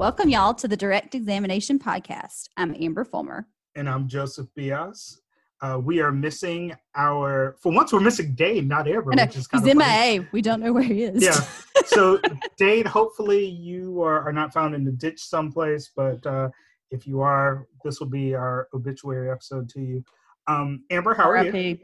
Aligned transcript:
Welcome, 0.00 0.30
y'all, 0.30 0.54
to 0.54 0.66
the 0.66 0.78
Direct 0.78 1.14
Examination 1.14 1.78
Podcast. 1.78 2.48
I'm 2.56 2.74
Amber 2.80 3.04
Fulmer. 3.04 3.46
And 3.74 3.86
I'm 3.86 4.08
Joseph 4.08 4.46
Bias. 4.56 5.20
Uh, 5.60 5.78
we 5.78 6.00
are 6.00 6.10
missing 6.10 6.74
our, 6.96 7.54
for 7.60 7.70
once, 7.70 7.92
we're 7.92 8.00
missing 8.00 8.34
Dane, 8.34 8.66
not 8.66 8.88
Amber. 8.88 9.10
Which 9.10 9.36
is 9.36 9.46
He's 9.52 9.62
MIA. 9.62 10.26
We 10.32 10.40
don't 10.40 10.60
know 10.60 10.72
where 10.72 10.82
he 10.82 11.02
is. 11.02 11.22
Yeah. 11.22 11.38
So, 11.84 12.18
Dane, 12.56 12.86
hopefully 12.86 13.44
you 13.44 14.00
are, 14.02 14.26
are 14.26 14.32
not 14.32 14.54
found 14.54 14.74
in 14.74 14.84
the 14.84 14.92
ditch 14.92 15.20
someplace, 15.20 15.90
but 15.94 16.24
uh, 16.24 16.48
if 16.90 17.06
you 17.06 17.20
are, 17.20 17.66
this 17.84 18.00
will 18.00 18.08
be 18.08 18.34
our 18.34 18.68
obituary 18.72 19.30
episode 19.30 19.68
to 19.70 19.80
you. 19.82 20.04
Um, 20.46 20.84
Amber, 20.88 21.12
how 21.12 21.28
are 21.28 21.44
you? 21.44 21.78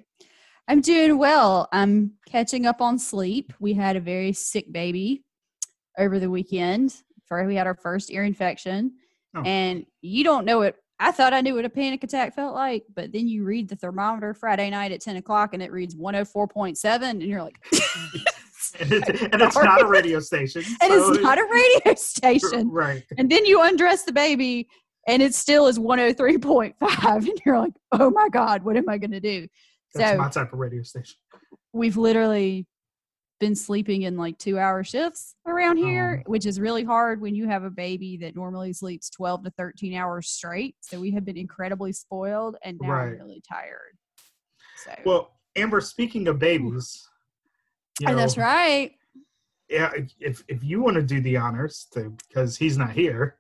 I'm 0.69 0.81
doing 0.81 1.19
well. 1.19 1.69
I'm 1.71 2.13
catching 2.27 2.65
up 2.65 2.81
on 2.81 2.99
sleep. 2.99 3.53
We 3.61 3.75
had 3.75 3.97
a 3.97 4.01
very 4.01 4.33
sick 4.33 4.73
baby 4.73 5.23
over 5.99 6.19
the 6.19 6.31
weekend. 6.31 6.95
We 7.31 7.57
had 7.57 7.67
our 7.67 7.75
first 7.75 8.11
ear 8.11 8.25
infection, 8.25 8.93
oh. 9.35 9.43
and 9.43 9.87
you 10.01 10.25
don't 10.25 10.45
know 10.45 10.63
it. 10.63 10.77
I 10.99 11.13
thought 11.13 11.35
I 11.35 11.43
knew 11.43 11.55
what 11.55 11.67
a 11.67 11.71
panic 11.71 12.03
attack 12.05 12.35
felt 12.35 12.55
like, 12.55 12.85
but 12.95 13.13
then 13.13 13.29
you 13.29 13.45
read 13.45 13.69
the 13.69 13.77
thermometer 13.77 14.33
Friday 14.33 14.71
night 14.71 14.93
at 14.93 15.03
10 15.03 15.17
o'clock 15.17 15.53
and 15.53 15.63
it 15.63 15.71
reads 15.71 15.95
104.7, 15.95 17.03
and 17.03 17.23
you're 17.23 17.43
like, 17.43 17.59
and, 18.81 18.93
it's, 18.93 19.23
and 19.23 19.43
it's 19.43 19.57
not 19.57 19.83
a 19.83 19.87
radio 19.89 20.21
station. 20.21 20.63
So. 20.63 20.77
And 20.81 20.93
it's 20.93 21.23
not 21.23 21.39
a 21.39 21.45
radio 21.45 21.95
station. 21.97 22.71
Right. 22.71 23.05
And 23.19 23.31
then 23.31 23.45
you 23.45 23.63
undress 23.63 24.05
the 24.05 24.13
baby 24.13 24.69
and 25.07 25.23
it 25.23 25.35
still 25.35 25.67
is 25.67 25.79
103.5. 25.79 26.75
And 27.15 27.43
you're 27.45 27.59
like, 27.59 27.75
oh 27.93 28.11
my 28.11 28.29
God, 28.29 28.65
what 28.65 28.77
am 28.77 28.89
I 28.89 28.99
going 28.99 29.13
to 29.13 29.21
do? 29.21 29.47
That's 29.95 30.13
so, 30.13 30.17
my 30.19 30.29
type 30.29 30.53
of 30.53 30.59
radio 30.59 30.83
station. 30.83 31.17
We've 31.73 31.97
literally 31.97 32.67
been 33.39 33.55
sleeping 33.55 34.03
in 34.03 34.17
like 34.17 34.39
two 34.39 34.59
hour 34.59 34.83
shifts 34.83 35.35
around 35.47 35.77
here, 35.77 36.23
oh. 36.27 36.31
which 36.31 36.47
is 36.47 36.59
really 36.59 36.85
hard 36.85 37.21
when 37.21 37.35
you 37.35 37.47
have 37.49 37.65
a 37.65 37.71
baby 37.71 38.17
that 38.19 38.35
normally 38.35 38.73
sleeps 38.73 39.11
12 39.11 39.45
to 39.45 39.51
13 39.51 39.95
hours 39.95 40.29
straight. 40.29 40.77
So 40.81 41.01
we 41.01 41.11
have 41.13 41.25
been 41.25 41.37
incredibly 41.37 41.93
spoiled 41.93 42.57
and 42.63 42.79
now 42.81 42.91
right. 42.91 43.07
I'm 43.09 43.19
really 43.19 43.43
tired. 43.49 43.97
So, 44.85 44.95
well, 45.05 45.37
Amber, 45.55 45.81
speaking 45.81 46.29
of 46.29 46.39
babies, 46.39 47.09
you 48.01 48.07
know, 48.07 48.13
oh, 48.13 48.17
that's 48.17 48.37
right. 48.37 48.93
Yeah, 49.69 49.91
if 50.21 50.45
if 50.49 50.63
you 50.63 50.81
want 50.81 50.95
to 50.97 51.03
do 51.03 51.21
the 51.21 51.39
honors, 51.39 51.89
to, 51.93 52.15
because 52.29 52.57
he's 52.57 52.79
not 52.79 52.93
here, 52.93 53.39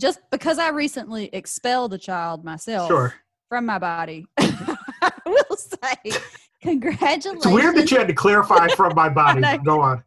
just 0.00 0.18
because 0.30 0.58
I 0.58 0.70
recently 0.70 1.26
expelled 1.32 1.92
a 1.92 1.98
child 1.98 2.44
myself 2.44 2.88
sure. 2.88 3.14
from 3.48 3.66
my 3.66 3.78
body, 3.78 4.26
I 4.38 5.12
will 5.26 5.56
say 5.56 6.18
congratulations. 6.62 7.44
It's 7.44 7.54
weird 7.54 7.76
that 7.76 7.90
you 7.90 7.98
had 7.98 8.08
to 8.08 8.14
clarify 8.14 8.68
from 8.76 8.94
my 8.94 9.08
body. 9.08 9.42
Go 9.64 9.80
on. 9.80 10.02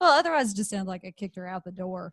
Well, 0.00 0.12
otherwise, 0.12 0.52
it 0.52 0.56
just 0.56 0.70
sounds 0.70 0.88
like 0.88 1.04
I 1.04 1.10
kicked 1.10 1.36
her 1.36 1.46
out 1.46 1.64
the 1.64 1.72
door. 1.72 2.12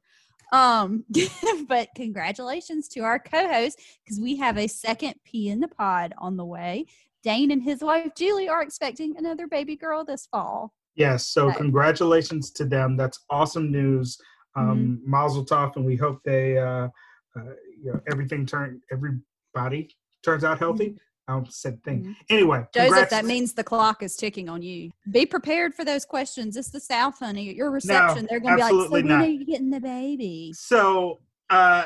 Um, 0.52 1.06
but 1.67 1.89
congratulations 1.95 2.88
to 2.89 3.02
our 3.02 3.19
co-host 3.19 3.80
because 4.03 4.19
we 4.19 4.36
have 4.38 4.58
a 4.58 4.67
second 4.67 5.16
P 5.25 5.50
in 5.50 5.59
the 5.59 5.67
pod 5.67 6.14
on 6.17 6.38
the 6.38 6.45
way. 6.45 6.86
Dane 7.23 7.52
and 7.52 7.64
his 7.64 7.81
wife 7.81 8.11
Julie 8.17 8.50
are 8.50 8.61
expecting 8.61 9.16
another 9.18 9.47
baby 9.47 9.75
girl 9.75 10.03
this 10.03 10.28
fall. 10.28 10.74
Yes, 10.95 11.28
so 11.28 11.51
congratulations 11.51 12.51
to 12.51 12.66
them. 12.66 12.97
That's 12.97 13.19
awesome 13.30 13.72
news. 13.72 14.18
Um, 14.56 15.00
mm-hmm. 15.01 15.09
Mazel 15.09 15.45
tov, 15.45 15.75
and 15.75 15.85
we 15.85 15.95
hope 15.95 16.19
they, 16.24 16.57
uh, 16.57 16.88
uh, 17.35 17.53
you 17.81 17.91
know, 17.91 18.00
everything 18.12 18.45
turn 18.45 18.80
everybody 18.91 19.90
turns 20.24 20.44
out 20.44 20.59
healthy. 20.59 20.95
I 21.28 21.41
said 21.50 21.81
thing. 21.84 22.01
Mm-hmm. 22.01 22.11
Anyway, 22.29 22.66
Joseph, 22.73 23.09
that 23.09 23.25
means 23.25 23.53
the 23.53 23.63
clock 23.63 24.03
is 24.03 24.16
ticking 24.16 24.50
on 24.50 24.61
you. 24.61 24.91
Be 25.09 25.25
prepared 25.25 25.73
for 25.73 25.85
those 25.85 26.06
questions. 26.06 26.57
It's 26.57 26.69
the 26.69 26.79
South, 26.79 27.19
honey. 27.19 27.50
At 27.50 27.56
your 27.56 27.72
reception, 27.72 28.23
no, 28.23 28.28
they're 28.29 28.39
going 28.39 28.57
to 28.57 28.66
be 28.66 28.73
like, 28.73 28.85
"So 28.85 28.89
when 28.89 29.07
not. 29.07 29.22
are 29.22 29.25
you 29.25 29.45
getting 29.45 29.69
the 29.69 29.79
baby?" 29.79 30.51
So, 30.53 31.22
uh, 31.50 31.85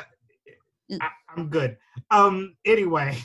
mm. 0.90 0.98
I, 1.00 1.10
am 1.36 1.48
good. 1.48 1.76
Um, 2.10 2.56
anyway, 2.64 3.16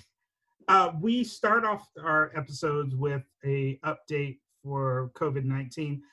uh, 0.67 0.91
we 1.01 1.23
start 1.23 1.65
off 1.65 1.87
our 2.03 2.31
episodes 2.35 2.95
with 2.95 3.23
a 3.43 3.79
update 3.83 4.37
for 4.61 5.11
COVID 5.15 5.45
nineteen. 5.45 6.03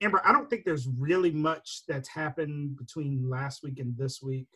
Amber, 0.00 0.22
I 0.24 0.30
don't 0.30 0.48
think 0.48 0.64
there's 0.64 0.86
really 0.86 1.32
much 1.32 1.82
that's 1.88 2.08
happened 2.08 2.76
between 2.76 3.28
last 3.28 3.64
week 3.64 3.80
and 3.80 3.96
this 3.98 4.22
week. 4.22 4.46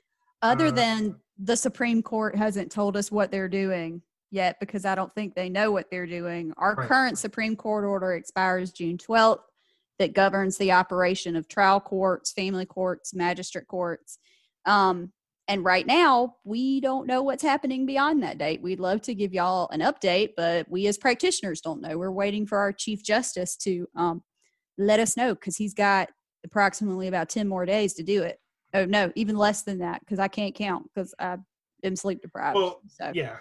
Other 0.42 0.66
uh, 0.66 0.70
than 0.70 1.16
the 1.38 1.56
Supreme 1.56 2.02
Court 2.02 2.36
hasn't 2.36 2.70
told 2.70 2.96
us 2.96 3.10
what 3.10 3.32
they're 3.32 3.48
doing 3.48 4.00
yet 4.32 4.56
because 4.58 4.84
I 4.84 4.94
don't 4.94 5.14
think 5.14 5.34
they 5.34 5.48
know 5.48 5.70
what 5.70 5.90
they're 5.90 6.06
doing. 6.06 6.52
Our 6.56 6.74
right. 6.74 6.88
current 6.88 7.18
Supreme 7.18 7.54
Court 7.54 7.84
order 7.84 8.14
expires 8.14 8.72
June 8.72 8.98
12th 8.98 9.40
that 9.98 10.14
governs 10.14 10.56
the 10.56 10.72
operation 10.72 11.36
of 11.36 11.46
trial 11.46 11.78
courts, 11.78 12.32
family 12.32 12.66
courts, 12.66 13.14
magistrate 13.14 13.68
courts. 13.68 14.18
Um, 14.64 15.12
and 15.48 15.64
right 15.64 15.86
now, 15.86 16.36
we 16.44 16.80
don't 16.80 17.06
know 17.06 17.22
what's 17.22 17.42
happening 17.42 17.84
beyond 17.84 18.22
that 18.22 18.38
date. 18.38 18.62
We'd 18.62 18.80
love 18.80 19.02
to 19.02 19.14
give 19.14 19.34
y'all 19.34 19.68
an 19.70 19.80
update, 19.80 20.30
but 20.36 20.68
we 20.68 20.86
as 20.86 20.96
practitioners 20.96 21.60
don't 21.60 21.82
know. 21.82 21.98
We're 21.98 22.10
waiting 22.10 22.46
for 22.46 22.58
our 22.58 22.72
Chief 22.72 23.04
Justice 23.04 23.56
to 23.58 23.86
um, 23.94 24.22
let 24.78 24.98
us 24.98 25.16
know 25.16 25.34
because 25.34 25.56
he's 25.56 25.74
got 25.74 26.08
approximately 26.44 27.06
about 27.06 27.28
10 27.28 27.48
more 27.48 27.66
days 27.66 27.94
to 27.94 28.02
do 28.02 28.22
it. 28.22 28.38
Oh, 28.72 28.86
no, 28.86 29.12
even 29.14 29.36
less 29.36 29.62
than 29.62 29.80
that 29.80 30.00
because 30.00 30.18
I 30.18 30.28
can't 30.28 30.54
count 30.54 30.88
because 30.94 31.14
I 31.18 31.36
am 31.84 31.96
sleep 31.96 32.22
deprived. 32.22 32.56
Well, 32.56 32.80
so. 32.88 33.10
yeah. 33.12 33.36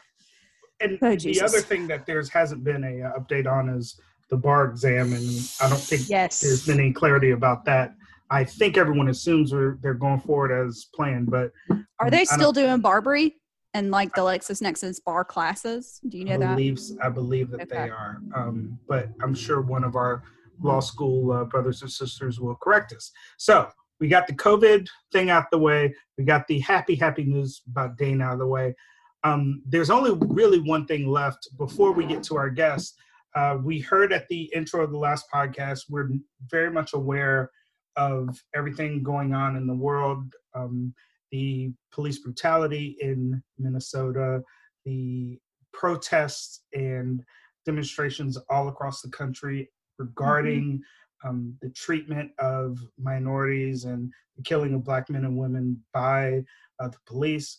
And 0.81 0.97
oh, 1.01 1.15
the 1.15 1.41
other 1.41 1.61
thing 1.61 1.87
that 1.87 2.05
there's 2.05 2.29
hasn't 2.29 2.63
been 2.63 2.83
a 2.83 3.07
uh, 3.07 3.19
update 3.19 3.51
on 3.51 3.69
is 3.69 3.99
the 4.29 4.37
bar 4.37 4.65
exam, 4.65 5.13
and 5.13 5.27
I 5.61 5.69
don't 5.69 5.79
think 5.79 6.09
yes. 6.09 6.39
there's 6.39 6.65
been 6.65 6.79
any 6.79 6.93
clarity 6.93 7.31
about 7.31 7.65
that. 7.65 7.93
I 8.29 8.45
think 8.45 8.77
everyone 8.77 9.09
assumes 9.09 9.51
they're, 9.51 9.77
they're 9.81 9.93
going 9.93 10.21
forward 10.21 10.51
as 10.51 10.87
planned, 10.95 11.29
but 11.29 11.51
are 11.99 12.09
they 12.09 12.23
still 12.23 12.53
doing 12.53 12.81
BarBri 12.81 13.33
and 13.73 13.91
like 13.91 14.15
the 14.15 14.21
LexisNexis 14.21 15.03
bar 15.03 15.25
classes? 15.25 15.99
Do 16.07 16.17
you 16.17 16.23
know 16.23 16.35
I 16.35 16.37
that? 16.37 16.55
Believe, 16.55 16.79
I 17.03 17.09
believe 17.09 17.51
that 17.51 17.61
okay. 17.63 17.67
they 17.75 17.89
are, 17.89 18.21
um, 18.33 18.79
but 18.87 19.09
I'm 19.21 19.35
sure 19.35 19.59
one 19.59 19.83
of 19.83 19.97
our 19.97 20.23
law 20.61 20.79
school 20.79 21.33
uh, 21.33 21.43
brothers 21.43 21.81
and 21.81 21.91
sisters 21.91 22.39
will 22.39 22.55
correct 22.55 22.93
us. 22.93 23.11
So 23.37 23.67
we 23.99 24.07
got 24.07 24.27
the 24.27 24.33
COVID 24.33 24.87
thing 25.11 25.29
out 25.29 25.51
the 25.51 25.57
way. 25.57 25.93
We 26.17 26.23
got 26.23 26.47
the 26.47 26.59
happy, 26.59 26.95
happy 26.95 27.25
news 27.25 27.61
about 27.69 27.97
Dane 27.97 28.21
out 28.21 28.33
of 28.33 28.39
the 28.39 28.47
way. 28.47 28.75
Um, 29.23 29.61
there's 29.65 29.89
only 29.89 30.17
really 30.27 30.59
one 30.59 30.85
thing 30.85 31.07
left 31.07 31.47
before 31.57 31.91
we 31.91 32.05
get 32.05 32.23
to 32.23 32.37
our 32.37 32.49
guests. 32.49 32.95
Uh, 33.35 33.57
we 33.63 33.79
heard 33.79 34.11
at 34.11 34.27
the 34.27 34.51
intro 34.53 34.83
of 34.83 34.91
the 34.91 34.97
last 34.97 35.25
podcast, 35.33 35.81
we're 35.89 36.09
very 36.49 36.71
much 36.71 36.93
aware 36.93 37.51
of 37.95 38.41
everything 38.55 39.03
going 39.03 39.33
on 39.33 39.55
in 39.55 39.67
the 39.67 39.73
world 39.73 40.33
um, 40.53 40.93
the 41.31 41.71
police 41.91 42.19
brutality 42.19 42.97
in 42.99 43.41
Minnesota, 43.57 44.41
the 44.85 45.39
protests 45.73 46.63
and 46.73 47.23
demonstrations 47.65 48.37
all 48.49 48.67
across 48.67 49.01
the 49.01 49.09
country 49.09 49.69
regarding 49.97 50.79
mm-hmm. 51.23 51.29
um, 51.29 51.57
the 51.61 51.69
treatment 51.69 52.31
of 52.39 52.77
minorities 52.99 53.85
and 53.85 54.11
the 54.35 54.43
killing 54.43 54.73
of 54.73 54.83
black 54.83 55.09
men 55.09 55.25
and 55.25 55.37
women 55.37 55.81
by 55.93 56.41
uh, 56.79 56.87
the 56.87 56.97
police. 57.05 57.57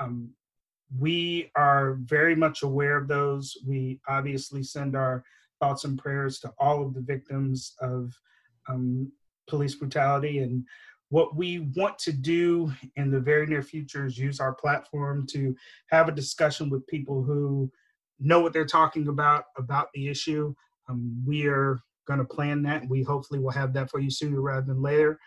Um, 0.00 0.30
we 0.98 1.50
are 1.56 1.94
very 2.00 2.34
much 2.34 2.62
aware 2.62 2.96
of 2.96 3.08
those. 3.08 3.56
We 3.66 4.00
obviously 4.08 4.62
send 4.62 4.96
our 4.96 5.24
thoughts 5.60 5.84
and 5.84 5.98
prayers 5.98 6.38
to 6.40 6.52
all 6.58 6.84
of 6.84 6.94
the 6.94 7.00
victims 7.00 7.74
of 7.80 8.12
um, 8.68 9.10
police 9.48 9.74
brutality. 9.74 10.40
And 10.40 10.64
what 11.08 11.36
we 11.36 11.70
want 11.76 11.98
to 12.00 12.12
do 12.12 12.72
in 12.96 13.10
the 13.10 13.20
very 13.20 13.46
near 13.46 13.62
future 13.62 14.06
is 14.06 14.18
use 14.18 14.40
our 14.40 14.54
platform 14.54 15.26
to 15.28 15.54
have 15.90 16.08
a 16.08 16.12
discussion 16.12 16.68
with 16.68 16.86
people 16.86 17.22
who 17.22 17.70
know 18.18 18.40
what 18.40 18.52
they're 18.52 18.64
talking 18.64 19.08
about 19.08 19.44
about 19.56 19.88
the 19.94 20.08
issue. 20.08 20.54
Um, 20.88 21.22
we 21.26 21.46
are 21.46 21.80
going 22.06 22.18
to 22.18 22.24
plan 22.24 22.62
that. 22.64 22.88
We 22.88 23.02
hopefully 23.02 23.40
will 23.40 23.50
have 23.50 23.72
that 23.74 23.90
for 23.90 24.00
you 24.00 24.10
sooner 24.10 24.40
rather 24.40 24.66
than 24.66 24.82
later. 24.82 25.18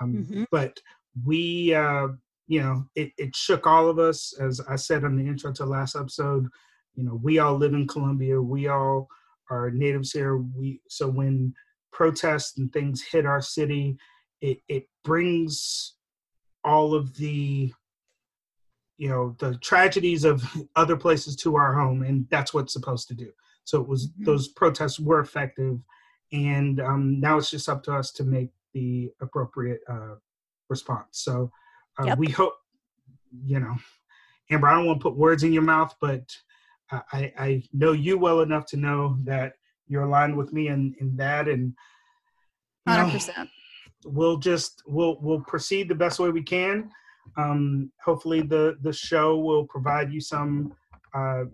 Um, 0.00 0.14
mm-hmm. 0.14 0.44
But 0.50 0.80
we 1.24 1.74
uh, 1.74 2.08
you 2.46 2.62
know, 2.62 2.84
it, 2.94 3.12
it 3.16 3.34
shook 3.34 3.66
all 3.66 3.88
of 3.88 3.98
us. 3.98 4.34
As 4.38 4.60
I 4.68 4.76
said 4.76 5.04
on 5.04 5.16
the 5.16 5.26
intro 5.26 5.52
to 5.52 5.64
last 5.64 5.96
episode, 5.96 6.46
you 6.94 7.04
know, 7.04 7.18
we 7.22 7.38
all 7.38 7.56
live 7.56 7.74
in 7.74 7.86
Columbia. 7.86 8.40
We 8.40 8.68
all 8.68 9.08
are 9.50 9.70
natives 9.70 10.12
here. 10.12 10.36
We 10.36 10.80
so 10.88 11.08
when 11.08 11.54
protests 11.92 12.58
and 12.58 12.72
things 12.72 13.02
hit 13.02 13.26
our 13.26 13.40
city, 13.40 13.96
it 14.40 14.58
it 14.68 14.88
brings 15.04 15.94
all 16.64 16.94
of 16.94 17.16
the 17.16 17.72
you 18.96 19.08
know 19.08 19.34
the 19.38 19.56
tragedies 19.58 20.24
of 20.24 20.42
other 20.76 20.96
places 20.96 21.36
to 21.36 21.56
our 21.56 21.74
home 21.74 22.02
and 22.02 22.26
that's 22.30 22.54
what's 22.54 22.72
supposed 22.72 23.08
to 23.08 23.14
do 23.14 23.30
so 23.64 23.80
it 23.80 23.88
was 23.88 24.08
mm-hmm. 24.08 24.24
those 24.24 24.48
protests 24.48 25.00
were 25.00 25.20
effective 25.20 25.78
and 26.32 26.80
um, 26.80 27.20
now 27.20 27.36
it's 27.36 27.50
just 27.50 27.68
up 27.68 27.82
to 27.82 27.92
us 27.92 28.10
to 28.12 28.24
make 28.24 28.50
the 28.72 29.10
appropriate 29.20 29.80
uh, 29.88 30.14
response 30.68 31.08
so 31.12 31.50
uh, 32.00 32.06
yep. 32.06 32.18
We 32.18 32.28
hope, 32.28 32.54
you 33.44 33.60
know, 33.60 33.76
Amber, 34.50 34.68
I 34.68 34.74
don't 34.74 34.86
want 34.86 35.00
to 35.00 35.02
put 35.02 35.16
words 35.16 35.42
in 35.42 35.52
your 35.52 35.62
mouth, 35.62 35.94
but 36.00 36.22
I, 36.90 37.32
I 37.38 37.62
know 37.72 37.92
you 37.92 38.18
well 38.18 38.40
enough 38.40 38.66
to 38.66 38.76
know 38.76 39.18
that 39.24 39.54
you're 39.86 40.02
aligned 40.02 40.36
with 40.36 40.52
me 40.52 40.68
in, 40.68 40.94
in 41.00 41.16
that. 41.16 41.48
And, 41.48 41.74
you 42.86 42.92
100%. 42.92 43.48
we'll 44.04 44.36
just, 44.36 44.82
we'll, 44.86 45.18
we'll 45.20 45.40
proceed 45.40 45.88
the 45.88 45.94
best 45.94 46.18
way 46.18 46.30
we 46.30 46.42
can. 46.42 46.90
Um, 47.36 47.90
hopefully, 48.04 48.42
the 48.42 48.76
the 48.82 48.92
show 48.92 49.38
will 49.38 49.64
provide 49.66 50.12
you 50.12 50.20
some 50.20 50.74
uh, 51.14 51.44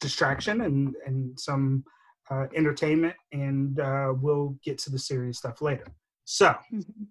distraction 0.00 0.62
and 0.62 0.94
and 1.06 1.38
some 1.38 1.84
uh, 2.30 2.46
entertainment, 2.54 3.14
and 3.32 3.78
uh, 3.78 4.14
we'll 4.16 4.56
get 4.64 4.78
to 4.78 4.90
the 4.90 4.98
serious 4.98 5.38
stuff 5.38 5.60
later. 5.60 5.86
So, 6.24 6.48
mm-hmm. 6.72 7.04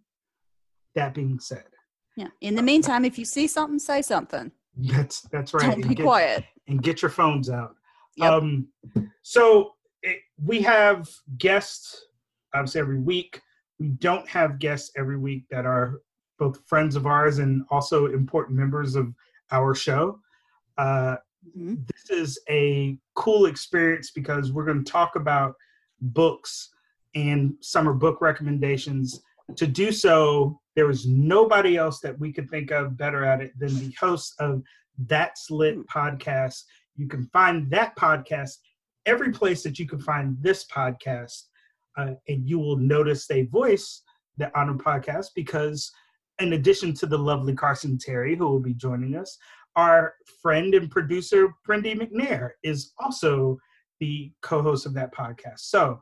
that 0.96 1.14
being 1.14 1.40
said, 1.40 1.66
yeah. 2.16 2.28
In 2.42 2.56
the 2.56 2.62
meantime, 2.62 3.06
if 3.06 3.18
you 3.18 3.26
see 3.26 3.48
something, 3.48 3.80
say 3.80 4.02
something. 4.02 4.52
That's 4.78 5.22
that's 5.32 5.54
right. 5.54 5.64
Don't 5.64 5.74
and 5.74 5.90
be 5.90 5.96
get, 5.96 6.04
quiet. 6.04 6.46
And 6.68 6.82
get 6.82 7.02
your 7.02 7.12
phones 7.12 7.50
out. 7.50 7.76
Yep. 8.18 8.32
Um, 8.32 8.68
so 9.22 9.74
it, 10.02 10.20
we 10.44 10.62
have 10.62 11.10
guests 11.38 12.06
obviously 12.54 12.82
every 12.82 13.00
week. 13.00 13.42
We 13.80 13.90
don't 13.90 14.28
have 14.30 14.60
guests 14.60 14.92
every 14.98 15.18
week 15.18 15.46
that 15.50 15.66
are 15.66 16.02
both 16.40 16.60
friends 16.66 16.96
of 16.96 17.06
ours 17.06 17.40
and 17.40 17.64
also 17.70 18.08
important 18.08 18.58
members 18.58 18.96
of 18.96 19.14
our 19.52 19.76
show. 19.76 20.20
Uh, 20.78 21.16
mm-hmm. 21.58 21.76
This 21.88 22.10
is 22.10 22.40
a 22.50 22.98
cool 23.16 23.46
experience 23.46 24.12
because 24.12 24.52
we're 24.52 24.66
going 24.66 24.84
to 24.84 24.92
talk 24.92 25.16
about 25.16 25.56
books 26.02 26.70
and 27.16 27.54
summer 27.62 27.94
book 27.94 28.22
recommendations. 28.22 29.22
To 29.58 29.68
do 29.68 29.92
so, 29.92 30.60
there 30.76 30.88
was 30.88 31.06
nobody 31.06 31.78
else 31.78 32.00
that 32.00 32.18
we 32.18 32.32
could 32.32 32.50
think 32.50 32.72
of 32.72 32.98
better 32.98 33.26
at 33.26 33.42
it 33.42 33.52
than 33.60 33.76
the 33.78 33.94
host 34.00 34.34
of 34.40 34.62
That's 34.98 35.50
Lit 35.52 35.76
hmm. 35.76 35.82
podcast. 35.82 36.64
You 36.96 37.08
can 37.08 37.26
find 37.34 37.70
that 37.72 37.96
podcast 37.98 38.58
every 39.06 39.32
place 39.32 39.64
that 39.64 39.80
you 39.80 39.88
can 39.88 40.00
find 40.00 40.38
this 40.42 40.66
podcast, 40.66 41.44
uh, 41.98 42.12
and 42.28 42.48
you 42.48 42.60
will 42.60 42.78
notice 42.78 43.28
they 43.28 43.44
voice 43.44 44.02
the 44.38 44.52
Honor 44.58 44.76
podcast 44.76 45.28
because, 45.36 45.92
in 46.40 46.54
addition 46.54 46.94
to 46.96 47.06
the 47.06 47.18
lovely 47.18 47.54
Carson 47.54 47.98
Terry, 47.98 48.36
who 48.36 48.46
will 48.46 48.60
be 48.60 48.74
joining 48.74 49.16
us, 49.16 49.38
our 49.76 50.14
friend 50.42 50.74
and 50.74 50.90
producer 50.90 51.54
Brendy 51.68 51.96
McNair 51.96 52.52
is 52.64 52.94
also 53.00 53.58
the 54.00 54.32
co-host 54.42 54.86
of 54.86 54.94
that 54.94 55.14
podcast. 55.14 55.60
So 55.60 56.00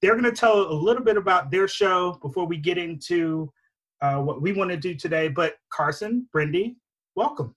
they're 0.00 0.14
going 0.14 0.24
to 0.24 0.32
tell 0.32 0.60
a 0.60 0.72
little 0.72 1.02
bit 1.02 1.16
about 1.16 1.50
their 1.50 1.68
show 1.68 2.18
before 2.22 2.46
we 2.46 2.56
get 2.56 2.78
into 2.78 3.52
uh, 4.00 4.18
what 4.18 4.42
we 4.42 4.52
want 4.52 4.70
to 4.70 4.76
do 4.76 4.94
today. 4.94 5.28
But 5.28 5.56
Carson, 5.70 6.28
Brindy, 6.34 6.76
welcome. 7.14 7.54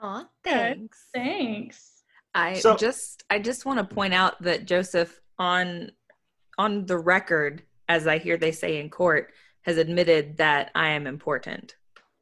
Aw, 0.00 0.26
thanks. 0.44 1.06
Thanks. 1.14 2.02
I 2.34 2.54
so, 2.54 2.76
just 2.76 3.24
I 3.30 3.38
just 3.38 3.64
want 3.64 3.78
to 3.78 3.94
point 3.94 4.12
out 4.12 4.40
that 4.42 4.66
Joseph 4.66 5.20
on 5.38 5.90
on 6.58 6.84
the 6.86 6.98
record, 6.98 7.62
as 7.88 8.06
I 8.06 8.18
hear 8.18 8.36
they 8.36 8.52
say 8.52 8.78
in 8.78 8.90
court, 8.90 9.32
has 9.62 9.78
admitted 9.78 10.36
that 10.36 10.70
I 10.74 10.90
am 10.90 11.06
important. 11.06 11.76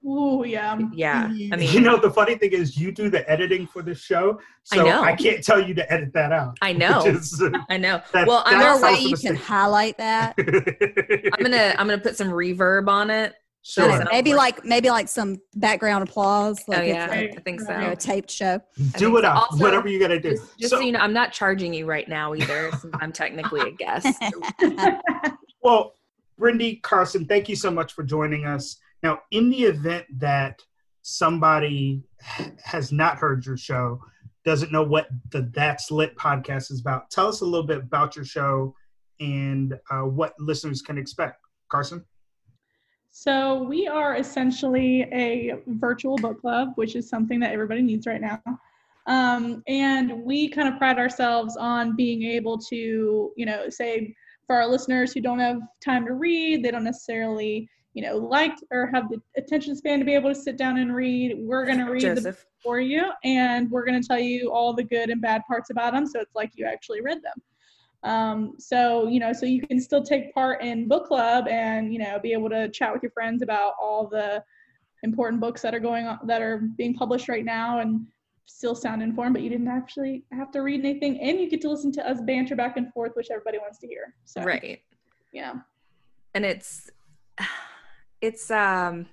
Oh 0.06 0.44
yeah. 0.44 0.78
Yeah. 0.92 1.24
I 1.24 1.28
mm-hmm. 1.28 1.58
mean 1.58 1.72
You 1.72 1.80
know 1.80 1.96
the 1.96 2.10
funny 2.10 2.36
thing 2.36 2.52
is 2.52 2.76
you 2.76 2.92
do 2.92 3.08
the 3.08 3.28
editing 3.30 3.66
for 3.66 3.82
the 3.82 3.94
show. 3.94 4.38
So 4.64 4.80
I, 4.80 4.84
know. 4.84 5.02
I 5.02 5.14
can't 5.14 5.42
tell 5.42 5.66
you 5.66 5.74
to 5.74 5.92
edit 5.92 6.12
that 6.12 6.32
out. 6.32 6.56
I 6.60 6.72
know. 6.74 7.04
Is, 7.04 7.40
uh, 7.40 7.50
I 7.70 7.78
know. 7.78 8.02
That, 8.12 8.26
well 8.26 8.42
I'm 8.44 8.58
there 8.58 8.76
a 8.76 8.80
way 8.80 8.98
you 9.00 9.16
can 9.16 9.34
highlight 9.34 9.96
that. 9.98 10.34
I'm 10.38 11.42
gonna 11.42 11.74
I'm 11.78 11.88
gonna 11.88 11.98
put 11.98 12.16
some 12.16 12.28
reverb 12.28 12.88
on 12.88 13.10
it. 13.10 13.34
Sure. 13.66 14.04
Maybe 14.12 14.34
like 14.34 14.62
maybe 14.62 14.90
like 14.90 15.08
some 15.08 15.40
background 15.54 16.06
applause. 16.06 16.62
Oh, 16.68 16.72
like 16.72 16.80
oh 16.80 16.82
yeah, 16.82 17.08
I 17.10 17.40
think 17.44 17.62
so. 17.62 17.72
You 17.72 17.80
know, 17.80 17.92
a 17.92 17.96
taped 17.96 18.30
show. 18.30 18.60
Do 18.98 19.16
it 19.16 19.24
up. 19.24 19.50
Also, 19.50 19.64
whatever 19.64 19.88
you 19.88 19.98
gotta 19.98 20.20
do. 20.20 20.32
Just, 20.32 20.58
just 20.58 20.70
so, 20.70 20.76
so, 20.76 20.82
you 20.82 20.92
know, 20.92 20.98
I'm 20.98 21.14
not 21.14 21.32
charging 21.32 21.72
you 21.72 21.86
right 21.86 22.06
now 22.06 22.34
either. 22.34 22.70
I'm 23.00 23.10
technically 23.10 23.62
a 23.62 23.70
guest. 23.70 24.22
well, 25.62 25.94
Brindy 26.38 26.82
Carson, 26.82 27.24
thank 27.24 27.48
you 27.48 27.56
so 27.56 27.70
much 27.70 27.94
for 27.94 28.02
joining 28.02 28.44
us. 28.44 28.76
Now, 29.04 29.20
in 29.32 29.50
the 29.50 29.64
event 29.64 30.06
that 30.18 30.62
somebody 31.02 32.02
has 32.64 32.90
not 32.90 33.18
heard 33.18 33.44
your 33.44 33.58
show, 33.58 34.00
doesn't 34.46 34.72
know 34.72 34.82
what 34.82 35.08
the 35.30 35.42
That's 35.54 35.90
Lit 35.90 36.16
podcast 36.16 36.70
is 36.70 36.80
about, 36.80 37.10
tell 37.10 37.28
us 37.28 37.42
a 37.42 37.44
little 37.44 37.66
bit 37.66 37.78
about 37.78 38.16
your 38.16 38.24
show 38.24 38.74
and 39.20 39.78
uh, 39.90 40.00
what 40.00 40.32
listeners 40.38 40.80
can 40.80 40.96
expect. 40.96 41.38
Carson? 41.68 42.02
So, 43.10 43.62
we 43.64 43.86
are 43.86 44.16
essentially 44.16 45.02
a 45.12 45.60
virtual 45.66 46.16
book 46.16 46.40
club, 46.40 46.70
which 46.76 46.96
is 46.96 47.06
something 47.06 47.38
that 47.40 47.52
everybody 47.52 47.82
needs 47.82 48.06
right 48.06 48.22
now. 48.22 48.40
Um, 49.06 49.62
and 49.68 50.24
we 50.24 50.48
kind 50.48 50.66
of 50.66 50.78
pride 50.78 50.98
ourselves 50.98 51.58
on 51.58 51.94
being 51.94 52.22
able 52.22 52.56
to, 52.56 53.32
you 53.36 53.44
know, 53.44 53.68
say 53.68 54.16
for 54.46 54.56
our 54.56 54.66
listeners 54.66 55.12
who 55.12 55.20
don't 55.20 55.40
have 55.40 55.60
time 55.84 56.06
to 56.06 56.14
read, 56.14 56.64
they 56.64 56.70
don't 56.70 56.84
necessarily 56.84 57.68
you 57.94 58.02
know, 58.02 58.16
liked 58.16 58.62
or 58.70 58.90
have 58.92 59.08
the 59.08 59.22
attention 59.36 59.74
span 59.76 60.00
to 60.00 60.04
be 60.04 60.14
able 60.14 60.28
to 60.28 60.34
sit 60.34 60.56
down 60.58 60.78
and 60.78 60.94
read, 60.94 61.36
we're 61.38 61.64
going 61.64 61.78
to 61.78 61.84
read 61.84 62.02
Joseph. 62.02 62.38
the 62.38 62.44
for 62.62 62.80
you 62.80 63.10
and 63.22 63.70
we're 63.70 63.84
going 63.84 64.00
to 64.00 64.06
tell 64.06 64.18
you 64.18 64.52
all 64.52 64.74
the 64.74 64.82
good 64.82 65.10
and 65.10 65.20
bad 65.20 65.42
parts 65.46 65.70
about 65.70 65.92
them. 65.92 66.04
So 66.06 66.20
it's 66.20 66.34
like 66.34 66.50
you 66.54 66.66
actually 66.66 67.00
read 67.00 67.18
them. 67.22 68.10
Um, 68.10 68.54
so, 68.58 69.08
you 69.08 69.20
know, 69.20 69.32
so 69.32 69.46
you 69.46 69.62
can 69.62 69.80
still 69.80 70.02
take 70.02 70.34
part 70.34 70.60
in 70.60 70.88
book 70.88 71.06
club 71.06 71.46
and, 71.48 71.92
you 71.92 72.00
know, 72.00 72.18
be 72.18 72.32
able 72.32 72.50
to 72.50 72.68
chat 72.68 72.92
with 72.92 73.02
your 73.02 73.12
friends 73.12 73.42
about 73.42 73.74
all 73.80 74.08
the 74.08 74.42
important 75.04 75.40
books 75.40 75.62
that 75.62 75.74
are 75.74 75.80
going 75.80 76.06
on, 76.06 76.18
that 76.26 76.42
are 76.42 76.68
being 76.76 76.94
published 76.94 77.28
right 77.28 77.44
now 77.44 77.78
and 77.78 78.06
still 78.46 78.74
sound 78.74 79.02
informed, 79.02 79.34
but 79.34 79.42
you 79.42 79.48
didn't 79.48 79.68
actually 79.68 80.24
have 80.32 80.50
to 80.50 80.60
read 80.60 80.80
anything. 80.80 81.20
And 81.20 81.38
you 81.38 81.48
get 81.48 81.60
to 81.62 81.70
listen 81.70 81.92
to 81.92 82.06
us 82.06 82.20
banter 82.22 82.56
back 82.56 82.76
and 82.76 82.92
forth, 82.92 83.12
which 83.14 83.28
everybody 83.30 83.58
wants 83.58 83.78
to 83.78 83.86
hear. 83.86 84.14
So, 84.24 84.42
right. 84.42 84.80
Yeah. 85.32 85.54
And 86.34 86.44
it's, 86.44 86.90
it's 88.24 88.50
um 88.50 89.06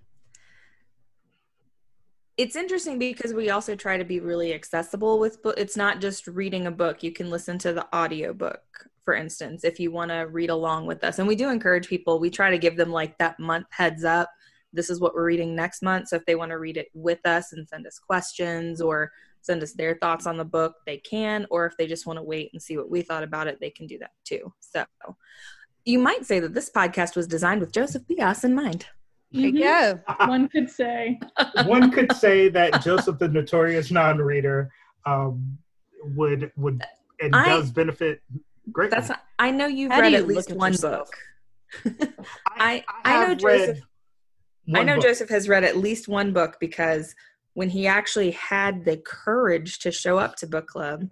it's 2.38 2.56
interesting 2.56 2.98
because 2.98 3.34
we 3.34 3.50
also 3.50 3.76
try 3.76 3.98
to 3.98 4.06
be 4.06 4.20
really 4.20 4.54
accessible 4.54 5.20
with 5.20 5.44
book 5.44 5.56
it's 5.58 5.76
not 5.76 6.00
just 6.00 6.28
reading 6.28 6.66
a 6.68 6.72
book 6.72 7.04
you 7.04 7.12
can 7.12 7.30
listen 7.30 7.58
to 7.58 7.74
the 7.74 7.86
audiobook 7.96 8.62
for 9.04 9.14
instance 9.14 9.64
if 9.64 9.80
you 9.80 9.92
want 9.92 10.10
to 10.10 10.22
read 10.22 10.50
along 10.50 10.86
with 10.86 11.04
us 11.04 11.20
and 11.20 11.28
we 11.28 11.36
do 11.36 11.50
encourage 11.50 11.88
people 11.88 12.20
we 12.20 12.30
try 12.30 12.50
to 12.50 12.58
give 12.58 12.78
them 12.78 12.92
like 12.92 13.18
that 13.18 13.40
month 13.40 13.68
heads 13.72 14.06
up 14.06 14.30
this 14.74 14.90
is 14.90 15.02
what 15.02 15.14
we're 15.14 15.26
reading 15.26 15.54
next 15.54 15.82
month 15.82 16.08
so 16.08 16.16
if 16.16 16.26
they 16.26 16.36
want 16.36 16.50
to 16.50 16.58
read 16.58 16.78
it 16.78 16.88
with 16.94 17.20
us 17.26 17.52
and 17.52 17.68
send 17.68 17.86
us 17.86 18.00
questions 18.00 18.82
or 18.82 19.12
send 19.42 19.62
us 19.62 19.74
their 19.74 19.96
thoughts 19.96 20.26
on 20.26 20.38
the 20.38 20.46
book 20.46 20.76
they 20.86 20.98
can 20.98 21.46
or 21.52 21.66
if 21.66 21.76
they 21.78 21.86
just 21.86 22.06
want 22.06 22.18
to 22.18 22.24
wait 22.24 22.50
and 22.54 22.62
see 22.62 22.78
what 22.78 22.90
we 22.90 23.02
thought 23.02 23.24
about 23.24 23.48
it 23.48 23.60
they 23.60 23.72
can 23.72 23.88
do 23.88 24.00
that 24.00 24.12
too 24.24 24.54
so 24.62 24.86
you 25.84 26.00
might 26.00 26.26
say 26.26 26.40
that 26.40 26.54
this 26.54 26.70
podcast 26.70 27.16
was 27.16 27.28
designed 27.28 27.60
with 27.60 27.72
joseph 27.72 28.04
bias 28.08 28.44
in 28.44 28.56
mind 28.56 28.86
Mm-hmm. 29.34 29.58
go. 29.60 30.00
One 30.28 30.50
could 30.50 30.70
say. 30.70 31.20
One 31.66 31.92
could 31.92 32.12
say 32.14 32.50
that 32.50 32.84
Joseph, 32.84 33.20
the 33.20 33.28
notorious 33.28 33.92
non-reader, 33.92 34.72
um, 35.06 35.58
would 36.04 36.52
would 36.58 36.84
and 37.22 37.36
I, 37.36 37.46
does 37.46 37.72
benefit 37.72 38.22
greatly. 38.72 38.96
That's 38.96 39.10
not, 39.10 39.24
I 39.40 39.52
know 39.52 39.68
you've 39.68 39.92
How 39.92 40.02
read 40.02 40.14
you 40.14 40.18
at 40.18 40.28
least 40.28 40.52
one 40.52 40.76
book. 40.76 41.08
I, 42.58 42.84
I, 43.06 43.16
I 43.16 43.28
know 43.28 43.36
Joseph. 43.36 43.80
I 44.74 44.84
know 44.84 44.96
book. 44.96 45.04
Joseph 45.04 45.30
has 45.30 45.48
read 45.48 45.64
at 45.64 45.78
least 45.78 46.08
one 46.08 46.34
book 46.34 46.58
because 46.60 47.16
when 47.54 47.70
he 47.70 47.88
actually 47.88 48.32
had 48.32 48.86
the 48.86 48.98
courage 48.98 49.80
to 49.80 49.92
show 49.92 50.18
up 50.18 50.36
to 50.38 50.48
book 50.48 50.68
club, 50.68 51.10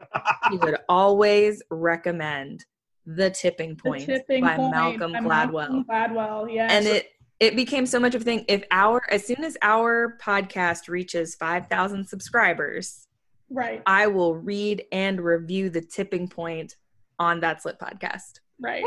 he 0.50 0.58
would 0.58 0.78
always 0.88 1.62
recommend 1.70 2.66
The 3.06 3.30
Tipping 3.30 3.76
Point 3.76 4.06
the 4.06 4.20
tipping 4.20 4.44
by 4.44 4.56
point 4.56 4.72
Malcolm 4.72 5.12
by 5.12 5.20
Gladwell. 5.20 5.52
Malcolm 5.52 5.86
Gladwell, 5.90 6.54
yeah. 6.54 6.68
And 6.72 6.86
it 6.86 7.10
it 7.40 7.56
became 7.56 7.86
so 7.86 8.00
much 8.00 8.16
of 8.16 8.22
a 8.22 8.26
thing. 8.26 8.46
If 8.48 8.64
our 8.72 9.02
as 9.10 9.26
soon 9.26 9.44
as 9.44 9.58
our 9.62 10.18
podcast 10.22 10.90
reaches 10.90 11.36
five 11.36 11.68
thousand 11.68 12.08
subscribers, 12.08 13.08
right, 13.50 13.82
I 13.86 14.08
will 14.08 14.36
read 14.36 14.84
and 14.92 15.22
review 15.22 15.70
the 15.70 15.82
tipping 15.82 16.28
point 16.28 16.76
on 17.18 17.40
that 17.42 17.64
Lit 17.66 17.80
podcast. 17.80 18.40
Right. 18.62 18.84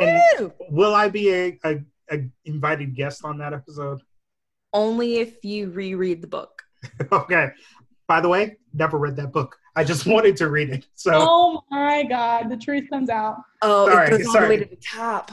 will 0.71 0.95
I 0.95 1.09
be 1.09 1.33
a, 1.33 1.59
a, 1.65 1.81
a 2.11 2.29
invited 2.45 2.95
guest 2.95 3.25
on 3.25 3.39
that 3.39 3.55
episode? 3.55 4.03
Only 4.73 5.17
if 5.17 5.45
you 5.45 5.71
reread 5.71 6.23
the 6.23 6.27
book. 6.27 6.63
okay. 7.13 7.51
By 8.07 8.21
the 8.21 8.29
way, 8.29 8.57
never 8.75 8.99
read 8.99 9.17
that 9.17 9.33
book. 9.33 9.57
I 9.75 9.85
just 9.85 10.05
wanted 10.05 10.37
to 10.39 10.51
read 10.51 10.69
it. 10.69 10.87
So. 10.95 11.13
Oh 11.15 11.63
my 11.71 12.03
God, 12.03 12.51
the 12.51 12.57
truth 12.57 12.91
comes 12.91 13.09
out. 13.09 13.37
Oh, 13.63 13.89
sorry, 13.89 14.07
it 14.09 14.11
goes 14.11 14.27
all 14.27 14.43
the 14.43 14.49
way 14.49 14.57
to 14.59 14.65
the 14.67 14.77
top. 14.77 15.31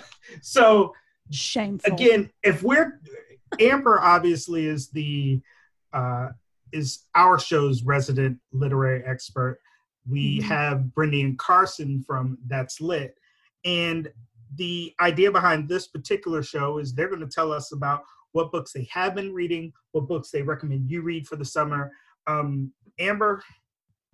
so 0.42 0.92
Shameful. 1.32 1.92
Again, 1.92 2.30
if 2.42 2.62
we're 2.62 3.00
Amber, 3.60 4.00
obviously 4.00 4.66
is 4.66 4.88
the 4.88 5.40
uh, 5.92 6.28
is 6.72 7.04
our 7.14 7.38
show's 7.38 7.82
resident 7.82 8.38
literary 8.52 9.04
expert. 9.04 9.60
We 10.08 10.38
mm-hmm. 10.38 10.48
have 10.48 10.78
Brindy 10.96 11.24
and 11.24 11.38
Carson 11.38 12.02
from 12.06 12.38
That's 12.46 12.80
Lit, 12.80 13.16
and 13.64 14.10
the 14.56 14.94
idea 15.00 15.30
behind 15.30 15.68
this 15.68 15.86
particular 15.86 16.42
show 16.42 16.78
is 16.78 16.94
they're 16.94 17.08
going 17.08 17.20
to 17.20 17.26
tell 17.26 17.52
us 17.52 17.72
about 17.72 18.02
what 18.32 18.52
books 18.52 18.72
they 18.72 18.88
have 18.90 19.14
been 19.14 19.32
reading, 19.32 19.72
what 19.92 20.08
books 20.08 20.30
they 20.30 20.42
recommend 20.42 20.90
you 20.90 21.02
read 21.02 21.26
for 21.26 21.36
the 21.36 21.44
summer. 21.44 21.92
Um, 22.26 22.72
Amber, 22.98 23.42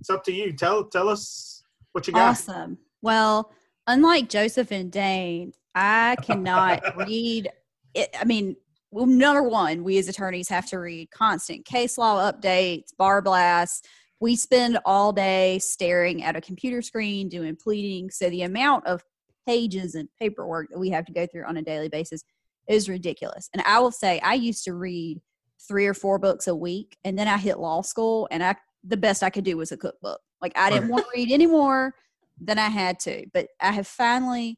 it's 0.01 0.11
up 0.11 0.25
to 0.25 0.33
you. 0.33 0.53
Tell 0.53 0.85
tell 0.85 1.09
us 1.09 1.63
what 1.93 2.07
you 2.07 2.13
got. 2.13 2.31
Awesome. 2.31 2.79
Well, 3.03 3.53
unlike 3.87 4.29
Joseph 4.29 4.71
and 4.71 4.91
Dane, 4.91 5.53
I 5.79 6.17
cannot 6.23 6.97
read 6.97 7.51
it. 7.95 8.11
I 8.19 8.25
mean, 8.25 8.57
well, 8.91 9.07
number 9.07 9.43
one, 9.43 9.85
we 9.85 9.99
as 9.99 10.09
attorneys 10.09 10.49
have 10.49 10.67
to 10.71 10.79
read 10.79 11.11
constant 11.11 11.65
case 11.65 11.97
law 11.99 12.31
updates, 12.31 12.97
bar 12.97 13.23
blasts. 13.23 13.87
We 14.21 14.35
spend 14.35 14.79
all 14.85 15.13
day 15.13 15.61
staring 15.61 16.25
at 16.25 16.35
a 16.35 16.41
computer 16.41 16.83
screen 16.83 17.29
doing 17.29 17.55
pleading. 17.55 18.11
So 18.11 18.29
the 18.29 18.43
amount 18.43 18.87
of 18.87 19.05
pages 19.47 19.95
and 19.95 20.09
paperwork 20.21 20.69
that 20.71 20.79
we 20.79 20.91
have 20.91 21.07
to 21.07 21.13
go 21.13 21.27
through 21.27 21.45
on 21.45 21.57
a 21.57 21.63
daily 21.63 21.89
basis 21.89 22.25
is 22.69 22.89
ridiculous. 22.89 23.49
And 23.53 23.63
I 23.63 23.79
will 23.79 23.93
say, 23.93 24.19
I 24.21 24.35
used 24.35 24.65
to 24.65 24.75
read 24.75 25.21
three 25.69 25.87
or 25.87 25.95
four 25.95 26.19
books 26.19 26.49
a 26.49 26.57
week, 26.57 26.97
and 27.05 27.17
then 27.17 27.29
I 27.29 27.37
hit 27.37 27.59
law 27.59 27.83
school, 27.83 28.27
and 28.31 28.43
I 28.43 28.57
the 28.85 28.97
best 28.97 29.23
I 29.23 29.31
could 29.31 29.45
do 29.45 29.57
was 29.57 29.71
a 29.71 29.77
cookbook. 29.77 30.21
Like 30.41 30.53
I 30.57 30.71
didn't 30.71 30.89
want 30.89 31.05
to 31.05 31.11
read 31.15 31.31
anymore 31.31 31.95
than 32.41 32.59
I 32.59 32.69
had 32.69 32.99
to, 33.01 33.27
but 33.33 33.49
I 33.61 33.73
have 33.73 33.87
finally 33.87 34.57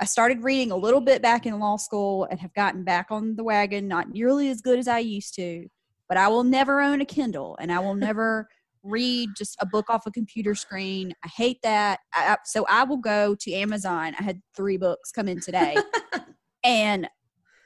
I 0.00 0.04
started 0.04 0.44
reading 0.44 0.72
a 0.72 0.76
little 0.76 1.00
bit 1.00 1.22
back 1.22 1.46
in 1.46 1.58
law 1.58 1.76
school 1.76 2.24
and 2.30 2.38
have 2.40 2.52
gotten 2.54 2.84
back 2.84 3.06
on 3.10 3.36
the 3.36 3.44
wagon, 3.44 3.88
not 3.88 4.10
nearly 4.10 4.50
as 4.50 4.60
good 4.60 4.78
as 4.78 4.88
I 4.88 4.98
used 4.98 5.34
to, 5.36 5.68
but 6.08 6.18
I 6.18 6.28
will 6.28 6.44
never 6.44 6.80
own 6.80 7.00
a 7.00 7.06
Kindle 7.06 7.56
and 7.60 7.72
I 7.72 7.78
will 7.78 7.94
never 8.08 8.48
read 8.82 9.30
just 9.36 9.56
a 9.60 9.66
book 9.66 9.90
off 9.90 10.06
a 10.06 10.10
computer 10.10 10.54
screen. 10.54 11.12
I 11.24 11.28
hate 11.28 11.58
that. 11.62 12.00
I, 12.12 12.36
so 12.44 12.64
I 12.68 12.84
will 12.84 12.98
go 12.98 13.34
to 13.34 13.52
Amazon. 13.52 14.14
I 14.18 14.22
had 14.22 14.40
three 14.56 14.76
books 14.76 15.10
come 15.10 15.28
in 15.28 15.40
today 15.40 15.76
and 16.64 17.08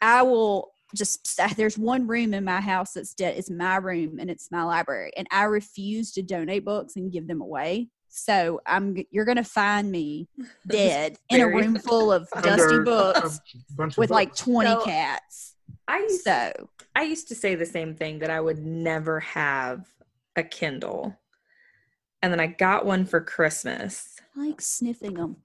I 0.00 0.22
will 0.22 0.70
just 0.94 1.40
there's 1.56 1.78
one 1.78 2.06
room 2.06 2.34
in 2.34 2.44
my 2.44 2.60
house 2.60 2.94
that's 2.94 3.14
dead 3.14 3.36
it's 3.36 3.50
my 3.50 3.76
room 3.76 4.18
and 4.18 4.30
it's 4.30 4.50
my 4.50 4.62
library 4.62 5.12
and 5.16 5.26
i 5.30 5.44
refuse 5.44 6.10
to 6.12 6.22
donate 6.22 6.64
books 6.64 6.96
and 6.96 7.12
give 7.12 7.28
them 7.28 7.40
away 7.40 7.88
so 8.10 8.60
I'm 8.66 8.96
you're 9.10 9.24
gonna 9.24 9.44
find 9.44 9.90
me 9.90 10.28
dead 10.66 11.16
in 11.30 11.40
a 11.40 11.46
room 11.46 11.76
full 11.78 12.12
of 12.12 12.28
dusty 12.42 12.80
books 12.80 13.40
with 13.78 13.96
books. 13.96 14.10
like 14.10 14.34
20 14.34 14.70
so 14.70 14.84
cats. 14.84 15.54
I 15.88 15.98
used 15.98 16.24
so 16.24 16.68
I 16.94 17.02
used 17.02 17.28
to 17.28 17.34
say 17.34 17.54
the 17.54 17.66
same 17.66 17.94
thing 17.94 18.18
that 18.18 18.30
I 18.30 18.40
would 18.40 18.58
never 18.58 19.20
have 19.20 19.86
a 20.36 20.42
Kindle. 20.42 21.16
And 22.22 22.32
then 22.32 22.40
I 22.40 22.48
got 22.48 22.84
one 22.84 23.06
for 23.06 23.20
Christmas. 23.20 24.16
I 24.36 24.46
like 24.46 24.60
sniffing 24.60 25.14
them. 25.14 25.36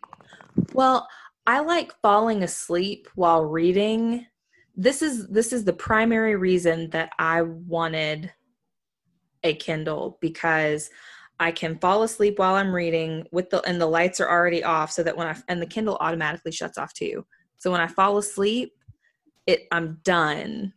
Well, 0.73 1.07
I 1.47 1.59
like 1.59 1.93
falling 2.01 2.43
asleep 2.43 3.07
while 3.15 3.45
reading. 3.45 4.25
This 4.75 5.01
is 5.01 5.27
this 5.27 5.53
is 5.53 5.63
the 5.63 5.73
primary 5.73 6.35
reason 6.35 6.89
that 6.89 7.11
I 7.19 7.43
wanted 7.43 8.33
a 9.43 9.53
Kindle 9.53 10.17
because 10.19 10.89
I 11.39 11.51
can 11.51 11.77
fall 11.79 12.03
asleep 12.03 12.39
while 12.39 12.55
I'm 12.55 12.73
reading 12.73 13.27
with 13.31 13.49
the 13.49 13.61
and 13.67 13.79
the 13.79 13.85
lights 13.85 14.19
are 14.19 14.29
already 14.29 14.63
off 14.63 14.91
so 14.91 15.03
that 15.03 15.17
when 15.17 15.27
I 15.27 15.35
and 15.47 15.61
the 15.61 15.67
Kindle 15.67 15.97
automatically 15.99 16.51
shuts 16.51 16.77
off 16.77 16.93
too. 16.93 17.25
So 17.57 17.71
when 17.71 17.81
I 17.81 17.87
fall 17.87 18.17
asleep, 18.17 18.73
it 19.45 19.67
I'm 19.71 19.99
done. 20.03 20.73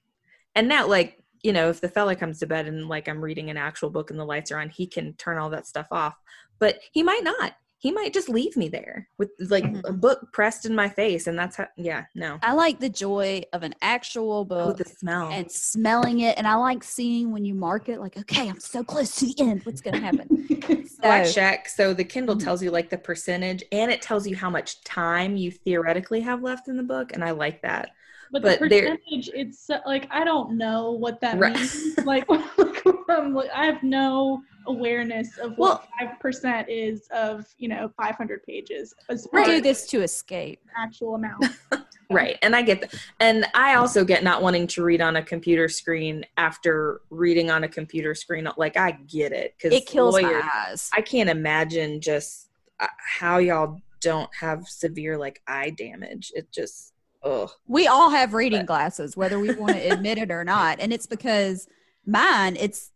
And 0.54 0.68
now 0.68 0.86
like, 0.86 1.18
you 1.42 1.52
know, 1.52 1.70
if 1.70 1.80
the 1.80 1.88
fella 1.88 2.16
comes 2.16 2.40
to 2.40 2.46
bed 2.46 2.66
and 2.66 2.88
like 2.88 3.08
I'm 3.08 3.22
reading 3.22 3.50
an 3.50 3.56
actual 3.56 3.90
book 3.90 4.10
and 4.10 4.18
the 4.18 4.24
lights 4.24 4.50
are 4.50 4.58
on, 4.58 4.70
he 4.70 4.86
can 4.86 5.14
turn 5.14 5.38
all 5.38 5.50
that 5.50 5.66
stuff 5.66 5.86
off. 5.92 6.16
But 6.58 6.80
he 6.92 7.02
might 7.02 7.22
not 7.22 7.54
he 7.78 7.92
might 7.92 8.12
just 8.12 8.28
leave 8.28 8.56
me 8.56 8.68
there 8.68 9.08
with 9.18 9.30
like 9.38 9.64
mm-hmm. 9.64 9.86
a 9.86 9.92
book 9.92 10.32
pressed 10.32 10.66
in 10.66 10.74
my 10.74 10.88
face 10.88 11.26
and 11.26 11.38
that's 11.38 11.56
how 11.56 11.66
yeah 11.76 12.04
no. 12.14 12.38
I 12.42 12.52
like 12.52 12.80
the 12.80 12.88
joy 12.88 13.42
of 13.52 13.62
an 13.62 13.74
actual 13.80 14.44
book 14.44 14.78
the 14.78 14.84
smell. 14.84 15.30
and 15.30 15.50
smelling 15.50 16.20
it 16.20 16.36
and 16.36 16.46
i 16.46 16.54
like 16.54 16.82
seeing 16.82 17.30
when 17.30 17.44
you 17.44 17.54
mark 17.54 17.88
it 17.88 18.00
like 18.00 18.18
okay 18.18 18.48
i'm 18.48 18.60
so 18.60 18.82
close 18.84 19.14
to 19.16 19.26
the 19.26 19.34
end. 19.38 19.64
What's 19.64 19.80
gonna 19.80 20.00
happen? 20.00 20.46
So 21.00 21.08
I 21.08 21.24
check. 21.30 21.68
so 21.68 21.94
the 21.94 22.02
kindle 22.02 22.34
mm-hmm. 22.34 22.44
tells 22.44 22.60
you 22.60 22.72
like 22.72 22.90
the 22.90 22.98
percentage 22.98 23.62
and 23.70 23.88
it 23.90 24.02
tells 24.02 24.26
you 24.26 24.34
how 24.34 24.50
much 24.50 24.82
time 24.82 25.36
you 25.36 25.52
theoretically 25.52 26.20
have 26.22 26.42
left 26.42 26.66
in 26.66 26.76
the 26.76 26.82
book 26.82 27.12
and 27.12 27.22
i 27.22 27.30
like 27.30 27.62
that. 27.62 27.90
But, 28.32 28.42
but 28.42 28.60
the 28.60 28.68
percentage 28.68 29.30
it's 29.32 29.70
like 29.86 30.08
i 30.10 30.24
don't 30.24 30.58
know 30.58 30.92
what 30.92 31.20
that 31.20 31.38
right. 31.38 31.54
means. 31.54 31.98
Like, 32.04 32.26
like 33.08 33.50
i 33.54 33.66
have 33.66 33.82
no 33.82 34.42
awareness 34.68 35.38
of 35.38 35.56
what 35.56 35.86
five 35.98 36.18
percent 36.20 36.68
is 36.68 37.08
of 37.10 37.46
you 37.58 37.68
know 37.68 37.90
500 37.96 38.42
pages. 38.44 38.94
We 39.32 39.44
do 39.44 39.60
this 39.60 39.86
to 39.88 40.02
escape 40.02 40.60
actual 40.76 41.16
amount. 41.16 41.46
right, 42.10 42.36
and 42.42 42.54
I 42.54 42.62
get 42.62 42.82
that, 42.82 42.94
and 43.18 43.46
I 43.54 43.74
also 43.74 44.04
get 44.04 44.22
not 44.22 44.42
wanting 44.42 44.66
to 44.68 44.84
read 44.84 45.00
on 45.00 45.16
a 45.16 45.22
computer 45.22 45.68
screen 45.68 46.24
after 46.36 47.00
reading 47.10 47.50
on 47.50 47.64
a 47.64 47.68
computer 47.68 48.14
screen. 48.14 48.48
Like 48.56 48.76
I 48.76 48.92
get 48.92 49.32
it 49.32 49.54
because 49.56 49.76
it 49.76 49.86
kills 49.86 50.14
lawyers, 50.14 50.44
my 50.44 50.50
eyes. 50.68 50.90
I 50.92 51.00
can't 51.00 51.28
imagine 51.28 52.00
just 52.00 52.50
uh, 52.78 52.86
how 52.98 53.38
y'all 53.38 53.80
don't 54.00 54.30
have 54.38 54.68
severe 54.68 55.18
like 55.18 55.42
eye 55.48 55.70
damage. 55.70 56.30
It 56.34 56.52
just 56.52 56.92
Ugh. 57.24 57.50
We 57.66 57.88
all 57.88 58.10
have 58.10 58.32
reading 58.32 58.64
glasses, 58.64 59.16
whether 59.16 59.40
we 59.40 59.52
want 59.52 59.74
to 59.74 59.92
admit 59.92 60.18
it 60.18 60.30
or 60.30 60.44
not. 60.44 60.78
And 60.78 60.92
it's 60.92 61.06
because 61.06 61.66
mine, 62.08 62.56
it's 62.58 62.90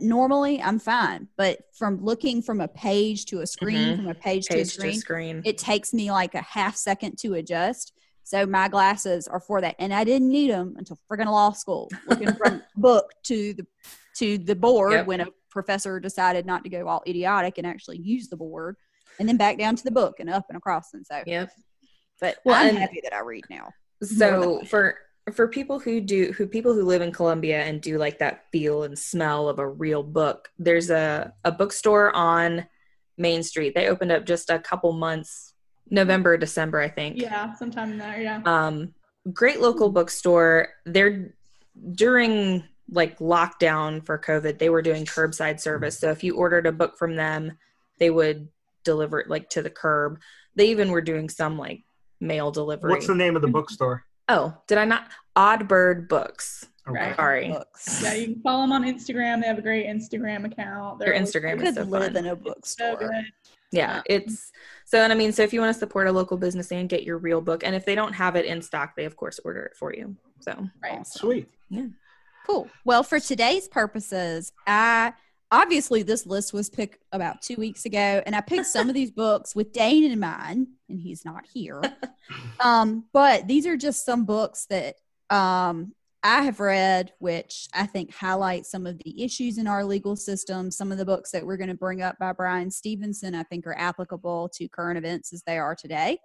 normally 0.00 0.60
I'm 0.60 0.78
fine, 0.78 1.28
but 1.36 1.60
from 1.72 2.02
looking 2.02 2.42
from 2.42 2.60
a 2.60 2.68
page 2.68 3.26
to 3.26 3.40
a 3.40 3.46
screen, 3.46 3.76
mm-hmm. 3.76 4.02
from 4.02 4.10
a 4.10 4.14
page, 4.14 4.48
page 4.48 4.56
to, 4.56 4.62
a 4.62 4.64
screen, 4.64 4.92
to 4.92 4.98
screen, 4.98 5.42
it 5.44 5.58
takes 5.58 5.94
me 5.94 6.10
like 6.10 6.34
a 6.34 6.42
half 6.42 6.76
second 6.76 7.16
to 7.18 7.34
adjust. 7.34 7.92
So 8.24 8.44
my 8.44 8.68
glasses 8.68 9.28
are 9.28 9.38
for 9.38 9.60
that, 9.60 9.76
and 9.78 9.94
I 9.94 10.02
didn't 10.02 10.28
need 10.28 10.50
them 10.50 10.74
until 10.76 10.98
friggin' 11.10 11.26
law 11.26 11.52
school, 11.52 11.88
looking 12.08 12.34
from 12.34 12.62
book 12.76 13.12
to 13.24 13.54
the 13.54 13.66
to 14.18 14.38
the 14.38 14.56
board 14.56 14.92
yep. 14.92 15.06
when 15.06 15.20
a 15.20 15.26
professor 15.50 16.00
decided 16.00 16.46
not 16.46 16.64
to 16.64 16.70
go 16.70 16.88
all 16.88 17.02
idiotic 17.06 17.58
and 17.58 17.66
actually 17.66 17.98
use 17.98 18.28
the 18.28 18.36
board, 18.36 18.76
and 19.20 19.28
then 19.28 19.36
back 19.36 19.58
down 19.58 19.76
to 19.76 19.84
the 19.84 19.90
book 19.90 20.16
and 20.18 20.28
up 20.28 20.46
and 20.48 20.56
across. 20.56 20.94
And 20.94 21.06
so, 21.06 21.22
yep. 21.26 21.50
But 22.20 22.38
well, 22.44 22.54
I'm 22.56 22.76
happy 22.76 23.00
that 23.04 23.14
I 23.14 23.20
read 23.20 23.44
now. 23.50 23.68
So 24.02 24.62
for 24.64 24.96
for 25.32 25.48
people 25.48 25.78
who 25.78 26.00
do 26.00 26.32
who 26.32 26.46
people 26.46 26.72
who 26.74 26.84
live 26.84 27.02
in 27.02 27.12
Columbia 27.12 27.62
and 27.62 27.80
do 27.80 27.98
like 27.98 28.18
that 28.18 28.44
feel 28.52 28.84
and 28.84 28.98
smell 28.98 29.48
of 29.48 29.58
a 29.58 29.68
real 29.68 30.02
book, 30.02 30.50
there's 30.58 30.90
a 30.90 31.32
a 31.44 31.52
bookstore 31.52 32.14
on 32.14 32.66
Main 33.18 33.42
Street. 33.42 33.74
They 33.74 33.88
opened 33.88 34.12
up 34.12 34.24
just 34.24 34.50
a 34.50 34.58
couple 34.58 34.92
months, 34.92 35.54
November, 35.90 36.36
December, 36.36 36.80
I 36.80 36.88
think. 36.88 37.16
Yeah, 37.16 37.54
sometime 37.54 37.92
in 37.92 37.98
there. 37.98 38.20
Yeah. 38.20 38.42
Um, 38.44 38.94
great 39.32 39.60
local 39.60 39.90
bookstore. 39.90 40.68
They're 40.84 41.34
during 41.92 42.64
like 42.90 43.18
lockdown 43.18 44.04
for 44.04 44.18
COVID, 44.18 44.58
they 44.58 44.70
were 44.70 44.82
doing 44.82 45.04
curbside 45.04 45.60
service. 45.60 45.98
So 45.98 46.10
if 46.10 46.22
you 46.22 46.36
ordered 46.36 46.66
a 46.66 46.72
book 46.72 46.96
from 46.96 47.16
them, 47.16 47.58
they 47.98 48.10
would 48.10 48.48
deliver 48.84 49.20
it 49.20 49.28
like 49.28 49.50
to 49.50 49.62
the 49.62 49.70
curb. 49.70 50.20
They 50.54 50.70
even 50.70 50.90
were 50.90 51.00
doing 51.00 51.28
some 51.28 51.58
like 51.58 51.82
mail 52.20 52.50
delivery. 52.50 52.92
What's 52.92 53.08
the 53.08 53.14
name 53.14 53.34
of 53.34 53.42
the 53.42 53.48
bookstore? 53.48 54.04
Oh, 54.28 54.56
did 54.66 54.78
I 54.78 54.84
not? 54.84 55.08
Odd 55.34 55.68
Bird 55.68 56.08
Books. 56.08 56.66
Okay. 56.88 57.12
Sorry. 57.16 57.48
Books. 57.48 58.02
Yeah, 58.02 58.14
you 58.14 58.26
can 58.26 58.42
follow 58.42 58.62
them 58.62 58.72
on 58.72 58.84
Instagram. 58.84 59.40
They 59.40 59.48
have 59.48 59.58
a 59.58 59.62
great 59.62 59.86
Instagram 59.86 60.44
account. 60.44 60.98
They're 60.98 61.12
Their 61.12 61.20
Instagram 61.20 61.62
is 61.62 61.74
so 61.74 61.82
live 61.82 62.12
fun. 62.12 62.24
in 62.24 62.26
a 62.26 62.36
bookstore. 62.36 62.98
So 63.00 63.10
yeah, 63.72 63.98
um, 63.98 64.02
it's 64.06 64.52
so. 64.84 65.02
And 65.02 65.12
I 65.12 65.16
mean, 65.16 65.32
so 65.32 65.42
if 65.42 65.52
you 65.52 65.60
want 65.60 65.74
to 65.74 65.78
support 65.78 66.06
a 66.06 66.12
local 66.12 66.36
business 66.36 66.70
and 66.70 66.88
get 66.88 67.02
your 67.02 67.18
real 67.18 67.40
book, 67.40 67.64
and 67.64 67.74
if 67.74 67.84
they 67.84 67.96
don't 67.96 68.12
have 68.12 68.36
it 68.36 68.46
in 68.46 68.62
stock, 68.62 68.94
they 68.96 69.04
of 69.04 69.16
course 69.16 69.40
order 69.44 69.62
it 69.62 69.76
for 69.76 69.92
you. 69.92 70.14
So 70.40 70.68
right, 70.82 71.04
sweet. 71.06 71.48
Yeah. 71.68 71.86
Cool. 72.46 72.70
Well, 72.84 73.02
for 73.02 73.18
today's 73.18 73.66
purposes, 73.66 74.52
I 74.68 75.12
obviously 75.50 76.02
this 76.02 76.26
list 76.26 76.52
was 76.52 76.70
picked 76.70 76.98
about 77.12 77.40
two 77.40 77.54
weeks 77.56 77.84
ago 77.84 78.20
and 78.26 78.34
i 78.34 78.40
picked 78.40 78.66
some 78.66 78.88
of 78.88 78.94
these 78.94 79.12
books 79.12 79.54
with 79.54 79.72
dane 79.72 80.02
in 80.02 80.18
mind 80.18 80.66
and 80.88 81.00
he's 81.00 81.24
not 81.24 81.44
here. 81.46 81.82
Um, 82.58 83.04
but 83.12 83.46
these 83.46 83.66
are 83.66 83.76
just 83.76 84.04
some 84.04 84.24
books 84.24 84.66
that 84.68 84.96
um, 85.30 85.92
i 86.24 86.42
have 86.42 86.58
read 86.58 87.12
which 87.20 87.68
i 87.72 87.86
think 87.86 88.12
highlight 88.12 88.66
some 88.66 88.84
of 88.84 88.98
the 88.98 89.22
issues 89.22 89.58
in 89.58 89.68
our 89.68 89.84
legal 89.84 90.16
system. 90.16 90.72
Some 90.72 90.90
of 90.90 90.98
the 90.98 91.04
books 91.04 91.30
that 91.30 91.46
we're 91.46 91.56
going 91.56 91.68
to 91.68 91.76
bring 91.76 92.02
up 92.02 92.18
by 92.18 92.32
Bryan 92.32 92.68
Stevenson 92.68 93.36
i 93.36 93.44
think 93.44 93.64
are 93.64 93.78
applicable 93.78 94.48
to 94.54 94.68
current 94.68 94.98
events 94.98 95.32
as 95.32 95.44
they 95.46 95.56
are 95.56 95.76
today. 95.76 96.18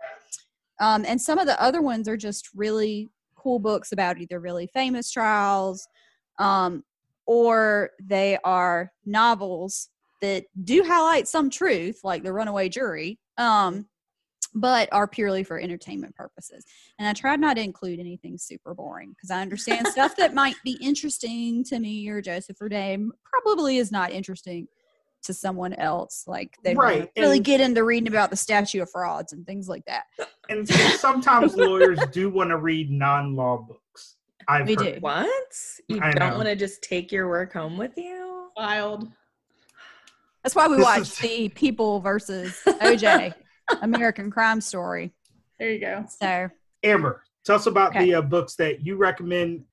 Um, 0.80 1.06
and 1.08 1.22
some 1.22 1.38
of 1.38 1.46
the 1.46 1.62
other 1.62 1.84
ones 1.84 2.08
are 2.08 2.18
just 2.18 2.50
really 2.56 3.10
cool 3.36 3.60
books 3.60 3.92
about 3.92 4.20
either 4.20 4.40
really 4.40 4.68
famous 4.74 5.12
trials 5.12 5.88
um, 6.40 6.84
or 7.28 7.92
they 8.04 8.40
are 8.44 8.92
novels 9.06 9.90
that 10.22 10.46
do 10.64 10.84
highlight 10.84 11.28
some 11.28 11.50
truth, 11.50 12.00
like 12.04 12.24
The 12.24 12.34
Runaway 12.34 12.70
Jury, 12.70 13.20
um, 13.38 13.88
but 14.54 14.90
are 14.92 15.08
purely 15.08 15.44
for 15.44 15.60
entertainment 15.60 16.16
purposes. 16.16 16.66
And 17.00 17.08
I 17.08 17.14
tried 17.14 17.40
not 17.40 17.56
to 17.56 17.64
include 17.64 18.00
anything 18.00 18.38
super 18.38 18.74
boring 18.74 19.12
because 19.12 19.32
I 19.32 19.42
understand 19.42 19.88
stuff 19.88 20.16
that 20.18 20.34
might 20.34 20.56
be 20.64 20.78
interesting 20.82 21.64
to 21.66 21.80
me 21.80 22.08
or 22.10 22.22
Joseph 22.22 22.62
or 22.62 22.70
Dane 22.70 23.12
probably 23.24 23.78
is 23.78 23.92
not 23.92 24.12
interesting 24.12 24.68
to 25.24 25.34
someone 25.34 25.74
else. 25.74 26.26
Like 26.28 26.58
they 26.64 26.74
right. 26.74 27.10
really 27.18 27.38
and, 27.38 27.46
get 27.46 27.62
into 27.62 27.84
reading 27.84 28.08
about 28.08 28.30
the 28.30 28.36
statute 28.36 28.82
of 28.82 28.90
frauds 28.90 29.34
and 29.34 29.46
things 29.46 29.70
like 29.70 29.86
that. 29.86 30.04
And 30.50 30.68
sometimes 30.68 31.56
lawyers 31.56 32.00
do 32.12 32.30
want 32.30 32.50
to 32.50 32.58
read 32.58 32.92
non-law 32.92 33.60
books. 33.60 34.16
I've 34.48 34.68
we 34.68 34.76
heard. 34.76 34.96
do. 34.96 35.00
What? 35.00 35.30
You 35.88 36.00
I 36.02 36.12
don't 36.12 36.36
want 36.36 36.48
to 36.48 36.56
just 36.56 36.82
take 36.82 37.12
your 37.12 37.30
work 37.30 37.54
home 37.54 37.78
with 37.78 37.96
you? 37.96 38.50
Wild. 38.58 39.08
That's 40.44 40.56
why 40.56 40.68
we 40.68 40.78
this 40.78 40.86
watch 40.86 41.02
is... 41.02 41.18
the 41.20 41.50
People 41.50 42.00
versus 42.00 42.60
OJ 42.66 43.34
American 43.82 44.30
Crime 44.30 44.62
Story. 44.62 45.12
There 45.60 45.70
you 45.72 45.80
go. 45.80 46.06
So, 46.08 46.50
Amber, 46.84 47.24
tell 47.46 47.56
us 47.56 47.68
about 47.68 47.96
okay. 47.96 48.06
the 48.06 48.16
uh, 48.16 48.22
books 48.22 48.56
that 48.56 48.86
you 48.86 48.96
recommend 48.96 49.64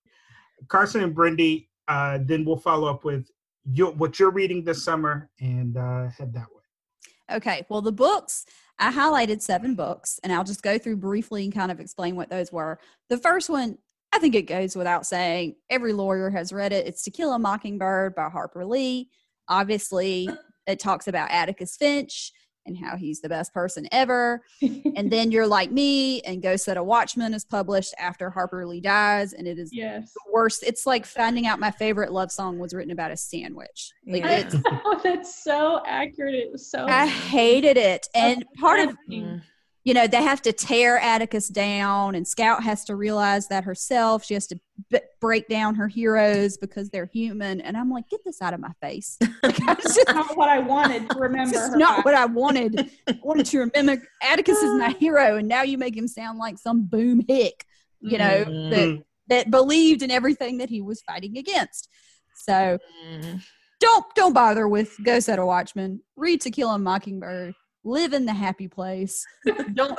Carson 0.68 1.02
and 1.02 1.14
Brindy, 1.14 1.68
uh, 1.86 2.18
then 2.22 2.44
we'll 2.44 2.56
follow 2.56 2.88
up 2.88 3.04
with 3.04 3.30
your, 3.72 3.92
what 3.92 4.18
you're 4.18 4.30
reading 4.30 4.64
this 4.64 4.84
summer 4.84 5.30
and 5.40 5.76
uh, 5.76 6.08
head 6.08 6.32
that 6.34 6.46
way. 6.50 7.36
Okay. 7.36 7.66
Well, 7.68 7.82
the 7.82 7.92
books, 7.92 8.46
I 8.78 8.92
highlighted 8.92 9.42
seven 9.42 9.74
books, 9.74 10.18
and 10.22 10.32
I'll 10.32 10.44
just 10.44 10.62
go 10.62 10.78
through 10.78 10.96
briefly 10.96 11.44
and 11.44 11.54
kind 11.54 11.70
of 11.70 11.80
explain 11.80 12.16
what 12.16 12.30
those 12.30 12.52
were. 12.52 12.78
The 13.08 13.18
first 13.18 13.50
one, 13.50 13.78
I 14.12 14.18
think 14.18 14.34
it 14.34 14.42
goes 14.42 14.74
without 14.74 15.06
saying, 15.06 15.56
every 15.68 15.92
lawyer 15.92 16.30
has 16.30 16.52
read 16.52 16.72
it. 16.72 16.86
It's 16.86 17.02
To 17.02 17.10
Kill 17.10 17.32
a 17.32 17.38
Mockingbird 17.38 18.14
by 18.14 18.28
Harper 18.30 18.64
Lee. 18.64 19.10
Obviously, 19.48 20.28
it 20.66 20.78
talks 20.78 21.08
about 21.08 21.30
Atticus 21.30 21.76
Finch 21.76 22.32
and 22.68 22.76
how 22.78 22.96
he's 22.96 23.20
the 23.20 23.28
best 23.28 23.52
person 23.52 23.88
ever. 23.90 24.42
and 24.62 25.10
then 25.12 25.32
you're 25.32 25.46
like 25.46 25.72
me, 25.72 26.20
and 26.22 26.40
Go 26.42 26.54
Set 26.56 26.76
a 26.76 26.82
Watchman 26.82 27.34
is 27.34 27.44
published 27.44 27.94
after 27.98 28.30
Harper 28.30 28.64
Lee 28.66 28.80
dies, 28.80 29.32
and 29.32 29.48
it 29.48 29.58
is 29.58 29.70
yes. 29.72 30.12
the 30.12 30.32
worst. 30.32 30.62
It's 30.62 30.86
like 30.86 31.04
finding 31.04 31.46
out 31.46 31.58
my 31.58 31.70
favorite 31.72 32.12
love 32.12 32.30
song 32.30 32.58
was 32.58 32.72
written 32.72 32.92
about 32.92 33.10
a 33.10 33.16
sandwich. 33.16 33.92
Like 34.06 34.22
Yeah. 34.22 34.30
it's, 34.38 34.54
oh, 34.66 35.00
that's 35.02 35.42
so 35.42 35.82
accurate. 35.86 36.34
It 36.34 36.52
was 36.52 36.70
so. 36.70 36.86
I 36.86 37.06
hated 37.06 37.76
it, 37.76 38.06
and 38.14 38.44
part 38.60 38.80
of 38.80 38.96
Mm. 39.10 39.40
You 39.84 39.94
know 39.94 40.06
they 40.06 40.22
have 40.22 40.42
to 40.42 40.52
tear 40.52 40.98
Atticus 40.98 41.48
down, 41.48 42.14
and 42.14 42.26
Scout 42.26 42.62
has 42.62 42.84
to 42.86 42.96
realize 42.96 43.48
that 43.48 43.64
herself. 43.64 44.24
She 44.24 44.34
has 44.34 44.46
to 44.48 44.60
b- 44.90 44.98
break 45.20 45.48
down 45.48 45.74
her 45.76 45.88
heroes 45.88 46.56
because 46.56 46.90
they're 46.90 47.06
human, 47.12 47.60
and 47.60 47.76
I'm 47.76 47.90
like, 47.90 48.08
get 48.10 48.20
this 48.24 48.42
out 48.42 48.54
of 48.54 48.60
my 48.60 48.72
face. 48.82 49.18
Like, 49.42 49.60
I 49.68 49.74
just, 49.76 50.00
not 50.08 50.36
what 50.36 50.48
I 50.48 50.58
wanted 50.58 51.08
to 51.10 51.16
remember. 51.18 51.58
her 51.58 51.76
not 51.76 52.04
what 52.04 52.14
I 52.14 52.24
wanted. 52.26 52.90
I 53.08 53.18
wanted 53.22 53.46
to 53.46 53.58
remember 53.72 54.02
Atticus 54.22 54.58
is 54.58 54.74
my 54.78 54.90
hero, 55.00 55.36
and 55.36 55.46
now 55.48 55.62
you 55.62 55.78
make 55.78 55.96
him 55.96 56.08
sound 56.08 56.38
like 56.38 56.58
some 56.58 56.82
boom 56.84 57.22
hick, 57.28 57.64
you 58.00 58.18
know, 58.18 58.44
Mhm. 58.44 58.70
that 58.70 59.04
that 59.28 59.50
believed 59.50 60.02
in 60.02 60.10
everything 60.10 60.58
that 60.58 60.68
he 60.70 60.80
was 60.80 61.00
fighting 61.02 61.38
against. 61.38 61.88
So 62.34 62.78
Mm. 63.06 63.40
don't 63.80 64.04
don't 64.16 64.32
bother 64.32 64.66
with 64.66 64.96
Go 65.04 65.20
Set 65.20 65.38
a 65.38 65.46
Watchman. 65.46 66.00
Read 66.16 66.40
To 66.42 66.50
Kill 66.50 66.70
a 66.70 66.78
Mockingbird. 66.78 67.54
Live 67.84 68.12
in 68.12 68.26
the 68.26 68.32
happy 68.32 68.68
place. 68.68 69.24
don't 69.74 69.98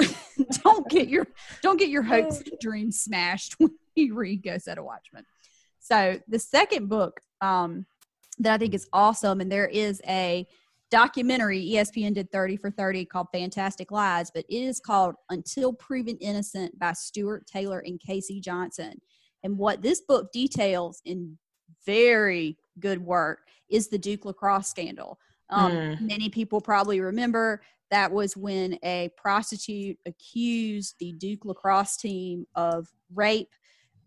don't 0.63 0.89
get 0.89 1.07
your 1.07 1.27
don't 1.61 1.77
get 1.77 1.89
your 1.89 2.03
hopes 2.03 2.41
and 2.41 2.59
dreams 2.59 2.99
smashed 2.99 3.55
when 3.57 3.71
you 3.95 4.15
read 4.15 4.43
Go 4.43 4.57
Set 4.57 4.77
a 4.77 4.83
Watchman. 4.83 5.25
So 5.79 6.19
the 6.27 6.39
second 6.39 6.89
book 6.89 7.19
um, 7.41 7.85
that 8.39 8.53
I 8.53 8.57
think 8.57 8.73
is 8.73 8.87
awesome, 8.93 9.41
and 9.41 9.51
there 9.51 9.67
is 9.67 10.01
a 10.07 10.45
documentary 10.91 11.65
ESPN 11.69 12.13
did 12.13 12.31
30 12.31 12.57
for 12.57 12.71
30 12.71 13.05
called 13.05 13.27
Fantastic 13.31 13.91
Lies, 13.91 14.31
but 14.31 14.45
it 14.49 14.55
is 14.55 14.79
called 14.79 15.15
Until 15.29 15.71
Proven 15.73 16.17
Innocent 16.17 16.77
by 16.79 16.93
Stuart 16.93 17.45
Taylor 17.45 17.79
and 17.79 17.99
KC 17.99 18.41
Johnson. 18.41 18.99
And 19.43 19.57
what 19.57 19.81
this 19.81 20.01
book 20.01 20.31
details 20.31 21.01
in 21.05 21.37
very 21.85 22.57
good 22.79 22.99
work 22.99 23.39
is 23.69 23.87
the 23.87 23.97
Duke 23.97 24.25
lacrosse 24.25 24.67
scandal. 24.67 25.19
Um, 25.49 25.71
Mm. 25.71 26.01
Many 26.01 26.29
people 26.29 26.61
probably 26.61 26.99
remember 27.01 27.61
that 27.91 28.11
was 28.11 28.37
when 28.37 28.77
a 28.83 29.09
prostitute 29.17 29.97
accused 30.05 30.95
the 30.99 31.13
Duke 31.13 31.45
lacrosse 31.45 31.97
team 31.97 32.45
of 32.55 32.87
rape. 33.13 33.49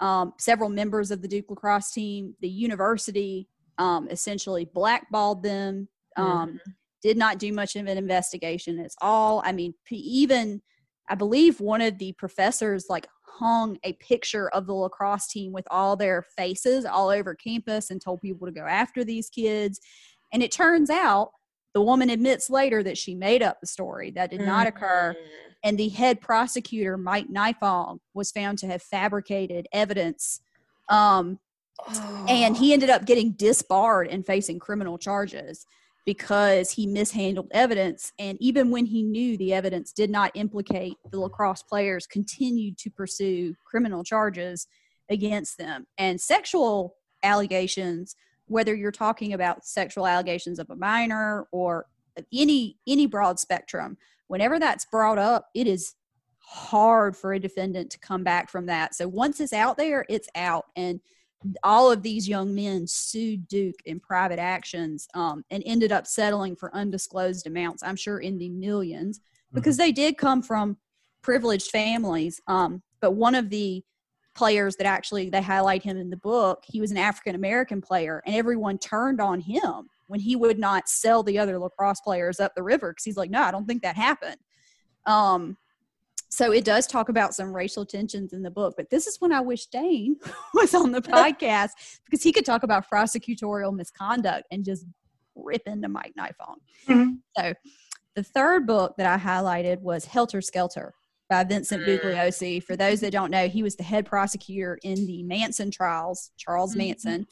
Um, 0.00 0.32
several 0.38 0.68
members 0.68 1.10
of 1.10 1.22
the 1.22 1.28
Duke 1.28 1.46
lacrosse 1.48 1.92
team, 1.92 2.34
the 2.40 2.48
university 2.48 3.48
um, 3.78 4.08
essentially 4.10 4.64
blackballed 4.64 5.42
them, 5.42 5.88
um, 6.16 6.60
did 7.02 7.16
not 7.16 7.38
do 7.38 7.52
much 7.52 7.76
of 7.76 7.86
an 7.86 7.98
investigation. 7.98 8.78
at 8.78 8.92
all, 9.00 9.42
I 9.44 9.52
mean, 9.52 9.74
even 9.90 10.62
I 11.08 11.14
believe 11.14 11.60
one 11.60 11.80
of 11.80 11.98
the 11.98 12.12
professors 12.12 12.86
like 12.88 13.06
hung 13.26 13.78
a 13.82 13.94
picture 13.94 14.48
of 14.50 14.66
the 14.66 14.74
lacrosse 14.74 15.26
team 15.26 15.52
with 15.52 15.66
all 15.70 15.96
their 15.96 16.22
faces 16.36 16.84
all 16.84 17.08
over 17.08 17.34
campus 17.34 17.90
and 17.90 18.00
told 18.00 18.20
people 18.20 18.46
to 18.46 18.52
go 18.52 18.64
after 18.64 19.04
these 19.04 19.28
kids. 19.28 19.80
And 20.32 20.42
it 20.42 20.52
turns 20.52 20.90
out 20.90 21.32
the 21.74 21.82
woman 21.82 22.10
admits 22.10 22.50
later 22.50 22.82
that 22.82 22.98
she 22.98 23.14
made 23.14 23.42
up 23.42 23.60
the 23.60 23.66
story. 23.66 24.10
That 24.10 24.30
did 24.30 24.40
not 24.40 24.66
occur. 24.66 25.16
And 25.64 25.78
the 25.78 25.88
head 25.88 26.20
prosecutor, 26.20 26.96
Mike 26.96 27.28
Nifong, 27.28 27.98
was 28.14 28.30
found 28.30 28.58
to 28.58 28.66
have 28.66 28.82
fabricated 28.82 29.68
evidence. 29.72 30.40
Um, 30.88 31.38
Oh. 31.88 32.26
and 32.28 32.56
he 32.56 32.74
ended 32.74 32.90
up 32.90 33.06
getting 33.06 33.32
disbarred 33.32 34.06
and 34.08 34.24
facing 34.24 34.58
criminal 34.58 34.98
charges 34.98 35.66
because 36.04 36.70
he 36.70 36.86
mishandled 36.86 37.48
evidence 37.52 38.12
and 38.18 38.36
even 38.42 38.70
when 38.70 38.84
he 38.84 39.02
knew 39.02 39.36
the 39.38 39.54
evidence 39.54 39.90
did 39.92 40.10
not 40.10 40.30
implicate 40.34 40.96
the 41.10 41.18
lacrosse 41.18 41.62
players 41.62 42.06
continued 42.06 42.76
to 42.76 42.90
pursue 42.90 43.54
criminal 43.64 44.04
charges 44.04 44.66
against 45.08 45.56
them 45.58 45.86
and 45.96 46.20
sexual 46.20 46.94
allegations 47.22 48.14
whether 48.52 48.74
you're 48.74 48.92
talking 48.92 49.32
about 49.32 49.64
sexual 49.64 50.06
allegations 50.06 50.58
of 50.58 50.70
a 50.70 50.76
minor 50.76 51.46
or 51.52 51.86
any 52.32 52.76
any 52.86 53.06
broad 53.06 53.38
spectrum 53.38 53.96
whenever 54.28 54.58
that's 54.58 54.84
brought 54.84 55.18
up 55.18 55.46
it 55.54 55.66
is 55.66 55.94
hard 56.44 57.16
for 57.16 57.32
a 57.32 57.40
defendant 57.40 57.90
to 57.90 57.98
come 58.00 58.24
back 58.24 58.50
from 58.50 58.66
that. 58.66 58.94
So 58.94 59.08
once 59.08 59.40
it's 59.40 59.52
out 59.52 59.76
there 59.76 60.04
it's 60.08 60.28
out. 60.34 60.66
And 60.76 61.00
all 61.64 61.90
of 61.90 62.02
these 62.02 62.28
young 62.28 62.54
men 62.54 62.86
sued 62.86 63.48
Duke 63.48 63.80
in 63.84 63.98
private 64.00 64.38
actions 64.38 65.08
um, 65.14 65.44
and 65.50 65.62
ended 65.66 65.90
up 65.90 66.06
settling 66.06 66.54
for 66.54 66.74
undisclosed 66.74 67.46
amounts, 67.46 67.82
I'm 67.82 67.96
sure 67.96 68.20
in 68.20 68.38
the 68.38 68.48
millions, 68.48 69.20
because 69.52 69.76
they 69.76 69.92
did 69.92 70.18
come 70.18 70.42
from 70.42 70.76
privileged 71.22 71.70
families. 71.70 72.40
Um, 72.46 72.82
but 73.00 73.12
one 73.12 73.34
of 73.34 73.50
the 73.50 73.82
players 74.34 74.76
that 74.76 74.86
actually 74.86 75.30
they 75.30 75.42
highlight 75.42 75.82
him 75.82 75.96
in 75.96 76.10
the 76.10 76.16
book, 76.16 76.62
he 76.66 76.80
was 76.80 76.90
an 76.90 76.96
African 76.96 77.34
American 77.34 77.80
player, 77.80 78.22
and 78.26 78.34
everyone 78.34 78.78
turned 78.78 79.20
on 79.20 79.40
him 79.40 79.88
when 80.06 80.20
he 80.20 80.36
would 80.36 80.58
not 80.58 80.88
sell 80.88 81.22
the 81.22 81.38
other 81.38 81.58
lacrosse 81.58 82.00
players 82.00 82.40
up 82.40 82.54
the 82.54 82.62
river 82.62 82.92
because 82.92 83.04
he's 83.04 83.16
like, 83.16 83.30
no, 83.30 83.42
I 83.42 83.50
don't 83.50 83.66
think 83.66 83.82
that 83.82 83.96
happened. 83.96 84.36
Um, 85.06 85.56
so 86.28 86.50
it 86.50 86.64
does 86.64 86.86
talk 86.86 87.10
about 87.10 87.34
some 87.34 87.54
racial 87.54 87.84
tensions 87.84 88.32
in 88.32 88.42
the 88.42 88.50
book, 88.50 88.74
but 88.76 88.88
this 88.88 89.06
is 89.06 89.20
when 89.20 89.32
I 89.32 89.40
wish 89.40 89.66
Dane 89.66 90.16
was 90.54 90.74
on 90.74 90.90
the 90.90 91.02
podcast 91.02 91.72
because 92.04 92.22
he 92.22 92.32
could 92.32 92.46
talk 92.46 92.62
about 92.62 92.88
prosecutorial 92.90 93.74
misconduct 93.74 94.46
and 94.50 94.64
just 94.64 94.86
rip 95.34 95.62
into 95.66 95.88
Mike 95.88 96.14
Nifong. 96.18 96.56
Mhm. 96.88 97.18
So 97.36 97.52
the 98.14 98.22
third 98.22 98.66
book 98.66 98.94
that 98.96 99.06
I 99.06 99.22
highlighted 99.22 99.80
was 99.80 100.06
Helter 100.06 100.40
Skelter 100.40 100.94
by 101.32 101.44
Vincent 101.44 101.82
Mm. 101.82 101.98
Bugliosi. 101.98 102.62
For 102.62 102.76
those 102.76 103.00
that 103.00 103.10
don't 103.10 103.30
know, 103.30 103.48
he 103.48 103.62
was 103.62 103.76
the 103.76 103.82
head 103.82 104.04
prosecutor 104.04 104.78
in 104.82 105.06
the 105.06 105.22
Manson 105.22 105.70
trials, 105.70 106.30
Charles 106.36 106.74
Mhm. 106.74 106.78
Manson. 106.78 107.26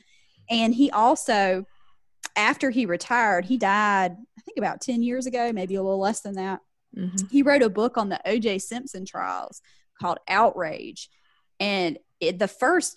And 0.48 0.74
he 0.74 0.90
also, 0.90 1.66
after 2.34 2.70
he 2.70 2.86
retired, 2.86 3.44
he 3.44 3.58
died, 3.58 4.12
I 4.38 4.40
think 4.40 4.56
about 4.56 4.80
10 4.80 5.02
years 5.02 5.26
ago, 5.26 5.52
maybe 5.52 5.74
a 5.74 5.82
little 5.82 6.00
less 6.00 6.22
than 6.22 6.34
that 6.36 6.60
Mhm. 6.96 7.30
he 7.30 7.42
wrote 7.42 7.60
a 7.62 7.68
book 7.68 7.98
on 7.98 8.08
the 8.08 8.18
OJ 8.24 8.56
Simpson 8.56 9.04
trials 9.04 9.60
called 10.00 10.18
Outrage. 10.28 11.10
And 11.60 11.98
it, 12.20 12.38
the 12.38 12.48
first, 12.48 12.96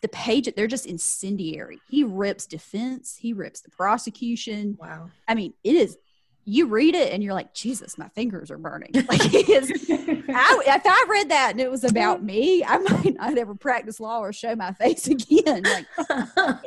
the 0.00 0.08
page, 0.08 0.48
they're 0.54 0.68
just 0.68 0.86
incendiary. 0.86 1.80
He 1.90 2.04
rips 2.04 2.46
defense, 2.46 3.16
he 3.16 3.32
rips 3.32 3.62
the 3.62 3.70
prosecution. 3.70 4.76
Wow. 4.78 5.10
I 5.26 5.34
mean, 5.34 5.54
it 5.64 5.74
is, 5.74 5.98
you 6.48 6.66
read 6.68 6.94
it 6.94 7.12
and 7.12 7.22
you're 7.24 7.34
like, 7.34 7.52
Jesus, 7.52 7.98
my 7.98 8.08
fingers 8.10 8.50
are 8.52 8.56
burning. 8.58 8.92
Like, 8.94 9.34
it 9.34 9.48
is, 9.48 9.68
I, 9.90 10.62
if 10.64 10.82
I 10.86 11.06
read 11.08 11.28
that 11.30 11.50
and 11.50 11.60
it 11.60 11.70
was 11.70 11.82
about 11.84 12.22
me, 12.22 12.64
I 12.64 12.78
might 12.78 13.14
not 13.16 13.36
ever 13.36 13.54
practice 13.56 13.98
law 14.00 14.20
or 14.20 14.32
show 14.32 14.54
my 14.54 14.72
face 14.72 15.06
again. 15.08 15.64
Like, 15.64 15.86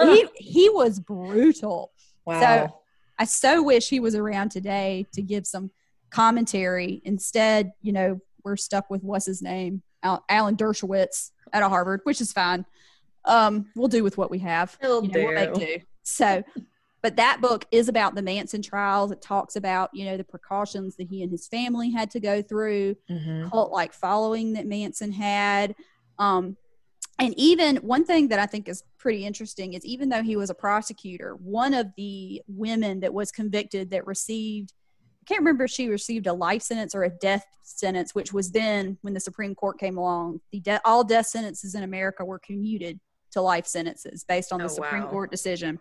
he, 0.01 0.27
he 0.35 0.69
was 0.69 0.99
brutal. 0.99 1.91
wow. 2.25 2.75
I 3.17 3.23
so 3.25 3.63
wish 3.63 3.89
he 3.89 3.99
was 3.99 4.15
around 4.15 4.49
today 4.51 5.05
to 5.13 5.21
give 5.21 5.47
some 5.47 5.71
commentary. 6.09 7.01
Instead, 7.05 7.71
you 7.81 7.91
know, 7.93 8.19
we're 8.43 8.55
stuck 8.57 8.89
with 8.89 9.03
what's 9.03 9.25
his 9.25 9.41
name, 9.41 9.81
Al- 10.03 10.23
Alan 10.29 10.55
Dershowitz 10.55 11.31
out 11.53 11.63
of 11.63 11.69
Harvard, 11.69 12.01
which 12.03 12.21
is 12.21 12.31
fine. 12.33 12.65
Um, 13.25 13.67
we'll 13.75 13.87
do 13.89 14.03
with 14.03 14.17
what 14.17 14.31
we 14.31 14.39
have. 14.39 14.77
It'll 14.81 15.03
You 15.05 15.11
know, 15.11 15.25
we'll 15.25 15.33
make 15.35 15.53
do. 15.53 15.59
do. 15.65 15.77
So, 16.03 16.43
but 17.01 17.15
that 17.15 17.39
book 17.41 17.65
is 17.71 17.87
about 17.87 18.15
the 18.15 18.21
Manson 18.21 18.61
trials. 18.61 19.11
It 19.11 19.21
talks 19.21 19.55
about 19.55 19.89
you 19.93 20.05
know 20.05 20.17
the 20.17 20.23
precautions 20.23 20.95
that 20.97 21.07
he 21.07 21.23
and 21.23 21.31
his 21.31 21.47
family 21.47 21.91
had 21.91 22.09
to 22.11 22.19
go 22.19 22.41
through 22.41 22.95
Mhm. 23.09 23.49
cult 23.49 23.71
like 23.71 23.93
following 23.93 24.53
that 24.53 24.67
Manson 24.67 25.11
had. 25.11 25.75
Um, 26.17 26.57
and 27.17 27.33
even 27.37 27.77
one 27.77 28.05
thing 28.05 28.29
that 28.29 28.39
I 28.39 28.45
think 28.45 28.69
is 28.69 28.83
pretty 28.97 29.25
interesting 29.25 29.73
is 29.73 29.85
even 29.85 30.09
though 30.09 30.23
he 30.23 30.35
was 30.37 30.49
a 30.49 30.53
prosecutor, 30.53 31.35
one 31.35 31.73
of 31.73 31.87
the 31.97 32.41
women 32.47 33.01
that 33.01 33.13
was 33.13 33.31
convicted 33.31 33.89
that 33.91 34.07
received, 34.07 34.73
I 35.21 35.25
can't 35.25 35.39
remember 35.39 35.65
if 35.65 35.71
she 35.71 35.87
received 35.89 36.27
a 36.27 36.33
life 36.33 36.61
sentence 36.61 36.95
or 36.95 37.03
a 37.03 37.09
death 37.09 37.45
sentence, 37.63 38.15
which 38.15 38.31
was 38.33 38.51
then 38.51 38.97
when 39.01 39.13
the 39.13 39.19
Supreme 39.19 39.53
Court 39.53 39.77
came 39.79 39.97
along, 39.97 40.39
the 40.51 40.59
de- 40.61 40.81
all 40.85 41.03
death 41.03 41.27
sentences 41.27 41.75
in 41.75 41.83
America 41.83 42.23
were 42.23 42.39
commuted 42.39 42.99
to 43.31 43.41
life 43.41 43.67
sentences 43.67 44.23
based 44.23 44.51
on 44.53 44.59
the 44.59 44.65
Oh, 44.65 44.69
Supreme 44.69 45.03
wow. 45.03 45.09
Court 45.09 45.29
decision. 45.31 45.79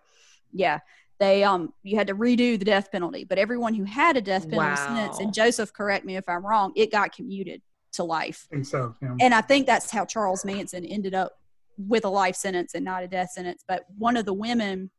Yeah. 0.52 0.80
They 1.20 1.42
um 1.42 1.72
you 1.82 1.96
had 1.96 2.06
to 2.08 2.14
redo 2.14 2.58
the 2.58 2.64
death 2.64 2.92
penalty, 2.92 3.24
but 3.24 3.38
everyone 3.38 3.74
who 3.74 3.84
had 3.84 4.16
a 4.16 4.20
death 4.20 4.48
penalty 4.48 4.76
sentence, 4.76 5.18
and 5.18 5.34
Joseph, 5.34 5.72
correct 5.72 6.04
me 6.04 6.16
if 6.16 6.28
I'm 6.28 6.46
wrong, 6.46 6.72
it 6.76 6.92
got 6.92 7.12
commuted 7.12 7.60
to 7.94 8.04
life. 8.04 8.46
I 8.52 8.56
think 8.56 8.66
so. 8.66 8.94
Yeah. 9.02 9.16
And 9.20 9.34
I 9.34 9.40
think 9.40 9.66
that's 9.66 9.90
how 9.90 10.04
Charles 10.04 10.44
Manson 10.44 10.84
ended 10.84 11.14
up 11.14 11.32
with 11.76 12.04
a 12.04 12.08
life 12.08 12.36
sentence 12.36 12.74
and 12.74 12.84
not 12.84 13.02
a 13.02 13.08
death 13.08 13.30
sentence. 13.30 13.64
But 13.66 13.84
one 13.96 14.16
of 14.16 14.26
the 14.26 14.32
women, 14.32 14.90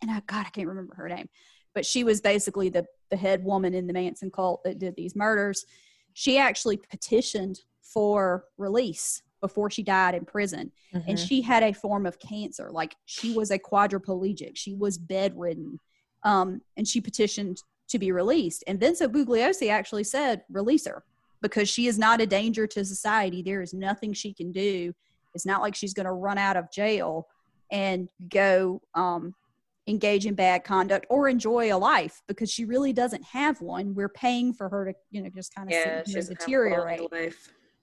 and 0.00 0.10
I 0.10 0.22
God, 0.26 0.46
I 0.46 0.50
can't 0.50 0.68
remember 0.68 0.94
her 0.94 1.08
name, 1.08 1.28
but 1.74 1.84
she 1.84 2.04
was 2.04 2.20
basically 2.20 2.68
the 2.68 2.86
the 3.10 3.16
head 3.16 3.44
woman 3.44 3.74
in 3.74 3.88
the 3.88 3.92
Manson 3.92 4.30
cult 4.30 4.62
that 4.64 4.78
did 4.78 4.94
these 4.96 5.16
murders. 5.16 5.66
She 6.14 6.38
actually 6.38 6.76
petitioned 6.76 7.60
for 7.82 8.44
release 8.58 9.22
before 9.42 9.70
she 9.70 9.82
died 9.82 10.14
in 10.14 10.24
prison. 10.24 10.72
Mm-hmm. 10.94 11.10
And 11.10 11.18
she 11.18 11.42
had 11.42 11.62
a 11.62 11.74
form 11.74 12.06
of 12.06 12.18
cancer. 12.18 12.70
Like 12.70 12.96
she 13.04 13.34
was 13.34 13.50
a 13.50 13.58
quadriplegic. 13.58 14.52
She 14.54 14.74
was 14.74 14.96
bedridden. 14.96 15.78
Um, 16.24 16.62
and 16.78 16.88
she 16.88 17.02
petitioned 17.02 17.62
to 17.90 17.98
be 17.98 18.12
released. 18.12 18.64
And 18.66 18.80
Vincent 18.80 19.12
Bugliosi 19.12 19.68
actually 19.70 20.04
said, 20.04 20.42
release 20.50 20.86
her 20.86 21.04
because 21.42 21.68
she 21.68 21.88
is 21.88 21.98
not 21.98 22.20
a 22.20 22.26
danger 22.26 22.66
to 22.68 22.84
society. 22.84 23.42
There 23.42 23.60
is 23.60 23.74
nothing 23.74 24.14
she 24.14 24.32
can 24.32 24.52
do. 24.52 24.94
It's 25.34 25.44
not 25.44 25.60
like 25.60 25.74
she's 25.74 25.92
going 25.92 26.06
to 26.06 26.12
run 26.12 26.38
out 26.38 26.56
of 26.56 26.70
jail 26.70 27.26
and 27.70 28.08
go 28.28 28.80
um, 28.94 29.34
engage 29.88 30.26
in 30.26 30.34
bad 30.34 30.62
conduct 30.62 31.06
or 31.10 31.28
enjoy 31.28 31.74
a 31.74 31.76
life 31.76 32.22
because 32.28 32.50
she 32.50 32.64
really 32.64 32.92
doesn't 32.92 33.24
have 33.24 33.60
one. 33.60 33.94
We're 33.94 34.08
paying 34.08 34.54
for 34.54 34.68
her 34.68 34.84
to, 34.86 34.94
you 35.10 35.22
know, 35.22 35.30
just 35.34 35.54
kind 35.54 35.68
of 35.68 35.72
yeah, 35.74 36.02
deteriorate. 36.04 37.34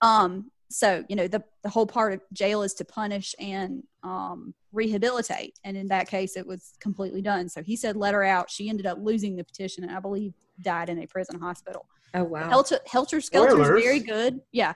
Um, 0.01 0.51
so 0.69 1.03
you 1.09 1.15
know 1.15 1.27
the 1.27 1.43
the 1.63 1.69
whole 1.69 1.87
part 1.87 2.13
of 2.13 2.21
jail 2.31 2.61
is 2.61 2.73
to 2.75 2.85
punish 2.85 3.33
and 3.39 3.83
um, 4.03 4.53
rehabilitate, 4.71 5.57
and 5.63 5.75
in 5.75 5.87
that 5.87 6.07
case, 6.07 6.37
it 6.37 6.45
was 6.45 6.73
completely 6.79 7.21
done. 7.21 7.49
So 7.49 7.63
he 7.63 7.75
said, 7.75 7.95
"Let 7.95 8.13
her 8.13 8.23
out." 8.23 8.49
She 8.49 8.69
ended 8.69 8.85
up 8.85 8.97
losing 9.01 9.35
the 9.35 9.43
petition, 9.43 9.83
and 9.83 9.95
I 9.95 9.99
believe 9.99 10.33
died 10.61 10.89
in 10.89 10.99
a 10.99 11.07
prison 11.07 11.39
hospital. 11.39 11.85
Oh 12.13 12.23
wow! 12.23 12.49
Helter, 12.49 12.79
Helter 12.85 13.21
Skelter 13.21 13.59
is 13.61 13.83
very 13.83 13.99
good. 13.99 14.41
Yeah, 14.51 14.73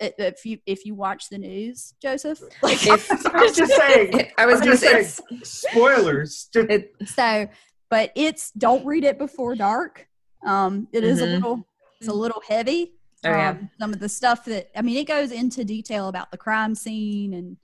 if 0.00 0.44
you 0.46 0.58
if 0.66 0.86
you 0.86 0.94
watch 0.94 1.28
the 1.28 1.38
news, 1.38 1.94
Joseph. 2.00 2.40
Like, 2.62 2.86
if, 2.86 3.10
I 3.26 3.42
was 3.42 3.56
just 3.56 3.74
saying. 3.74 4.32
I 4.38 4.46
was 4.46 4.60
just, 4.60 4.82
to 4.82 5.04
say 5.04 5.22
spoilers. 5.42 6.48
It, 6.54 6.94
so, 7.06 7.48
but 7.88 8.12
it's 8.14 8.50
don't 8.52 8.84
read 8.86 9.04
it 9.04 9.18
before 9.18 9.54
dark. 9.54 10.06
Um, 10.44 10.88
it 10.92 11.04
is 11.04 11.20
mm-hmm. 11.20 11.28
a 11.28 11.34
little 11.34 11.66
it's 12.00 12.08
a 12.08 12.14
little 12.14 12.42
heavy. 12.46 12.94
Oh, 13.24 13.30
yeah. 13.30 13.50
Um, 13.50 13.70
some 13.78 13.92
of 13.92 14.00
the 14.00 14.08
stuff 14.08 14.44
that 14.46 14.70
I 14.76 14.82
mean, 14.82 14.96
it 14.96 15.06
goes 15.06 15.30
into 15.30 15.64
detail 15.64 16.08
about 16.08 16.30
the 16.30 16.38
crime 16.38 16.74
scene, 16.74 17.34
and 17.34 17.56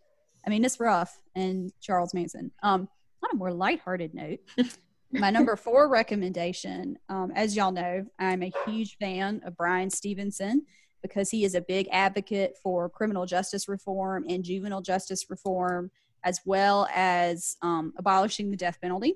I 0.46 0.50
mean, 0.50 0.64
it's 0.64 0.78
rough. 0.80 1.20
And 1.34 1.72
Charles 1.80 2.14
Manson. 2.14 2.50
Um, 2.62 2.88
on 3.22 3.30
a 3.32 3.36
more 3.36 3.52
lighthearted 3.52 4.14
note, 4.14 4.40
my 5.12 5.30
number 5.30 5.56
four 5.56 5.88
recommendation, 5.88 6.98
um, 7.08 7.32
as 7.34 7.56
y'all 7.56 7.72
know, 7.72 8.04
I'm 8.18 8.42
a 8.42 8.52
huge 8.66 8.98
fan 8.98 9.40
of 9.44 9.56
Bryan 9.56 9.90
Stevenson 9.90 10.66
because 11.02 11.30
he 11.30 11.44
is 11.44 11.54
a 11.54 11.60
big 11.60 11.88
advocate 11.92 12.56
for 12.62 12.88
criminal 12.88 13.26
justice 13.26 13.68
reform 13.68 14.24
and 14.28 14.44
juvenile 14.44 14.82
justice 14.82 15.30
reform, 15.30 15.90
as 16.24 16.40
well 16.44 16.88
as 16.94 17.56
um, 17.62 17.92
abolishing 17.96 18.50
the 18.50 18.56
death 18.56 18.78
penalty. 18.80 19.14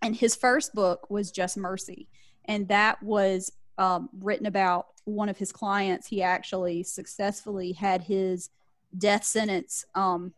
And 0.00 0.16
his 0.16 0.34
first 0.34 0.74
book 0.74 1.08
was 1.10 1.30
Just 1.30 1.56
Mercy, 1.56 2.08
and 2.46 2.66
that 2.68 3.02
was 3.02 3.52
um, 3.78 4.08
written 4.20 4.46
about 4.46 4.86
one 5.04 5.28
of 5.28 5.36
his 5.36 5.52
clients. 5.52 6.06
He 6.06 6.22
actually 6.22 6.82
successfully 6.82 7.72
had 7.72 8.02
his 8.02 8.50
death 8.96 9.24
sentence 9.24 9.84
um, 9.94 10.34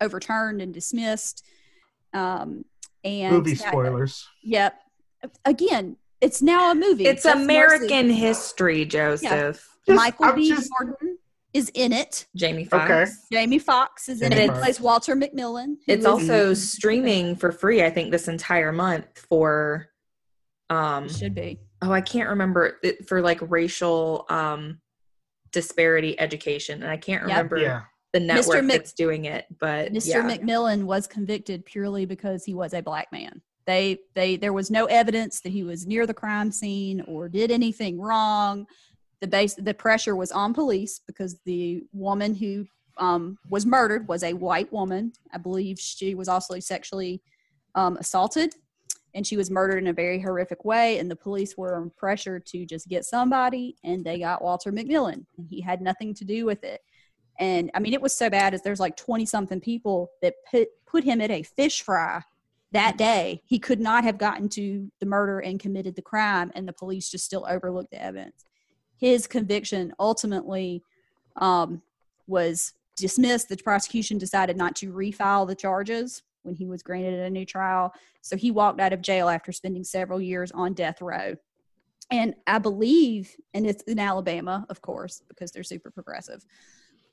overturned 0.00 0.60
and 0.60 0.74
dismissed. 0.74 1.44
Um, 2.12 2.64
and 3.04 3.34
movie 3.34 3.54
spoilers. 3.54 4.28
Yep. 4.44 4.78
Again, 5.44 5.96
it's 6.20 6.42
now 6.42 6.70
a 6.70 6.74
movie. 6.74 7.06
It's 7.06 7.24
American 7.24 8.08
Mercy. 8.08 8.20
history, 8.20 8.84
Joseph. 8.84 9.68
Just, 9.86 9.96
Michael 9.96 10.26
I'm 10.26 10.34
B. 10.36 10.48
Just... 10.48 10.70
Jordan 10.78 11.18
is 11.52 11.70
in 11.74 11.92
it. 11.92 12.26
Jamie 12.36 12.64
Foxx. 12.64 12.90
Okay. 12.90 13.10
Jamie 13.32 13.58
Foxx 13.58 14.08
is 14.08 14.20
Jamie 14.20 14.36
in 14.36 14.42
it. 14.42 14.54
He 14.54 14.60
plays 14.60 14.80
Walter 14.80 15.16
McMillian. 15.16 15.76
It's 15.86 16.06
also 16.06 16.54
streaming 16.54 17.36
for 17.36 17.50
free, 17.50 17.82
I 17.82 17.90
think, 17.90 18.10
this 18.10 18.28
entire 18.28 18.72
month 18.72 19.26
for 19.28 19.88
um 20.70 21.08
should 21.08 21.34
be. 21.34 21.58
Oh, 21.82 21.92
I 21.92 22.00
can't 22.00 22.28
remember 22.28 22.78
it, 22.82 23.08
for 23.08 23.20
like 23.20 23.38
racial 23.50 24.26
um 24.28 24.80
disparity 25.52 26.18
education. 26.18 26.82
And 26.82 26.90
I 26.90 26.96
can't 26.96 27.22
remember 27.22 27.58
yep. 27.58 27.66
yeah. 27.66 27.82
the 28.12 28.20
network 28.20 28.64
Mc, 28.64 28.78
that's 28.78 28.92
doing 28.94 29.26
it, 29.26 29.46
but 29.60 29.92
Mr. 29.92 30.06
Yeah. 30.06 30.22
McMillian 30.22 30.84
was 30.84 31.06
convicted 31.06 31.66
purely 31.66 32.06
because 32.06 32.44
he 32.44 32.54
was 32.54 32.72
a 32.72 32.80
black 32.80 33.12
man. 33.12 33.42
They 33.66 33.98
they 34.14 34.36
there 34.36 34.52
was 34.52 34.70
no 34.70 34.86
evidence 34.86 35.40
that 35.40 35.50
he 35.50 35.62
was 35.62 35.86
near 35.86 36.06
the 36.06 36.14
crime 36.14 36.50
scene 36.50 37.02
or 37.02 37.28
did 37.28 37.50
anything 37.50 38.00
wrong 38.00 38.66
the 39.22 39.28
base 39.28 39.54
the 39.54 39.72
pressure 39.72 40.16
was 40.16 40.32
on 40.32 40.52
police 40.52 41.00
because 41.06 41.38
the 41.46 41.84
woman 41.92 42.34
who 42.34 42.66
um, 42.98 43.38
was 43.48 43.64
murdered 43.64 44.08
was 44.08 44.24
a 44.24 44.34
white 44.34 44.70
woman. 44.72 45.12
I 45.32 45.38
believe 45.38 45.78
she 45.78 46.14
was 46.16 46.28
also 46.28 46.58
sexually 46.58 47.22
um, 47.76 47.96
assaulted, 47.96 48.54
and 49.14 49.26
she 49.26 49.36
was 49.36 49.50
murdered 49.50 49.78
in 49.78 49.88
a 49.88 49.92
very 49.92 50.20
horrific 50.20 50.64
way. 50.64 50.98
And 50.98 51.10
the 51.10 51.16
police 51.16 51.56
were 51.56 51.76
under 51.76 51.90
pressure 51.90 52.40
to 52.40 52.66
just 52.66 52.88
get 52.88 53.04
somebody, 53.04 53.76
and 53.84 54.04
they 54.04 54.18
got 54.18 54.42
Walter 54.42 54.72
McMillian 54.72 55.24
and 55.36 55.46
he 55.48 55.60
had 55.60 55.80
nothing 55.80 56.14
to 56.14 56.24
do 56.24 56.44
with 56.44 56.64
it. 56.64 56.80
And 57.38 57.70
I 57.74 57.80
mean, 57.80 57.94
it 57.94 58.02
was 58.02 58.16
so 58.16 58.28
bad 58.28 58.54
as 58.54 58.62
there's 58.62 58.80
like 58.80 58.96
20 58.96 59.26
something 59.26 59.60
people 59.60 60.10
that 60.20 60.34
put 60.50 60.68
put 60.86 61.04
him 61.04 61.20
at 61.20 61.30
a 61.30 61.42
fish 61.42 61.82
fry 61.82 62.22
that 62.72 62.96
day. 62.96 63.42
He 63.46 63.58
could 63.58 63.80
not 63.80 64.04
have 64.04 64.18
gotten 64.18 64.48
to 64.50 64.90
the 65.00 65.06
murder 65.06 65.40
and 65.40 65.58
committed 65.58 65.96
the 65.96 66.02
crime, 66.02 66.52
and 66.54 66.68
the 66.68 66.72
police 66.72 67.10
just 67.10 67.24
still 67.24 67.46
overlooked 67.48 67.90
the 67.90 68.02
evidence 68.02 68.44
his 69.02 69.26
conviction 69.26 69.92
ultimately 69.98 70.84
um, 71.36 71.82
was 72.28 72.72
dismissed. 72.96 73.48
The 73.48 73.56
prosecution 73.56 74.16
decided 74.16 74.56
not 74.56 74.76
to 74.76 74.92
refile 74.92 75.44
the 75.44 75.56
charges 75.56 76.22
when 76.42 76.54
he 76.54 76.66
was 76.66 76.82
granted 76.82 77.20
a 77.20 77.30
new 77.30 77.44
trial. 77.44 77.92
So 78.20 78.36
he 78.36 78.50
walked 78.50 78.80
out 78.80 78.92
of 78.92 79.02
jail 79.02 79.28
after 79.28 79.52
spending 79.52 79.84
several 79.84 80.20
years 80.20 80.52
on 80.52 80.74
death 80.74 81.00
row. 81.00 81.36
And 82.10 82.34
I 82.46 82.58
believe, 82.58 83.34
and 83.54 83.66
it's 83.66 83.82
in 83.84 83.98
Alabama, 83.98 84.66
of 84.68 84.82
course, 84.82 85.22
because 85.28 85.50
they're 85.50 85.62
super 85.62 85.90
progressive. 85.90 86.44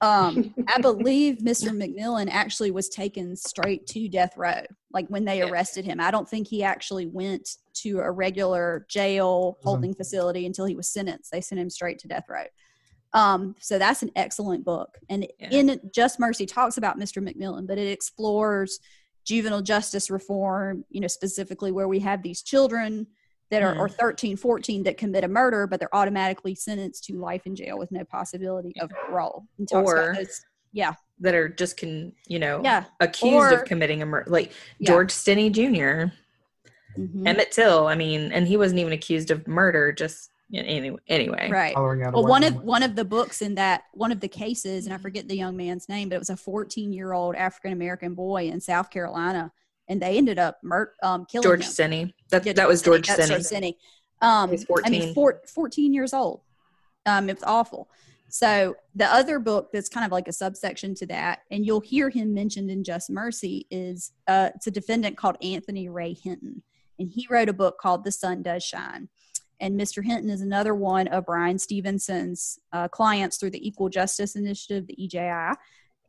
Um, 0.01 0.53
I 0.67 0.79
believe 0.81 1.37
Mr. 1.37 1.69
McMillian 1.69 2.29
actually 2.29 2.71
was 2.71 2.89
taken 2.89 3.35
straight 3.35 3.85
to 3.87 4.07
death 4.09 4.33
row, 4.35 4.61
like 4.91 5.07
when 5.07 5.25
they 5.25 5.41
arrested 5.41 5.85
him. 5.85 5.99
I 5.99 6.11
don't 6.11 6.27
think 6.27 6.47
he 6.47 6.63
actually 6.63 7.05
went 7.05 7.57
to 7.75 7.99
a 7.99 8.11
regular 8.11 8.85
jail 8.89 9.53
mm-hmm. 9.53 9.67
holding 9.67 9.93
facility 9.93 10.45
until 10.45 10.65
he 10.65 10.75
was 10.75 10.89
sentenced. 10.89 11.31
They 11.31 11.41
sent 11.41 11.61
him 11.61 11.69
straight 11.69 11.99
to 11.99 12.07
death 12.07 12.25
row. 12.29 12.45
Um, 13.13 13.55
so 13.59 13.79
that's 13.79 14.03
an 14.03 14.11
excellent 14.15 14.63
book. 14.63 14.97
And 15.09 15.27
yeah. 15.39 15.49
in 15.51 15.79
Just 15.93 16.19
Mercy 16.19 16.45
talks 16.45 16.77
about 16.77 16.99
Mr. 16.99 17.23
McMillian, 17.23 17.67
but 17.67 17.77
it 17.77 17.91
explores 17.91 18.79
juvenile 19.25 19.61
justice 19.61 20.09
reform, 20.09 20.83
you 20.89 21.01
know, 21.01 21.07
specifically 21.07 21.71
where 21.71 21.87
we 21.87 21.99
have 21.99 22.23
these 22.23 22.41
children 22.41 23.07
that 23.51 23.63
are, 23.63 23.75
mm. 23.75 23.79
or 23.79 23.89
13, 23.89 24.37
14 24.37 24.83
that 24.83 24.97
commit 24.97 25.23
a 25.23 25.27
murder, 25.27 25.67
but 25.67 25.79
they're 25.79 25.95
automatically 25.95 26.55
sentenced 26.55 27.03
to 27.05 27.19
life 27.19 27.45
in 27.45 27.55
jail 27.55 27.77
with 27.77 27.91
no 27.91 28.03
possibility 28.03 28.73
of 28.79 28.91
parole. 29.07 29.45
Or, 29.71 30.15
those, 30.15 30.41
yeah. 30.71 30.93
That 31.19 31.35
are 31.35 31.49
just, 31.49 31.77
can 31.77 32.13
you 32.27 32.39
know, 32.39 32.61
yeah. 32.63 32.85
accused 32.99 33.33
or, 33.33 33.59
of 33.59 33.65
committing 33.65 34.01
a 34.01 34.05
murder. 34.05 34.29
Like 34.29 34.53
yeah. 34.79 34.91
George 34.91 35.11
Stinney 35.11 35.51
jr., 35.51 36.13
mm-hmm. 36.99 37.27
Emmett 37.27 37.51
Till, 37.51 37.87
I 37.87 37.95
mean, 37.95 38.31
and 38.31 38.47
he 38.47 38.55
wasn't 38.55 38.79
even 38.79 38.93
accused 38.93 39.31
of 39.31 39.47
murder, 39.47 39.91
just 39.91 40.29
anyway 40.53 40.97
anyway 41.07 41.49
right 41.51 41.75
well 41.75 42.25
one 42.25 42.43
of 42.43 42.55
one 42.63 42.81
of 42.81 42.95
the 42.95 43.05
books 43.05 43.41
in 43.41 43.53
that 43.55 43.83
one 43.93 44.11
of 44.11 44.19
the 44.19 44.27
cases 44.27 44.85
and 44.85 44.93
i 44.93 44.97
forget 44.97 45.27
the 45.27 45.37
young 45.37 45.55
man's 45.55 45.87
name 45.87 46.09
but 46.09 46.15
it 46.15 46.19
was 46.19 46.31
a 46.31 46.37
14 46.37 46.91
year 46.91 47.13
old 47.13 47.35
african 47.35 47.71
american 47.71 48.15
boy 48.15 48.45
in 48.47 48.59
south 48.59 48.89
carolina 48.89 49.51
and 49.89 50.01
they 50.01 50.17
ended 50.17 50.39
up 50.39 50.59
mur- 50.63 50.93
um, 51.03 51.25
killing 51.25 51.43
George 51.43 51.65
him. 51.65 51.71
Stinney. 51.71 52.13
That, 52.29 52.43
that 52.55 52.67
was 52.67 52.81
George 52.81 53.07
Stinney. 53.07 53.27
George 53.27 53.41
Stinney. 53.41 53.73
Um, 54.21 54.51
He's 54.51 54.63
14. 54.63 54.85
I 54.85 54.97
mean, 54.97 55.13
four, 55.13 55.41
14 55.47 55.93
years 55.93 56.13
old. 56.13 56.41
Um, 57.05 57.29
it's 57.29 57.43
awful. 57.43 57.89
So 58.29 58.75
the 58.93 59.11
other 59.11 59.39
book 59.39 59.69
that's 59.73 59.89
kind 59.89 60.05
of 60.05 60.11
like 60.11 60.27
a 60.27 60.31
subsection 60.31 60.93
to 60.95 61.07
that, 61.07 61.39
and 61.49 61.65
you'll 61.65 61.79
hear 61.79 62.09
him 62.09 62.33
mentioned 62.33 62.69
in 62.69 62.83
Just 62.83 63.09
Mercy, 63.09 63.65
is 63.71 64.11
uh, 64.27 64.51
it's 64.55 64.67
a 64.67 64.71
defendant 64.71 65.17
called 65.17 65.37
Anthony 65.41 65.89
Ray 65.89 66.13
Hinton, 66.13 66.61
and 66.99 67.09
he 67.09 67.25
wrote 67.29 67.49
a 67.49 67.53
book 67.53 67.79
called 67.79 68.03
The 68.03 68.11
Sun 68.11 68.43
Does 68.43 68.63
Shine. 68.63 69.09
And 69.59 69.79
Mr. 69.79 70.03
Hinton 70.03 70.29
is 70.29 70.41
another 70.41 70.73
one 70.73 71.07
of 71.09 71.25
Bryan 71.25 71.59
Stevenson's 71.59 72.59
uh, 72.71 72.87
clients 72.87 73.37
through 73.37 73.51
the 73.51 73.67
Equal 73.67 73.89
Justice 73.89 74.35
Initiative, 74.35 74.87
the 74.87 74.95
EJI 75.03 75.57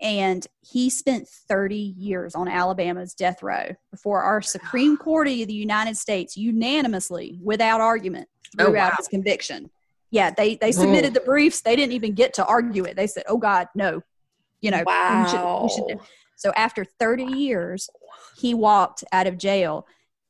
and 0.02 0.46
he 0.62 0.88
spent 0.88 1.28
30 1.28 1.76
years 1.76 2.34
on 2.34 2.48
Alabama's 2.48 3.12
death 3.14 3.42
row 3.42 3.68
before 3.90 4.22
our 4.22 4.40
Supreme 4.40 4.96
Court 4.98 5.28
of 5.28 5.46
the 5.46 5.52
United 5.52 5.96
States 5.96 6.36
unanimously, 6.36 7.38
without 7.42 7.80
argument, 7.80 8.28
threw 8.56 8.68
oh, 8.68 8.72
wow. 8.72 8.86
out 8.86 8.96
his 8.96 9.08
conviction. 9.08 9.70
Yeah, 10.10 10.30
they 10.30 10.56
they 10.56 10.72
submitted 10.72 11.14
the 11.14 11.20
briefs. 11.20 11.60
They 11.60 11.76
didn't 11.76 11.92
even 11.92 12.14
get 12.14 12.34
to 12.34 12.44
argue 12.44 12.84
it. 12.84 12.96
They 12.96 13.06
said, 13.06 13.22
"Oh 13.28 13.36
God, 13.36 13.68
no," 13.76 14.02
you 14.60 14.72
know. 14.72 14.82
Wow. 14.84 15.62
We 15.62 15.68
should, 15.68 15.84
we 15.84 15.92
should 15.92 16.00
so 16.34 16.52
after 16.56 16.84
30 16.84 17.24
years, 17.24 17.90
he 18.36 18.54
walked 18.54 19.04
out 19.12 19.26
of 19.26 19.36
jail. 19.36 19.86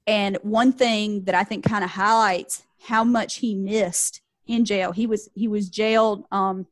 And 0.09 0.39
one 0.43 0.73
thing 0.73 1.23
that 1.25 1.37
I 1.37 1.45
think 1.45 1.65
kind 1.65 1.85
of 1.85 1.91
highlights 1.91 2.65
how 2.83 3.05
much 3.05 3.37
he 3.37 3.55
missed 3.55 4.23
in 4.47 4.65
jail. 4.65 4.93
He 4.93 5.07
was 5.07 5.29
he 5.35 5.49
was 5.49 5.69
jailed 5.69 6.25
um, 6.33 6.67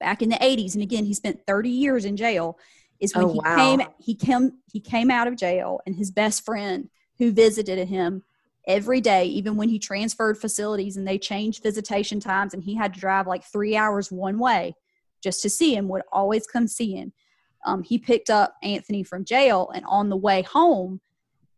back 0.00 0.22
in 0.22 0.28
the 0.28 0.36
80s, 0.36 0.74
and 0.74 0.82
again, 0.82 1.04
he 1.04 1.14
spent 1.14 1.40
30 1.46 1.70
years 1.70 2.04
in 2.04 2.16
jail, 2.16 2.58
is 3.00 3.14
when 3.14 3.26
Oh, 3.28 3.32
he 3.32 3.38
wow. 3.40 3.56
came 3.56 3.82
he 3.98 4.14
came 4.14 4.52
he 4.72 4.80
came 4.80 5.10
out 5.10 5.26
of 5.26 5.36
jail 5.36 5.80
and 5.86 5.94
his 5.96 6.10
best 6.10 6.44
friend 6.44 6.88
he 7.18 7.30
came 7.30 7.40
he 7.40 7.40
came 7.40 7.50
out 7.50 7.66
of 7.66 7.66
jail 7.66 7.66
and 7.66 7.66
his 7.66 7.80
best 7.80 7.84
friend 7.84 7.84
who 7.84 7.84
visited 7.84 7.88
him 7.88 8.22
every 8.66 9.00
day 9.00 9.26
even 9.26 9.56
when 9.56 9.68
he 9.68 9.78
transferred 9.78 10.38
facilities 10.38 10.96
and 10.96 11.06
they 11.06 11.18
changed 11.18 11.62
visitation 11.62 12.18
times 12.18 12.54
and 12.54 12.62
he 12.62 12.74
had 12.74 12.94
to 12.94 13.00
drive 13.00 13.26
like 13.26 13.44
three 13.44 13.76
hours 13.76 14.10
one 14.10 14.38
way 14.38 14.74
just 15.22 15.42
to 15.42 15.50
see 15.50 15.74
him 15.76 15.88
would 15.88 16.02
always 16.12 16.46
come 16.46 16.66
see 16.66 16.92
him 16.92 17.12
um, 17.66 17.82
he 17.82 17.98
picked 17.98 18.30
up 18.30 18.54
anthony 18.62 19.02
from 19.02 19.24
jail 19.24 19.70
and 19.74 19.84
on 19.86 20.08
the 20.08 20.16
way 20.16 20.42
home 20.42 21.00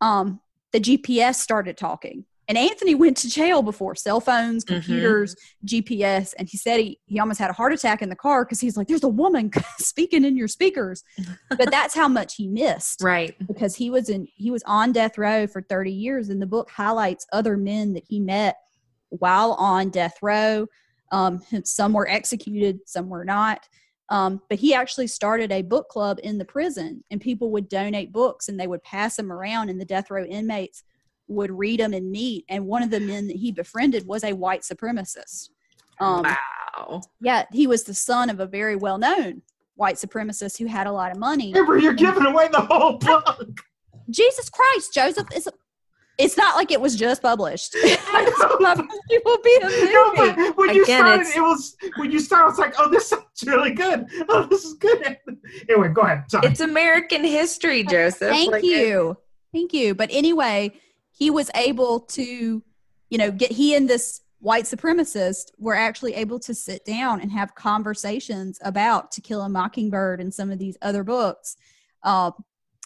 um, 0.00 0.40
the 0.72 0.80
gps 0.80 1.36
started 1.36 1.76
talking 1.76 2.24
and 2.48 2.56
anthony 2.56 2.94
went 2.94 3.16
to 3.16 3.28
jail 3.28 3.62
before 3.62 3.94
cell 3.94 4.20
phones 4.20 4.64
Mhm. 4.64 4.68
computers 4.68 5.36
gps 5.64 6.34
and 6.38 6.48
he 6.48 6.56
said 6.56 6.80
he, 6.80 6.98
he 7.06 7.18
almost 7.18 7.38
had 7.38 7.50
a 7.50 7.52
heart 7.52 7.72
attack 7.72 8.02
in 8.02 8.08
the 8.08 8.16
car 8.16 8.44
because 8.44 8.60
he's 8.60 8.76
like 8.76 8.86
there's 8.88 9.04
a 9.04 9.08
woman 9.08 9.50
speaking 9.78 10.24
in 10.24 10.36
your 10.36 10.48
speakers 10.48 11.02
but 11.50 11.70
that's 11.70 11.94
how 11.94 12.08
much 12.08 12.34
he 12.36 12.46
missed 12.48 13.02
Right. 13.02 13.34
because 13.46 13.74
he 13.76 13.90
was 13.90 14.08
in 14.08 14.26
he 14.34 14.50
was 14.50 14.62
on 14.66 14.92
death 14.92 15.18
row 15.18 15.46
for 15.46 15.62
30 15.62 15.92
years 15.92 16.28
and 16.28 16.40
the 16.40 16.46
book 16.46 16.70
highlights 16.70 17.26
other 17.32 17.56
men 17.56 17.92
that 17.94 18.04
he 18.08 18.20
met 18.20 18.56
while 19.10 19.52
on 19.52 19.90
death 19.90 20.16
row 20.22 20.66
um, 21.12 21.40
some 21.64 21.92
were 21.92 22.08
executed 22.08 22.80
some 22.86 23.08
were 23.08 23.24
not 23.24 23.66
um, 24.08 24.40
but 24.48 24.60
he 24.60 24.72
actually 24.72 25.08
started 25.08 25.50
a 25.50 25.62
book 25.62 25.88
club 25.88 26.20
in 26.22 26.38
the 26.38 26.44
prison 26.44 27.02
and 27.10 27.20
people 27.20 27.50
would 27.50 27.68
donate 27.68 28.12
books 28.12 28.48
and 28.48 28.58
they 28.58 28.68
would 28.68 28.82
pass 28.84 29.16
them 29.16 29.32
around 29.32 29.68
and 29.68 29.80
the 29.80 29.84
death 29.84 30.10
row 30.12 30.24
inmates 30.24 30.84
would 31.28 31.50
read 31.50 31.80
them 31.80 31.92
and 31.92 32.10
meet 32.10 32.44
and 32.48 32.66
one 32.66 32.82
of 32.82 32.90
the 32.90 33.00
men 33.00 33.26
that 33.26 33.36
he 33.36 33.50
befriended 33.52 34.06
was 34.06 34.22
a 34.24 34.32
white 34.32 34.62
supremacist 34.62 35.50
um, 36.00 36.22
wow. 36.22 37.00
yeah 37.20 37.44
he 37.52 37.66
was 37.66 37.84
the 37.84 37.94
son 37.94 38.30
of 38.30 38.40
a 38.40 38.46
very 38.46 38.76
well-known 38.76 39.42
white 39.74 39.96
supremacist 39.96 40.58
who 40.58 40.66
had 40.66 40.86
a 40.86 40.92
lot 40.92 41.10
of 41.10 41.18
money 41.18 41.52
Amber, 41.54 41.78
you're 41.78 41.92
giving 41.94 42.24
away 42.26 42.48
the 42.48 42.60
whole 42.60 42.98
book. 42.98 43.60
Jesus 44.10 44.48
Christ, 44.48 44.94
Joseph 44.94 45.26
is. 45.34 45.48
It's 46.18 46.36
not 46.36 46.56
like 46.56 46.70
it 46.70 46.80
was 46.80 46.96
just 46.96 47.20
published. 47.20 47.74
know. 47.74 47.88
it 49.10 49.22
will 49.24 49.42
be 49.42 49.58
a 49.62 49.92
No, 49.92 50.12
but 50.14 50.56
when 50.56 50.74
you 50.74 50.84
Again, 50.84 51.00
started, 51.00 51.20
it's- 51.22 51.36
it 51.36 51.40
was 51.40 51.76
when 51.96 52.10
you 52.10 52.20
started. 52.20 52.44
I 52.44 52.48
was 52.48 52.58
like, 52.58 52.74
"Oh, 52.78 52.88
this 52.88 53.08
sounds 53.08 53.24
really 53.44 53.72
good. 53.72 54.06
Oh, 54.28 54.46
this 54.48 54.64
is 54.64 54.74
good." 54.74 55.18
Anyway, 55.68 55.88
go 55.88 56.02
ahead. 56.02 56.24
Sorry. 56.30 56.46
It's 56.46 56.60
American 56.60 57.22
history, 57.24 57.82
Joseph. 57.82 58.30
Thank 58.30 58.52
Like, 58.52 58.64
you, 58.64 59.16
thank 59.52 59.74
you. 59.74 59.94
But 59.94 60.08
anyway, 60.12 60.72
he 61.16 61.30
was 61.30 61.50
able 61.54 62.00
to, 62.00 62.62
you 63.08 63.18
know, 63.18 63.30
get 63.30 63.50
he 63.50 63.74
and 63.74 63.88
this 63.88 64.20
white 64.40 64.64
supremacist 64.64 65.50
were 65.58 65.74
actually 65.74 66.12
able 66.12 66.38
to 66.38 66.54
sit 66.54 66.84
down 66.84 67.22
and 67.22 67.32
have 67.32 67.54
conversations 67.54 68.58
about 68.62 69.10
To 69.12 69.22
Kill 69.22 69.40
a 69.40 69.48
Mockingbird 69.48 70.20
and 70.20 70.32
some 70.32 70.50
of 70.50 70.58
these 70.58 70.76
other 70.82 71.02
books, 71.02 71.56
uh, 72.02 72.32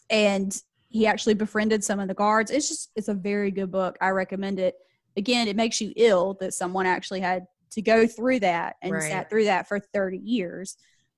and 0.09 0.57
he 0.89 1.09
actually 1.09 1.35
befriended 1.35 1.83
some 1.83 1.99
of 1.99 2.07
the 2.07 2.15
guards. 2.15 2.53
It's 2.53 2.69
just 2.69 2.91
it's 2.95 3.09
a 3.09 3.15
very 3.15 3.51
good 3.51 3.73
book. 3.73 3.99
I 4.01 4.11
recommend 4.11 4.61
it. 4.61 4.77
Again, 5.17 5.49
it 5.49 5.57
makes 5.57 5.81
you 5.81 5.93
ill 5.97 6.37
that 6.41 6.55
someone 6.55 6.87
actually 6.87 7.21
had 7.21 7.47
to 7.73 7.83
go 7.83 8.07
through 8.07 8.41
that 8.41 8.77
and 8.81 8.93
Right. 8.93 9.03
sat 9.11 9.29
through 9.29 9.45
that 9.47 9.67
for 9.67 9.81
30 9.81 10.19
years. 10.19 10.77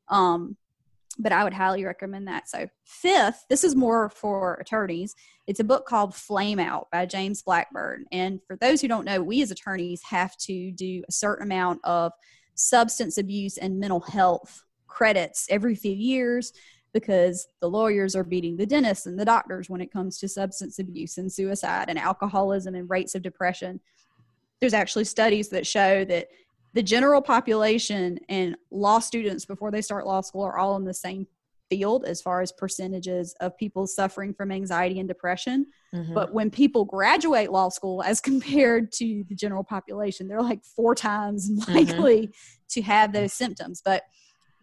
Um, 0.08 0.56
but 1.18 1.32
I 1.32 1.44
would 1.44 1.52
highly 1.52 1.84
recommend 1.84 2.28
that. 2.28 2.48
So, 2.48 2.68
fifth, 2.84 3.44
this 3.48 3.64
is 3.64 3.76
more 3.76 4.08
for 4.08 4.54
attorneys. 4.54 5.14
It's 5.46 5.60
a 5.60 5.64
book 5.64 5.86
called 5.86 6.14
Flame 6.14 6.58
Out 6.58 6.88
by 6.90 7.06
James 7.06 7.42
Blackburn. 7.42 8.06
And 8.12 8.40
for 8.46 8.56
those 8.56 8.80
who 8.80 8.88
don't 8.88 9.04
know, 9.04 9.22
we 9.22 9.42
as 9.42 9.50
attorneys 9.50 10.02
have 10.02 10.36
to 10.38 10.70
do 10.72 11.02
a 11.08 11.12
certain 11.12 11.44
amount 11.46 11.80
of 11.84 12.12
substance 12.54 13.18
abuse 13.18 13.58
and 13.58 13.80
mental 13.80 14.00
health 14.00 14.62
credits 14.86 15.46
every 15.50 15.74
few 15.74 15.92
years 15.92 16.52
because 16.92 17.48
the 17.60 17.68
lawyers 17.68 18.14
are 18.14 18.24
beating 18.24 18.56
the 18.56 18.66
dentists 18.66 19.06
and 19.06 19.18
the 19.18 19.24
doctors 19.24 19.70
when 19.70 19.80
it 19.80 19.92
comes 19.92 20.18
to 20.18 20.28
substance 20.28 20.78
abuse 20.78 21.16
and 21.16 21.32
suicide 21.32 21.86
and 21.88 21.98
alcoholism 21.98 22.74
and 22.74 22.90
rates 22.90 23.14
of 23.14 23.22
depression. 23.22 23.80
There's 24.60 24.74
actually 24.74 25.04
studies 25.04 25.48
that 25.48 25.66
show 25.66 26.04
that 26.04 26.28
the 26.74 26.82
general 26.82 27.20
population 27.20 28.18
and 28.28 28.56
law 28.70 28.98
students 28.98 29.44
before 29.44 29.70
they 29.70 29.82
start 29.82 30.06
law 30.06 30.20
school 30.20 30.42
are 30.42 30.58
all 30.58 30.76
in 30.76 30.84
the 30.84 30.94
same 30.94 31.26
field 31.68 32.04
as 32.04 32.20
far 32.20 32.42
as 32.42 32.52
percentages 32.52 33.34
of 33.40 33.56
people 33.56 33.86
suffering 33.86 34.34
from 34.34 34.52
anxiety 34.52 34.98
and 34.98 35.08
depression. 35.08 35.66
Mhm. 35.94 36.12
But 36.12 36.34
when 36.34 36.50
people 36.50 36.84
graduate 36.84 37.50
law 37.50 37.70
school 37.70 38.02
as 38.02 38.20
compared 38.30 38.92
to 38.92 39.24
the 39.28 39.34
general 39.34 39.64
population, 39.64 40.28
they're 40.28 40.42
like 40.42 40.64
four 40.64 40.94
times 40.94 41.50
likely 41.68 42.30
to 42.70 42.82
have 42.82 43.12
those 43.12 43.32
symptoms. 43.32 43.80
But 43.84 44.02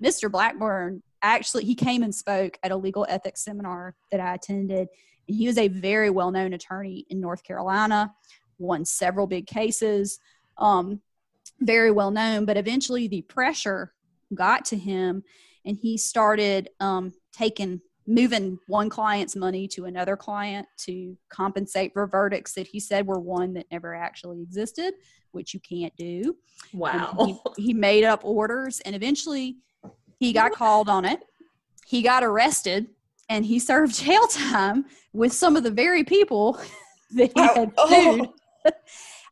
Mr. 0.04 0.32
Blackburn 0.32 1.02
actually 1.22 1.66
he 1.66 1.76
came 1.76 2.04
and 2.04 2.14
spoke 2.14 2.58
at 2.64 2.72
a 2.72 2.78
legal 2.78 3.06
ethics 3.10 3.44
seminar 3.44 3.96
that 4.12 4.20
I 4.20 4.36
attended. 4.36 4.88
And 5.28 5.38
he 5.38 5.48
was 5.48 5.58
a 5.58 5.68
very 5.68 6.10
well-known 6.10 6.54
attorney 6.54 7.06
in 7.10 7.20
North 7.20 7.44
Carolina, 7.44 8.14
won 8.58 8.86
several 8.86 9.28
big 9.28 9.48
cases, 9.48 10.20
um, 10.58 11.02
very 11.62 11.92
well 11.92 12.12
known. 12.12 12.46
But 12.46 12.58
eventually, 12.58 13.08
the 13.08 13.22
pressure 13.24 13.94
got 14.34 14.66
to 14.66 14.78
him, 14.78 15.24
and 15.66 15.78
he 15.78 15.98
started 15.98 16.70
um, 16.80 17.14
taking 17.32 17.82
moving 18.10 18.58
one 18.66 18.90
client's 18.90 19.36
money 19.36 19.68
to 19.68 19.86
another 19.86 20.18
client 20.18 20.68
to 20.78 21.16
compensate 21.30 21.94
for 21.94 22.08
verdicts 22.08 22.54
that 22.54 22.66
he 22.66 22.80
said 22.80 23.06
were 23.06 23.20
one 23.20 23.54
that 23.54 23.68
never 23.72 23.94
actually 23.94 24.42
existed, 24.42 24.96
which 25.32 25.54
you 25.54 25.60
can't 25.60 25.96
do. 25.96 26.36
Wow. 26.74 27.16
He, 27.56 27.62
he 27.68 27.74
made 27.74 28.04
up 28.04 28.22
orders 28.24 28.80
and 28.82 28.96
eventually 28.96 29.58
he 30.20 30.34
got 30.34 30.54
called 30.54 30.90
on 30.90 31.06
it. 31.06 31.20
He 31.86 32.02
got 32.02 32.24
arrested 32.24 32.88
and 33.30 33.46
he 33.46 33.60
served 33.60 33.94
jail 33.94 34.26
time 34.28 34.86
with 35.14 35.32
some 35.32 35.56
of 35.56 35.64
the 35.64 35.72
very 35.72 36.04
people 36.04 36.60
that 37.12 37.32
he 37.36 37.42
had 37.42 37.72
sued. 37.88 38.30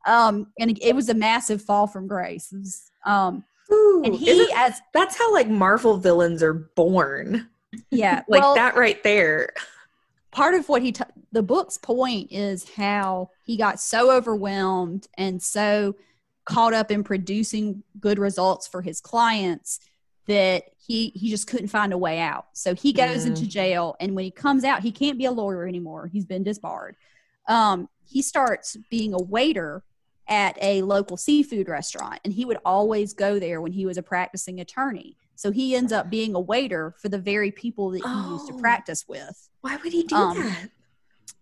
Um, 0.07 0.47
and 0.59 0.71
it, 0.71 0.79
it 0.81 0.95
was 0.95 1.09
a 1.09 1.13
massive 1.13 1.61
fall 1.61 1.85
from 1.87 2.07
grace. 2.07 2.51
Was, 2.51 2.89
um, 3.05 3.43
Ooh, 3.71 4.01
and 4.05 4.15
he, 4.15 4.29
isn't- 4.29 4.57
as 4.57 4.79
that's 4.93 5.17
how 5.17 5.31
like 5.33 5.47
Marvel 5.49 5.97
villains 5.97 6.41
are 6.41 6.53
born. 6.53 7.47
yeah, 7.91 8.23
Like 8.27 8.41
well, 8.41 8.55
that 8.55 8.75
right 8.75 9.01
there. 9.03 9.49
part 10.31 10.53
of 10.55 10.67
what 10.69 10.81
he 10.81 10.91
t- 10.93 11.03
the 11.31 11.43
book's 11.43 11.77
point 11.77 12.31
is 12.31 12.69
how 12.75 13.29
he 13.45 13.57
got 13.57 13.79
so 13.79 14.11
overwhelmed 14.11 15.07
and 15.17 15.41
so 15.43 15.95
caught 16.45 16.73
up 16.73 16.89
in 16.91 17.03
producing 17.03 17.83
good 17.99 18.17
results 18.19 18.67
for 18.67 18.81
his 18.81 19.01
clients 19.01 19.79
that 20.27 20.63
he 20.77 21.09
he 21.15 21.29
just 21.29 21.47
couldn't 21.47 21.67
find 21.67 21.91
a 21.91 21.97
way 21.97 22.19
out 22.19 22.45
so 22.53 22.73
he 22.73 22.93
goes 22.93 23.23
Mm. 23.25 23.27
into 23.27 23.45
jail 23.47 23.95
and 23.99 24.15
when 24.15 24.23
he 24.25 24.31
comes 24.31 24.63
out 24.63 24.81
he 24.81 24.91
can't 24.91 25.17
be 25.17 25.25
a 25.25 25.31
lawyer 25.31 25.67
anymore 25.67 26.07
he's 26.07 26.25
been 26.25 26.43
disbarred 26.43 26.95
um, 27.49 27.89
he 28.05 28.21
starts 28.21 28.77
being 28.89 29.13
a 29.13 29.21
waiter 29.21 29.83
at 30.29 30.57
a 30.61 30.81
local 30.81 31.17
seafood 31.17 31.67
restaurant 31.69 32.19
and 32.23 32.33
he 32.33 32.45
would 32.45 32.57
always 32.65 33.13
go 33.13 33.39
there 33.39 33.61
when 33.61 33.71
he 33.71 33.85
was 33.85 33.97
a 33.97 34.03
practicing 34.03 34.59
attorney 34.59 35.15
so 35.35 35.51
he 35.51 35.75
ends 35.75 35.91
up 35.93 36.09
being 36.09 36.33
a 36.35 36.39
waiter 36.39 36.95
for 36.99 37.09
the 37.09 37.17
very 37.19 37.51
people 37.51 37.91
that 37.91 38.03
he 38.03 38.31
used 38.31 38.47
to 38.47 38.53
Oh. 38.55 38.59
practice 38.59 39.05
with 39.07 39.49
Why 39.61 39.77
would 39.77 39.93
he 39.93 40.03
do 40.03 40.15
Um, 40.15 40.37
that? 40.37 40.69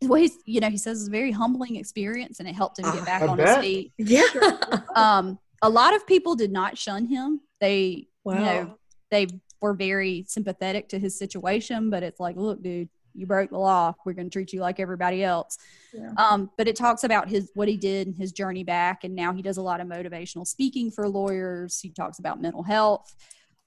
well, 0.02 0.16
he's, 0.22 0.38
you 0.46 0.60
know, 0.60 0.70
he 0.70 0.78
says 0.78 1.00
it's 1.00 1.08
a 1.08 1.12
very 1.12 1.32
humbling 1.32 1.78
experience 1.78 2.40
and 2.40 2.48
it 2.50 2.54
helped 2.56 2.78
him 2.80 2.86
Ah, 2.86 2.94
get 2.96 3.06
back 3.06 3.22
I 3.22 3.28
on 3.28 3.38
bet. 3.38 3.48
his 3.48 3.58
feet. 3.66 3.94
Yeah. 3.98 4.24
Um, 4.96 5.40
a 5.62 5.70
lot 5.70 5.96
of 5.96 6.06
people 6.06 6.36
did 6.36 6.52
not 6.52 6.78
shun 6.78 7.06
him. 7.06 7.40
They, 7.62 8.08
wow. 8.24 8.34
you 8.34 8.40
know, 8.46 8.78
they 9.12 9.28
were 9.62 9.74
very 9.74 10.26
sympathetic 10.28 10.90
to 10.90 11.00
his 11.00 11.18
situation, 11.18 11.90
but 11.90 12.04
it's 12.04 12.20
like, 12.20 12.36
look, 12.36 12.62
dude, 12.62 12.90
you 13.16 13.26
broke 13.26 13.50
the 13.50 13.58
law. 13.58 13.94
We're 14.06 14.14
going 14.14 14.30
to 14.30 14.34
treat 14.34 14.54
you 14.54 14.62
like 14.62 14.80
everybody 14.80 15.24
else. 15.24 15.58
Yeah. 15.94 16.12
Um, 16.18 16.50
but 16.58 16.68
it 16.68 16.76
talks 16.76 17.04
about 17.04 17.30
his 17.30 17.52
what 17.56 17.68
he 17.68 17.78
did 17.78 18.08
and 18.08 18.16
his 18.16 18.32
journey 18.32 18.64
back, 18.64 19.04
and 19.04 19.16
now 19.16 19.34
he 19.34 19.42
does 19.42 19.58
a 19.58 19.62
lot 19.62 19.82
of 19.82 19.88
motivational 19.88 20.46
speaking 20.46 20.92
for 20.92 21.08
lawyers. 21.08 21.80
He 21.80 21.90
talks 21.90 22.20
about 22.20 22.42
mental 22.42 22.64
health 22.64 23.16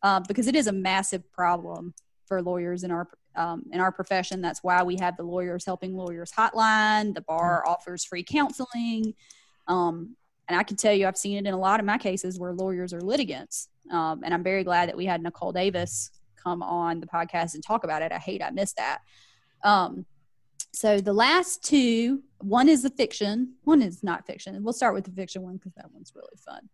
uh, 0.02 0.20
because 0.20 0.46
it 0.46 0.54
is 0.54 0.66
a 0.66 0.72
massive 0.72 1.30
problem 1.32 1.94
for 2.26 2.42
lawyers 2.42 2.84
in 2.84 2.90
our 2.90 3.08
um, 3.36 3.64
in 3.72 3.80
our 3.80 3.92
profession. 3.92 4.40
That's 4.40 4.62
why 4.62 4.82
we 4.82 4.96
have 4.96 5.16
the 5.16 5.22
Lawyers 5.22 5.64
Helping 5.64 5.96
Lawyers 5.96 6.32
Hotline. 6.32 7.14
The 7.14 7.22
bar 7.22 7.66
offers 7.66 8.04
free 8.04 8.24
counseling, 8.24 9.14
um, 9.66 10.16
and 10.48 10.58
I 10.58 10.62
can 10.62 10.76
tell 10.76 10.92
you, 10.92 11.06
I've 11.06 11.16
seen 11.16 11.38
it 11.38 11.48
in 11.48 11.54
a 11.54 11.58
lot 11.58 11.80
of 11.80 11.86
my 11.86 11.98
cases 11.98 12.38
where 12.38 12.52
lawyers 12.52 12.92
are 12.92 13.00
litigants. 13.00 13.68
Um, 13.90 14.22
and 14.22 14.34
I'm 14.34 14.42
very 14.42 14.64
glad 14.64 14.88
that 14.88 14.96
we 14.96 15.06
had 15.06 15.22
Nicole 15.22 15.52
Davis 15.52 16.10
come 16.42 16.62
on 16.62 17.00
the 17.00 17.06
podcast 17.06 17.54
and 17.54 17.62
talk 17.62 17.84
about 17.84 18.02
it. 18.02 18.12
I 18.12 18.18
hate 18.18 18.42
I 18.42 18.50
missed 18.50 18.76
that. 18.76 19.00
Um, 19.64 20.06
so 20.72 21.00
the 21.00 21.12
last 21.12 21.64
two, 21.64 22.22
one 22.40 22.68
is 22.68 22.84
a 22.84 22.90
fiction, 22.90 23.54
one 23.64 23.82
is 23.82 24.04
not 24.04 24.26
fiction. 24.26 24.62
We'll 24.62 24.72
start 24.72 24.94
with 24.94 25.04
the 25.04 25.10
fiction 25.10 25.42
one 25.42 25.56
because 25.56 25.72
that 25.74 25.92
one's 25.92 26.12
really 26.14 26.36
fun. 26.36 26.68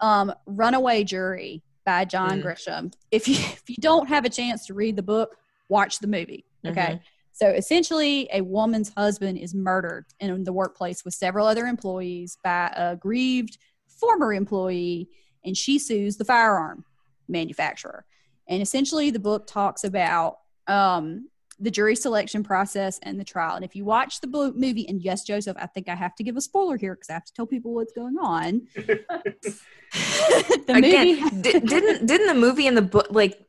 Um, 0.00 0.32
Runaway 0.46 1.04
Jury 1.04 1.62
by 1.84 2.04
John 2.04 2.40
Mm. 2.40 2.44
Grisham. 2.44 2.92
If 3.10 3.26
you 3.26 3.34
if 3.34 3.68
you 3.68 3.76
don't 3.80 4.08
have 4.08 4.24
a 4.24 4.30
chance 4.30 4.66
to 4.66 4.74
read 4.74 4.96
the 4.96 5.02
book, 5.02 5.36
watch 5.68 5.98
the 5.98 6.06
movie. 6.06 6.44
Okay. 6.64 6.80
Mhm. 6.80 7.00
So 7.32 7.48
essentially, 7.48 8.28
a 8.32 8.42
woman's 8.42 8.92
husband 8.94 9.38
is 9.38 9.54
murdered 9.54 10.04
in 10.20 10.44
the 10.44 10.52
workplace 10.52 11.04
with 11.04 11.14
several 11.14 11.46
other 11.46 11.66
employees 11.66 12.36
by 12.44 12.70
a 12.76 12.94
grieved 12.94 13.58
former 13.88 14.32
employee, 14.34 15.08
and 15.44 15.56
she 15.56 15.78
sues 15.78 16.18
the 16.18 16.24
firearm 16.24 16.84
manufacturer. 17.28 18.04
And 18.46 18.60
essentially, 18.62 19.10
the 19.10 19.18
book 19.18 19.46
talks 19.46 19.82
about 19.82 20.38
um, 20.68 21.28
the 21.62 21.70
jury 21.70 21.94
selection 21.94 22.42
process 22.42 22.98
and 23.02 23.18
the 23.18 23.24
trial. 23.24 23.54
And 23.54 23.64
if 23.64 23.76
you 23.76 23.84
watch 23.84 24.20
the 24.20 24.26
bo- 24.26 24.52
movie, 24.52 24.86
and 24.88 25.00
yes, 25.00 25.24
Joseph, 25.24 25.56
I 25.58 25.66
think 25.66 25.88
I 25.88 25.94
have 25.94 26.14
to 26.16 26.24
give 26.24 26.36
a 26.36 26.40
spoiler 26.40 26.76
here 26.76 26.94
because 26.94 27.08
I 27.08 27.14
have 27.14 27.24
to 27.24 27.32
tell 27.32 27.46
people 27.46 27.72
what's 27.72 27.92
going 27.92 28.16
on. 28.18 28.62
the 28.74 30.64
Again, 30.68 31.20
movie 31.20 31.40
d- 31.40 31.60
didn't 31.60 32.06
didn't 32.06 32.26
the 32.26 32.34
movie 32.34 32.66
and 32.66 32.76
the 32.76 32.82
book 32.82 33.06
like 33.10 33.46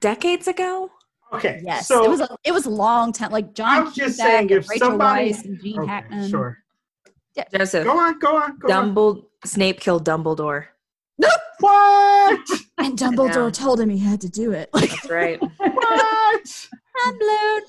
decades 0.00 0.46
ago? 0.46 0.90
Okay. 1.32 1.60
Yes. 1.64 1.88
So 1.88 2.04
it 2.04 2.10
was 2.10 2.20
a 2.20 2.36
it 2.44 2.52
was 2.52 2.66
a 2.66 2.70
long 2.70 3.12
time. 3.12 3.32
Like 3.32 3.54
John. 3.54 3.86
I'm 3.86 3.92
just 3.92 4.16
saying, 4.16 4.50
if 4.50 4.68
Rachel 4.68 4.88
somebody, 4.90 5.30
Weisz 5.30 5.44
and 5.44 5.60
Gene 5.60 5.80
okay, 5.80 5.88
Hackman. 5.88 6.28
Sure. 6.28 6.58
Yeah. 7.34 7.44
Joseph. 7.56 7.84
Go 7.84 7.98
on. 7.98 8.18
Go 8.18 8.36
on. 8.36 8.58
Go 8.58 8.68
Dumbledore. 8.68 9.16
On. 9.16 9.22
Snape 9.44 9.80
killed 9.80 10.04
Dumbledore. 10.06 10.66
what? 11.60 12.48
And 12.78 12.98
Dumbledore 12.98 13.52
told 13.52 13.80
him 13.80 13.88
he 13.88 13.98
had 13.98 14.20
to 14.20 14.28
do 14.28 14.52
it. 14.52 14.70
That's 14.74 15.08
right. 15.08 15.40
what? 15.40 16.68
Blown. 17.18 17.62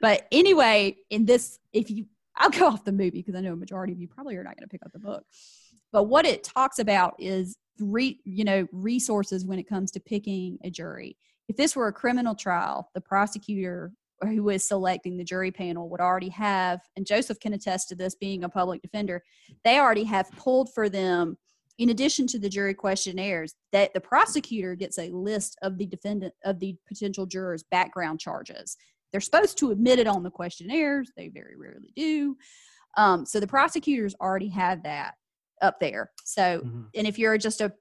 But 0.00 0.26
anyway, 0.32 0.96
in 1.10 1.26
this, 1.26 1.58
if 1.72 1.90
you, 1.90 2.06
I'll 2.36 2.50
go 2.50 2.66
off 2.66 2.84
the 2.84 2.92
movie 2.92 3.10
because 3.22 3.34
I 3.34 3.40
know 3.40 3.52
a 3.52 3.56
majority 3.56 3.92
of 3.92 4.00
you 4.00 4.08
probably 4.08 4.36
are 4.36 4.44
not 4.44 4.56
going 4.56 4.66
to 4.66 4.70
pick 4.70 4.84
up 4.84 4.92
the 4.92 4.98
book. 4.98 5.24
But 5.92 6.04
what 6.04 6.24
it 6.24 6.44
talks 6.44 6.78
about 6.78 7.14
is, 7.18 7.56
re, 7.78 8.18
you 8.24 8.44
know, 8.44 8.66
resources 8.72 9.44
when 9.44 9.58
it 9.58 9.68
comes 9.68 9.90
to 9.92 10.00
picking 10.00 10.58
a 10.64 10.70
jury. 10.70 11.16
If 11.48 11.56
this 11.56 11.74
were 11.74 11.88
a 11.88 11.92
criminal 11.92 12.34
trial, 12.34 12.88
the 12.94 13.00
prosecutor 13.00 13.92
who 14.22 14.50
is 14.50 14.68
selecting 14.68 15.16
the 15.16 15.24
jury 15.24 15.50
panel 15.50 15.88
would 15.88 16.00
already 16.00 16.28
have, 16.28 16.80
and 16.96 17.06
Joseph 17.06 17.40
can 17.40 17.54
attest 17.54 17.88
to 17.88 17.94
this 17.94 18.14
being 18.14 18.44
a 18.44 18.48
public 18.48 18.82
defender, 18.82 19.22
they 19.64 19.78
already 19.78 20.04
have 20.04 20.30
pulled 20.32 20.72
for 20.72 20.88
them 20.88 21.36
in 21.80 21.88
addition 21.88 22.26
to 22.26 22.38
the 22.38 22.48
jury 22.48 22.74
questionnaires 22.74 23.54
that 23.72 23.94
the 23.94 24.00
prosecutor 24.00 24.74
gets 24.74 24.98
a 24.98 25.08
list 25.08 25.56
of 25.62 25.78
the 25.78 25.86
defendant 25.86 26.34
of 26.44 26.60
the 26.60 26.76
potential 26.86 27.24
jurors 27.24 27.64
background 27.70 28.20
charges. 28.20 28.76
They're 29.10 29.20
supposed 29.22 29.56
to 29.58 29.70
admit 29.70 29.98
it 29.98 30.06
on 30.06 30.22
the 30.22 30.30
questionnaires. 30.30 31.10
They 31.16 31.28
very 31.28 31.56
rarely 31.56 31.90
do. 31.96 32.36
Um, 32.98 33.24
so 33.24 33.40
the 33.40 33.46
prosecutors 33.46 34.14
already 34.20 34.50
have 34.50 34.82
that 34.82 35.14
up 35.62 35.80
there. 35.80 36.10
So 36.22 36.60
mm-hmm. 36.60 36.82
and 36.94 37.06
if 37.06 37.18
you're 37.18 37.38
just 37.38 37.62
a 37.62 37.72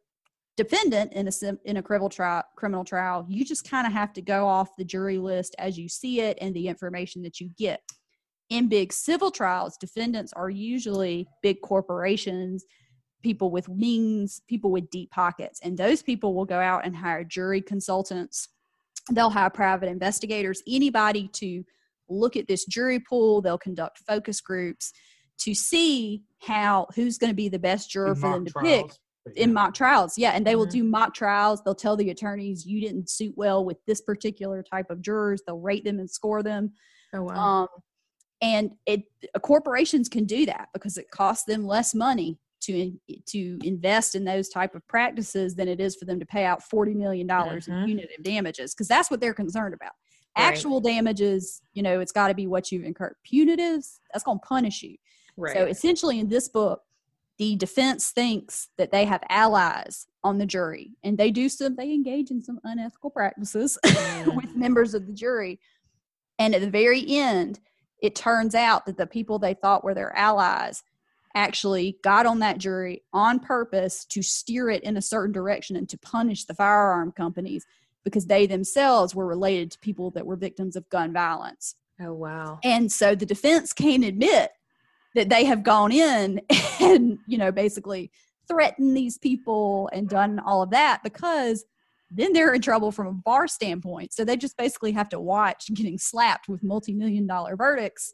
defendant 0.56 1.12
in 1.12 1.28
a 1.28 1.32
in 1.66 1.78
a 1.78 1.84
criminal 1.84 2.10
trial 2.10 2.44
criminal 2.58 2.84
trial 2.84 3.26
you 3.30 3.46
just 3.46 3.70
kind 3.70 3.88
of 3.88 3.94
have 3.94 4.12
to 4.12 4.22
go 4.22 4.46
off 4.46 4.76
the 4.78 4.84
jury 4.84 5.18
list 5.18 5.56
as 5.58 5.78
you 5.78 5.88
see 5.88 6.20
it 6.20 6.38
and 6.42 6.54
the 6.54 6.68
information 6.68 7.22
that 7.24 7.40
you 7.40 7.50
get. 7.58 7.82
In 8.50 8.68
big 8.68 8.94
civil 8.94 9.30
trials 9.30 9.78
defendants 9.78 10.34
are 10.34 10.50
usually 10.50 11.28
big 11.42 11.62
corporations 11.62 12.66
people 13.21 13.51
with 13.51 13.67
wings, 13.67 14.41
people 14.47 14.71
with 14.71 14.89
deep 14.89 15.12
pockets. 15.12 15.60
And 15.63 15.77
those 15.77 16.01
people 16.01 16.34
will 16.34 16.45
go 16.45 16.60
out 16.60 16.86
and 16.86 16.95
hire 16.95 17.23
jury 17.23 17.62
consultants. 17.62 18.49
They'll 19.12 19.29
hire 19.29 19.49
private 19.49 19.89
investigators, 19.89 20.62
anybody 20.67 21.27
to 21.34 21.63
look 22.10 22.36
at 22.36 22.47
this 22.47 22.65
jury 22.65 22.99
pool. 22.99 23.41
They'll 23.41 23.58
conduct 23.58 23.99
focus 24.08 24.41
groups 24.41 24.93
to 25.39 25.53
see 25.53 26.23
how 26.41 26.88
who's 26.95 27.17
going 27.17 27.32
to 27.32 27.36
be 27.36 27.49
the 27.49 27.60
best 27.60 27.89
juror 27.89 28.15
for 28.15 28.34
them 28.34 28.45
to 28.45 28.51
trials. 28.51 28.67
pick 28.67 28.97
in 29.36 29.53
mock 29.53 29.73
trials. 29.73 30.17
Yeah, 30.17 30.32
and 30.32 30.45
they 30.45 30.55
will 30.55 30.65
mm-hmm. 30.65 30.79
do 30.79 30.84
mock 30.84 31.13
trials. 31.13 31.62
They'll 31.63 31.75
tell 31.75 31.95
the 31.95 32.10
attorneys 32.10 32.65
you 32.65 32.82
didn't 32.82 33.10
suit 33.10 33.34
well 33.36 33.63
with 33.63 33.77
this 33.88 34.01
particular 34.01 34.63
type 34.63 34.89
of 34.89 35.01
jurors. 35.01 35.41
They'll 35.45 35.60
rate 35.60 35.84
them 35.84 35.99
and 35.99 36.10
score 36.10 36.43
them. 36.43 36.73
Oh 37.13 37.23
wow. 37.23 37.36
Um, 37.36 37.67
and 38.41 38.71
it 38.86 39.03
corporations 39.41 40.08
can 40.08 40.25
do 40.25 40.45
that 40.45 40.69
because 40.73 40.97
it 40.97 41.12
costs 41.12 41.45
them 41.45 41.65
less 41.65 41.93
money 41.93 42.38
to 42.73 43.19
to 43.25 43.60
invest 43.63 44.15
in 44.15 44.23
those 44.23 44.49
type 44.49 44.75
of 44.75 44.88
practices 44.88 45.55
than 45.55 45.67
it 45.67 45.79
is 45.79 45.95
for 45.95 46.05
them 46.05 46.19
to 46.19 46.25
pay 46.25 46.45
out 46.45 46.63
40 46.63 46.93
million 46.93 47.27
dollars 47.27 47.65
mm-hmm. 47.65 47.79
in 47.79 47.86
punitive 47.86 48.23
damages 48.23 48.73
because 48.73 48.88
that's 48.88 49.10
what 49.10 49.19
they're 49.19 49.34
concerned 49.34 49.73
about 49.73 49.91
right. 50.38 50.45
actual 50.45 50.79
damages 50.79 51.62
you 51.73 51.84
know 51.84 51.99
it's 51.99 52.12
got 52.12 52.27
to 52.27 52.34
be 52.34 52.47
what 52.47 52.71
you've 52.71 52.84
incurred 52.84 53.15
punitives 53.25 53.99
that's 54.12 54.23
going 54.23 54.39
to 54.39 54.45
punish 54.45 54.84
you 54.84 54.95
right. 55.38 55.55
so 55.55 55.65
essentially 55.65 56.19
in 56.19 56.29
this 56.29 56.47
book 56.47 56.82
the 57.38 57.55
defense 57.55 58.12
thinks 58.12 58.67
that 58.77 58.91
they 58.91 59.05
have 59.05 59.23
allies 59.29 60.08
on 60.23 60.38
the 60.38 60.45
jury 60.45 60.91
and 61.03 61.17
they 61.17 61.32
do 61.32 61.49
some 61.49 61.75
they 61.75 61.91
engage 61.93 62.32
in 62.32 62.41
some 62.41 62.60
unethical 62.63 63.10
practices 63.10 63.77
mm. 63.86 64.36
with 64.36 64.55
members 64.55 64.93
of 64.93 65.08
the 65.08 65.13
jury 65.13 65.60
and 66.38 66.53
at 66.53 66.62
the 66.62 66.69
very 66.69 67.03
end 67.08 67.60
it 68.01 68.15
turns 68.15 68.55
out 68.55 68.86
that 68.86 68.97
the 68.97 69.08
people 69.08 69.39
they 69.39 69.53
thought 69.53 69.84
were 69.84 69.93
their 69.93 70.15
allies 70.15 70.84
actually 71.36 71.98
got 72.04 72.26
on 72.26 72.39
that 72.39 72.58
jury 72.58 73.04
on 73.13 73.39
purpose 73.39 74.06
to 74.06 74.22
steer 74.22 74.70
it 74.70 74.84
in 74.84 74.98
a 74.98 75.02
certain 75.02 75.32
direction 75.32 75.76
and 75.76 75.88
to 75.89 75.98
punish 75.98 76.46
the 76.46 76.54
firearm 76.54 77.12
companies 77.12 77.65
because 78.04 78.26
they 78.26 78.48
themselves 78.48 79.13
were 79.13 79.28
related 79.28 79.72
to 79.72 79.80
people 79.80 80.12
that 80.12 80.26
were 80.26 80.36
victims 80.36 80.76
of 80.76 80.89
gun 80.89 81.13
violence. 81.13 81.76
Oh, 82.02 82.13
wow. 82.13 82.60
And 82.63 82.92
so 82.92 83.13
the 83.13 83.26
defense 83.26 83.74
can't 83.74 84.06
admit 84.06 84.52
that 85.15 85.30
they 85.30 85.46
have 85.46 85.63
gone 85.63 85.92
in 85.92 86.42
and, 86.80 87.20
you 87.28 87.38
know, 87.38 87.52
basically 87.52 88.12
threatened 88.48 88.96
these 88.96 89.18
people 89.18 89.89
and 89.94 90.10
done 90.10 90.39
all 90.39 90.62
of 90.62 90.72
that 90.72 91.02
because 91.04 91.65
then 92.12 92.34
they're 92.34 92.54
in 92.54 92.62
trouble 92.62 92.92
from 92.92 93.08
a 93.08 93.13
bar 93.13 93.48
standpoint. 93.48 94.13
So 94.13 94.26
they 94.26 94.36
just 94.36 94.58
basically 94.58 94.92
have 94.94 95.10
to 95.10 95.20
watch 95.20 95.68
getting 95.74 95.98
slapped 95.98 96.50
with 96.50 96.63
multi 96.63 96.94
million 96.94 97.28
dollar 97.28 97.56
verdicts 97.56 98.13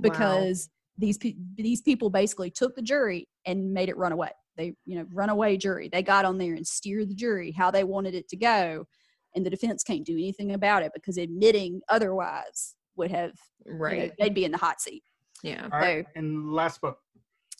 because 0.00 0.68
these 0.98 1.18
pe- 1.18 1.36
these 1.54 1.82
people 1.82 2.10
basically 2.10 2.50
took 2.50 2.74
the 2.74 2.82
jury 2.82 3.28
and 3.44 3.72
made 3.72 3.88
it 3.88 3.96
run 3.96 4.12
away. 4.12 4.30
They, 4.56 4.74
you 4.84 4.96
know, 4.96 5.06
runaway 5.12 5.56
jury. 5.56 5.88
They 5.90 6.02
got 6.02 6.24
on 6.24 6.38
there 6.38 6.54
and 6.54 6.66
steered 6.66 7.10
the 7.10 7.14
jury 7.14 7.52
how 7.52 7.70
they 7.70 7.84
wanted 7.84 8.14
it 8.14 8.28
to 8.30 8.36
go, 8.36 8.86
and 9.34 9.44
the 9.44 9.50
defense 9.50 9.82
can't 9.82 10.04
do 10.04 10.14
anything 10.14 10.52
about 10.52 10.82
it 10.82 10.92
because 10.94 11.18
admitting 11.18 11.80
otherwise 11.88 12.74
would 12.96 13.10
have 13.10 13.32
right. 13.66 13.96
You 13.96 14.06
know, 14.06 14.12
they'd 14.18 14.34
be 14.34 14.44
in 14.44 14.52
the 14.52 14.58
hot 14.58 14.80
seat. 14.80 15.02
Yeah. 15.42 15.68
All 15.70 15.78
right. 15.78 16.04
So, 16.06 16.10
and 16.16 16.52
last 16.52 16.80
book. 16.80 16.98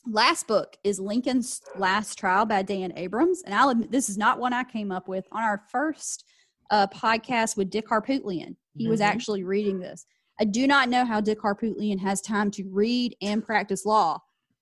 Last 0.09 0.47
book 0.47 0.77
is 0.85 1.01
Lincoln's 1.01 1.61
Last 1.77 2.17
Trial 2.17 2.47
by 2.47 2.63
Dan 2.63 2.93
Abrams, 2.97 3.43
and 3.43 3.53
I'll 3.53 3.71
admit 3.71 3.91
this 3.91 4.09
is 4.09 4.17
not 4.17 4.39
one 4.39 4.53
I 4.53 4.63
came 4.63 4.93
up 4.93 5.09
with 5.09 5.27
on 5.33 5.43
our 5.43 5.63
first 5.71 6.25
uh, 6.71 6.87
podcast 6.87 7.57
with 7.57 7.71
Dick 7.71 7.89
Harpootlian. 7.89 8.55
He 8.77 8.85
mm-hmm. 8.85 8.91
was 8.91 9.01
actually 9.01 9.43
reading 9.43 9.81
this. 9.81 10.07
I 10.41 10.45
do 10.45 10.67
not 10.67 10.89
know 10.89 11.05
how 11.05 11.21
Dick 11.21 11.41
Harpootlian 11.41 11.99
has 12.01 12.21
time 12.21 12.51
to 12.53 12.65
read 12.65 13.17
and 13.23 13.45
practice 13.45 13.87
law. 13.87 14.21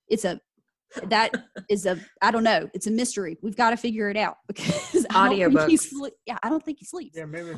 It's 0.08 0.24
a 0.24 0.40
that 1.08 1.32
is 1.68 1.86
a 1.86 1.98
I 2.22 2.30
don't 2.30 2.44
know. 2.44 2.68
It's 2.74 2.86
a 2.86 2.90
mystery. 2.90 3.36
We've 3.42 3.56
got 3.56 3.70
to 3.70 3.76
figure 3.76 4.10
it 4.10 4.16
out 4.16 4.36
because 4.46 5.06
audiobooks. 5.10 6.10
Yeah, 6.26 6.38
I 6.42 6.48
don't 6.48 6.64
think 6.64 6.78
he 6.78 6.84
sleeps. 6.84 7.16
Yeah, 7.16 7.26
maybe. 7.26 7.56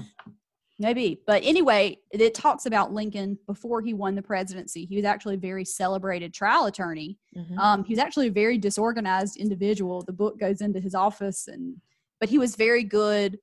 Maybe. 0.79 1.23
But 1.27 1.43
anyway, 1.43 1.99
it 2.11 2.35
talks 2.35 2.67
about 2.67 2.93
Lincoln 2.93 3.39
before 3.47 3.81
he 3.81 3.95
won 3.95 4.15
the 4.15 4.23
presidency. 4.23 4.85
He 4.85 4.97
was 4.97 5.07
actually 5.07 5.37
a 5.37 5.39
very 5.39 5.65
celebrated 5.65 6.35
trial 6.35 6.67
attorney. 6.67 7.19
Mm-hmm. 7.35 7.59
Um, 7.59 7.85
he 7.85 7.95
was 7.95 7.99
actually 7.99 8.27
a 8.27 8.33
very 8.33 8.59
disorganized 8.59 9.39
individual. 9.39 10.03
The 10.03 10.13
book 10.13 10.39
goes 10.39 10.61
into 10.61 10.81
his 10.81 10.95
office 10.95 11.49
and 11.49 11.77
but 12.19 12.29
he 12.31 12.39
was 12.39 12.57
very 12.57 12.83
good 12.83 13.39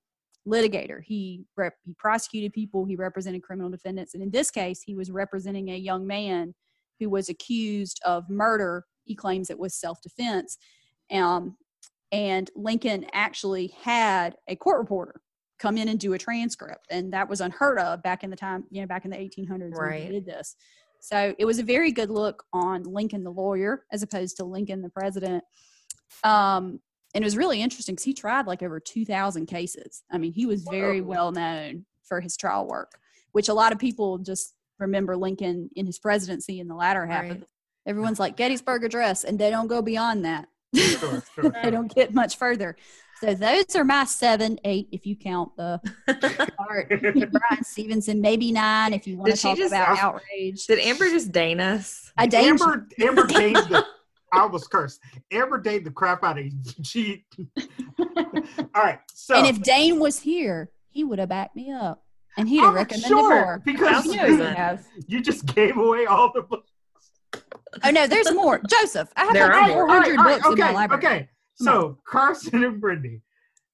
litigator. 0.48 1.02
He 1.04 1.46
rep- 1.56 1.78
he 1.84 1.94
prosecuted 1.94 2.54
people. 2.54 2.86
He 2.86 2.96
represented 2.96 3.44
criminal 3.44 3.70
defendants, 3.70 4.14
and 4.14 4.24
in 4.24 4.32
this 4.32 4.52
case, 4.52 4.82
he 4.82 4.96
was 4.96 5.12
representing 5.12 5.70
a 5.70 5.78
young 5.78 6.06
man 6.06 6.54
who 7.00 7.10
was 7.10 7.30
accused 7.30 8.00
of 8.06 8.30
murder. 8.30 8.86
He 9.04 9.16
claims 9.16 9.50
it 9.50 9.60
was 9.60 9.76
self 9.76 10.02
defense. 10.02 10.58
Um, 11.12 11.58
and 12.12 12.50
Lincoln 12.56 13.06
actually 13.14 13.74
had 13.82 14.36
a 14.48 14.56
court 14.56 14.78
reporter 14.80 15.22
come 15.60 15.78
in 15.78 15.88
and 15.88 16.00
do 16.00 16.14
a 16.14 16.18
transcript, 16.18 16.88
and 16.90 17.12
that 17.14 17.30
was 17.30 17.42
unheard 17.42 17.80
of 17.80 18.04
back 18.04 18.24
in 18.24 18.30
the 18.30 18.36
time, 18.36 18.66
you 18.70 18.82
know, 18.82 18.88
back 18.88 19.06
in 19.06 19.12
the 19.12 19.18
1800s 19.18 19.74
right. 19.74 20.00
when 20.00 20.02
he 20.02 20.12
did 20.12 20.26
this. 20.26 20.56
So 21.00 21.36
it 21.38 21.44
was 21.44 21.60
a 21.60 21.64
very 21.64 21.92
good 21.92 22.10
look 22.10 22.44
on 22.54 22.84
Lincoln 22.84 23.24
the 23.24 23.32
lawyer 23.32 23.84
as 23.92 24.04
opposed 24.04 24.38
to 24.38 24.46
Lincoln 24.46 24.82
the 24.82 24.90
president. 24.90 25.44
Um, 26.24 26.80
and 27.14 27.24
it 27.24 27.26
was 27.26 27.38
really 27.38 27.62
interesting 27.62 27.96
because 27.96 28.06
he 28.06 28.14
tried 28.14 28.48
like 28.48 28.64
over 28.64 28.80
2000 28.80 29.46
cases 29.46 30.04
i 30.12 30.18
mean 30.18 30.34
he 30.34 30.46
was 30.46 30.64
very 30.64 31.02
Whoa. 31.02 31.10
well 31.10 31.32
known 31.32 31.86
for 32.04 32.22
his 32.22 32.36
trial 32.38 32.68
work 32.68 33.00
which 33.32 33.50
a 33.50 33.54
lot 33.54 33.72
of 33.72 33.80
people 33.80 34.18
just 34.18 34.54
remember 34.80 35.16
lincoln 35.16 35.70
in 35.76 35.86
his 35.86 36.00
presidency 36.00 36.60
in 36.60 36.68
the 36.68 36.76
latter 36.76 37.06
half 37.06 37.24
right. 37.24 37.32
of 37.32 37.46
everyone's 37.86 38.20
like 38.20 38.36
gettysburg 38.36 38.84
address 38.84 39.24
and 39.24 39.40
they 39.40 39.50
don't 39.50 39.68
go 39.68 39.82
beyond 39.82 40.26
that 40.26 40.48
sure, 40.76 41.24
sure. 41.36 41.54
they 41.64 41.72
don't 41.72 41.94
get 41.94 42.14
much 42.14 42.38
further 42.38 42.76
so 43.20 43.34
those 43.34 43.76
are 43.76 43.84
my 43.84 44.04
seven 44.04 44.60
eight 44.66 44.90
if 44.92 45.06
you 45.06 45.16
count 45.16 45.56
the 45.56 45.80
part 46.58 46.90
Bryan 46.90 47.64
Stevenson 47.64 48.20
maybe 48.20 48.52
nine 48.52 48.92
if 48.92 49.08
you 49.08 49.18
want 49.18 49.34
to 49.34 49.42
talk 49.42 49.60
about 49.60 49.98
outrage 50.00 50.66
did 50.66 50.80
amber 50.80 51.10
just 51.10 51.32
dane 51.32 51.60
us 51.60 52.12
i 52.18 52.26
amber 52.26 52.88
amber 53.00 53.28
the 53.28 53.86
I 54.34 54.46
was 54.46 54.68
cursed. 54.68 55.00
Ever 55.32 55.60
date 55.60 55.86
the 55.86 55.92
crap 55.92 56.24
out 56.24 56.40
of 56.40 56.46
G. 56.82 57.24
All 58.00 58.84
right. 58.84 59.00
So 59.14 59.36
And 59.36 59.48
if 59.48 59.62
Dane 59.62 60.00
was 60.00 60.20
here, 60.20 60.72
he 60.90 61.04
would 61.04 61.20
have 61.20 61.30
backed 61.30 61.56
me 61.56 61.72
up. 61.72 62.04
And 62.36 62.50
he'd 62.50 62.62
have 62.62 62.74
recommended 62.74 63.08
sure, 63.08 63.30
more. 63.30 63.62
Because 63.64 64.06
you, 64.08 64.80
you 65.08 65.22
just 65.22 65.46
gave 65.46 65.78
away 65.78 66.08
all 66.08 66.32
the 66.34 66.42
books. 66.42 66.72
Oh 67.84 67.92
no, 67.92 68.08
there's 68.08 68.34
more. 68.34 68.60
Joseph, 68.68 69.12
I 69.16 69.26
have 69.26 69.34
there 69.34 69.50
like 69.50 69.72
400 69.72 70.18
right, 70.18 70.18
books 70.18 70.46
right, 70.46 70.52
okay, 70.52 70.62
in 70.62 70.74
my 70.74 70.74
library. 70.74 71.06
Okay. 71.06 71.30
So 71.56 72.00
Carson 72.08 72.64
and 72.64 72.82
Brittany. 72.82 73.22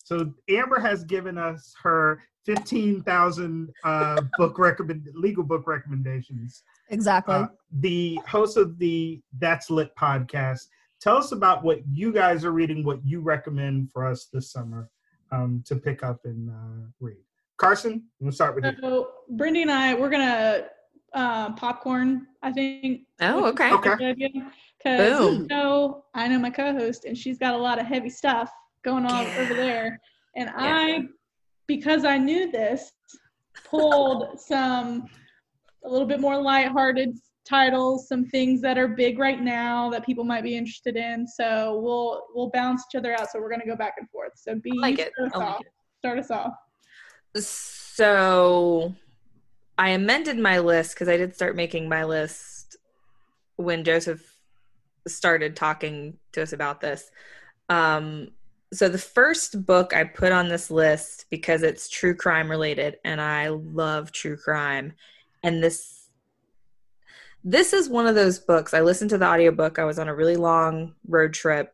So 0.04 0.34
Amber 0.50 0.80
has 0.80 1.06
given 1.06 1.38
us 1.38 1.74
her 1.82 2.22
15,000 2.46 3.70
uh, 3.84 4.22
book 4.38 4.60
recommend 4.60 5.08
legal 5.14 5.44
book 5.44 5.68
recommendations. 5.68 6.64
Exactly. 6.90 7.36
Uh, 7.36 7.48
the 7.80 8.20
host 8.28 8.58
of 8.58 8.78
the 8.80 9.22
That's 9.38 9.70
Lit 9.70 9.96
podcast. 9.96 10.68
Tell 11.00 11.18
us 11.18 11.32
about 11.32 11.64
what 11.64 11.80
you 11.92 12.12
guys 12.12 12.44
are 12.44 12.52
reading, 12.52 12.84
what 12.84 13.00
you 13.06 13.22
recommend 13.22 13.92
for 13.92 14.06
us 14.06 14.26
this 14.34 14.52
summer 14.52 14.90
um, 15.32 15.64
to 15.66 15.76
pick 15.76 16.04
up 16.04 16.20
and 16.26 16.50
uh, 16.50 16.88
read. 17.00 17.18
Carson, 17.58 18.04
we'll 18.20 18.32
start 18.32 18.56
with 18.56 18.66
you. 18.66 18.72
So, 18.82 19.10
Brindy 19.36 19.62
and 19.62 19.72
I, 19.72 19.94
we're 19.94 20.10
gonna 20.10 20.66
uh, 21.14 21.54
popcorn. 21.54 22.28
I 22.42 22.52
think. 22.52 23.02
Oh, 23.22 23.46
okay. 23.48 23.72
Okay. 23.74 24.44
Because 24.78 25.20
Boom. 25.20 25.42
you 25.42 25.48
know, 25.48 26.06
I 26.14 26.28
know 26.30 26.40
my 26.40 26.50
co-host, 26.50 27.04
and 27.06 27.18
she's 27.18 27.38
got 27.38 27.54
a 27.54 27.58
lot 27.58 27.80
of 27.80 27.86
heavy 27.86 28.10
stuff 28.10 28.50
going 28.84 29.06
on 29.06 29.26
Yeah. 29.26 29.38
over 29.40 29.54
there, 29.54 30.00
and 30.38 30.50
I, 30.56 31.02
because 31.68 32.06
I 32.06 32.18
knew 32.18 32.50
this, 32.50 32.94
pulled 33.66 34.40
some 34.40 35.08
a 35.86 35.90
little 35.90 36.08
bit 36.08 36.20
more 36.20 36.42
lighthearted 36.42 37.18
titles, 37.48 38.08
some 38.08 38.26
things 38.26 38.62
that 38.62 38.78
are 38.78 38.88
big 38.88 39.18
right 39.18 39.42
now 39.42 39.90
that 39.90 40.06
people 40.06 40.24
might 40.24 40.44
be 40.44 40.56
interested 40.56 40.96
in. 40.96 41.28
So 41.28 41.80
we'll 41.82 42.28
we'll 42.34 42.50
balance 42.50 42.86
each 42.90 42.98
other 42.98 43.14
out. 43.14 43.30
So 43.32 43.40
we're 43.40 43.50
gonna 43.50 43.66
go 43.66 43.76
back 43.76 43.96
and 43.98 44.10
forth. 44.10 44.34
So 44.36 44.56
be 44.56 44.72
like 44.78 45.00
it. 45.00 45.12
start 45.14 45.32
us 45.32 45.38
like 45.38 45.48
off. 45.48 45.62
Start 46.00 46.20
us 46.20 46.32
off. 46.32 46.54
So 47.36 48.94
I 49.78 49.90
amended 49.90 50.38
my 50.38 50.60
list 50.60 50.94
because 50.94 51.08
I 51.08 51.18
did 51.18 51.36
start 51.36 51.56
making 51.56 51.90
my 51.90 52.04
list 52.04 52.78
when 53.56 53.84
Joseph 53.84 54.38
started 55.08 55.56
talking 55.56 56.18
to 56.34 56.42
us 56.42 56.54
about 56.54 56.82
this. 56.82 57.10
Um, 57.70 58.30
so 58.72 58.88
the 58.88 58.98
first 58.98 59.66
book 59.66 59.94
I 59.94 60.04
put 60.04 60.32
on 60.32 60.48
this 60.48 60.70
list 60.70 61.26
because 61.30 61.64
it's 61.64 61.90
true 61.90 62.16
crime 62.16 62.50
related 62.50 62.98
and 63.04 63.20
I 63.20 63.48
love 63.50 64.12
true 64.12 64.38
crime. 64.38 64.94
And 65.44 65.64
this 65.64 65.96
this 67.44 67.72
is 67.72 67.88
one 67.88 68.06
of 68.06 68.16
those 68.16 68.40
books. 68.40 68.74
I 68.74 68.82
listened 68.82 69.12
to 69.12 69.18
the 69.18 69.26
audiobook. 69.26 69.80
I 69.80 69.86
was 69.86 69.98
on 69.98 70.10
a 70.10 70.16
really 70.16 70.36
long 70.36 70.96
road 71.08 71.34
trip 71.34 71.74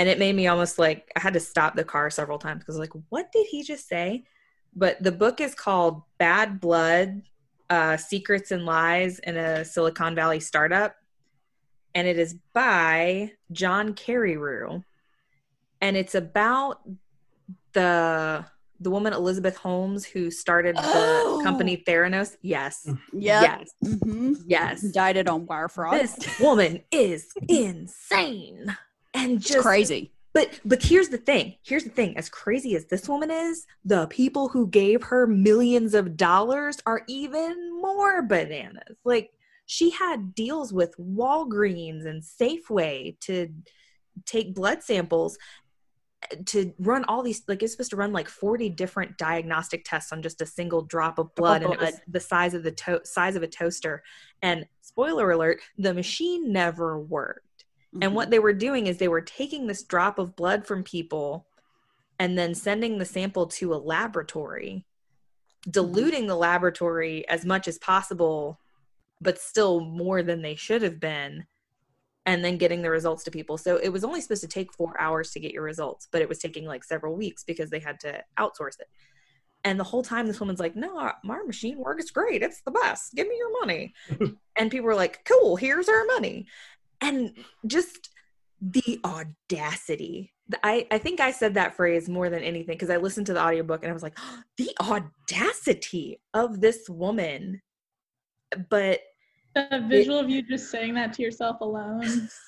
and 0.00 0.08
it 0.08 0.18
made 0.18 0.34
me 0.34 0.46
almost 0.46 0.78
like 0.78 1.12
I 1.14 1.20
had 1.20 1.34
to 1.34 1.40
stop 1.40 1.76
the 1.76 1.84
car 1.84 2.08
several 2.08 2.38
times 2.38 2.60
because 2.60 2.78
like 2.78 2.92
what 3.10 3.30
did 3.32 3.46
he 3.50 3.62
just 3.62 3.86
say? 3.86 4.24
But 4.74 5.02
the 5.02 5.12
book 5.12 5.42
is 5.42 5.54
called 5.54 6.02
Bad 6.16 6.58
Blood: 6.58 7.20
uh, 7.68 7.98
Secrets 7.98 8.50
and 8.50 8.64
Lies 8.64 9.18
in 9.18 9.36
a 9.36 9.62
Silicon 9.62 10.14
Valley 10.14 10.40
Startup, 10.40 10.94
and 11.94 12.08
it 12.08 12.18
is 12.18 12.36
by 12.54 13.32
John 13.52 13.94
Carreyrou, 13.94 14.82
and 15.82 15.96
it's 15.98 16.14
about 16.14 16.80
the 17.74 18.46
the 18.80 18.90
woman 18.90 19.12
Elizabeth 19.12 19.56
Holmes 19.56 20.04
who 20.06 20.30
started 20.30 20.76
the 20.76 20.80
Oh. 20.82 21.40
company 21.42 21.76
Theranos. 21.86 22.36
Yes, 22.42 22.86
Yep. 22.86 22.96
yes, 23.12 23.70
Mm-hmm. 23.84 24.32
yes. 24.46 24.82
Indicted 24.82 25.28
on 25.28 25.46
wire 25.46 25.68
fraud. 25.68 26.00
This 26.00 26.16
woman 26.40 26.82
is 26.90 27.32
insane 27.48 28.74
and 29.14 29.32
It's 29.32 29.48
just 29.48 29.60
crazy. 29.62 30.12
but 30.32 30.60
but 30.64 30.82
here's 30.82 31.08
the 31.08 31.18
thing. 31.18 31.56
Here's 31.62 31.84
the 31.84 31.90
thing. 31.90 32.16
As 32.16 32.28
crazy 32.28 32.74
as 32.74 32.86
this 32.86 33.08
woman 33.08 33.30
is, 33.30 33.66
the 33.84 34.06
people 34.06 34.48
who 34.48 34.66
gave 34.68 35.02
her 35.04 35.26
millions 35.26 35.94
of 35.94 36.16
dollars 36.16 36.78
are 36.86 37.02
even 37.08 37.80
more 37.80 38.22
bananas. 38.22 38.96
Like 39.04 39.30
she 39.66 39.90
had 39.90 40.34
deals 40.34 40.72
with 40.72 40.94
Walgreens 40.98 42.06
and 42.06 42.22
Safeway 42.22 43.18
to 43.20 43.48
take 44.26 44.54
blood 44.54 44.82
samples 44.82 45.38
to 46.46 46.72
run 46.78 47.04
all 47.04 47.22
these 47.22 47.42
like 47.48 47.62
it's 47.62 47.72
supposed 47.72 47.90
to 47.90 47.96
run 47.96 48.12
like 48.12 48.28
40 48.28 48.68
different 48.70 49.16
diagnostic 49.16 49.84
tests 49.84 50.12
on 50.12 50.22
just 50.22 50.42
a 50.42 50.46
single 50.46 50.82
drop 50.82 51.18
of 51.18 51.34
blood 51.34 51.62
and 51.62 51.72
it 51.72 51.80
was 51.80 52.00
the 52.06 52.20
size 52.20 52.54
of 52.54 52.62
the 52.62 52.72
to- 52.72 53.04
size 53.04 53.36
of 53.36 53.42
a 53.42 53.48
toaster. 53.48 54.02
And 54.42 54.66
spoiler 54.80 55.30
alert 55.30 55.60
the 55.78 55.94
machine 55.94 56.52
never 56.52 56.98
worked. 56.98 57.44
Mm-hmm. 57.94 58.04
and 58.04 58.14
what 58.14 58.30
they 58.30 58.38
were 58.38 58.52
doing 58.52 58.86
is 58.86 58.98
they 58.98 59.08
were 59.08 59.20
taking 59.20 59.66
this 59.66 59.82
drop 59.82 60.20
of 60.20 60.36
blood 60.36 60.64
from 60.64 60.84
people 60.84 61.48
and 62.20 62.38
then 62.38 62.54
sending 62.54 62.98
the 62.98 63.04
sample 63.04 63.46
to 63.46 63.74
a 63.74 63.76
laboratory, 63.76 64.84
diluting 65.68 66.28
the 66.28 66.36
laboratory 66.36 67.26
as 67.28 67.44
much 67.44 67.66
as 67.66 67.78
possible, 67.78 68.60
but 69.20 69.40
still 69.40 69.80
more 69.80 70.22
than 70.22 70.42
they 70.42 70.54
should 70.54 70.82
have 70.82 71.00
been, 71.00 71.46
and 72.26 72.44
then 72.44 72.58
getting 72.58 72.82
the 72.82 72.90
results 72.90 73.24
to 73.24 73.30
people. 73.30 73.56
So 73.58 73.76
it 73.76 73.88
was 73.88 74.04
only 74.04 74.20
supposed 74.20 74.42
to 74.42 74.48
take 74.48 74.72
four 74.72 74.98
hours 75.00 75.30
to 75.32 75.40
get 75.40 75.52
your 75.52 75.62
results, 75.62 76.08
but 76.12 76.22
it 76.22 76.28
was 76.28 76.38
taking 76.38 76.66
like 76.66 76.84
several 76.84 77.16
weeks 77.16 77.44
because 77.44 77.70
they 77.70 77.80
had 77.80 77.98
to 78.00 78.22
outsource 78.38 78.78
it. 78.78 78.88
And 79.64 79.78
the 79.78 79.84
whole 79.84 80.02
time, 80.02 80.26
this 80.26 80.40
woman's 80.40 80.60
like, 80.60 80.76
No, 80.76 80.98
our- 80.98 81.16
our 81.28 81.44
machine 81.44 81.78
works 81.78 82.10
great. 82.10 82.42
It's 82.42 82.62
the 82.62 82.70
best. 82.70 83.14
Give 83.14 83.28
me 83.28 83.36
your 83.36 83.60
money. 83.60 83.94
and 84.56 84.70
people 84.70 84.86
were 84.86 84.94
like, 84.94 85.24
Cool, 85.24 85.56
here's 85.56 85.88
our 85.88 86.04
money 86.06 86.46
and 87.00 87.32
just 87.66 88.10
the 88.60 89.00
audacity 89.04 90.32
I, 90.62 90.86
I 90.90 90.98
think 90.98 91.20
i 91.20 91.30
said 91.30 91.54
that 91.54 91.76
phrase 91.76 92.08
more 92.08 92.28
than 92.28 92.42
anything 92.42 92.74
because 92.74 92.90
i 92.90 92.96
listened 92.96 93.26
to 93.26 93.32
the 93.32 93.42
audiobook 93.42 93.82
and 93.82 93.90
i 93.90 93.94
was 93.94 94.02
like 94.02 94.18
the 94.58 94.70
audacity 94.80 96.20
of 96.34 96.60
this 96.60 96.88
woman 96.88 97.62
but 98.68 99.00
The 99.54 99.84
visual 99.88 100.18
of 100.18 100.30
you 100.30 100.42
just 100.42 100.70
saying 100.70 100.94
that 100.94 101.12
to 101.14 101.22
yourself 101.22 101.60
alone. 101.60 102.28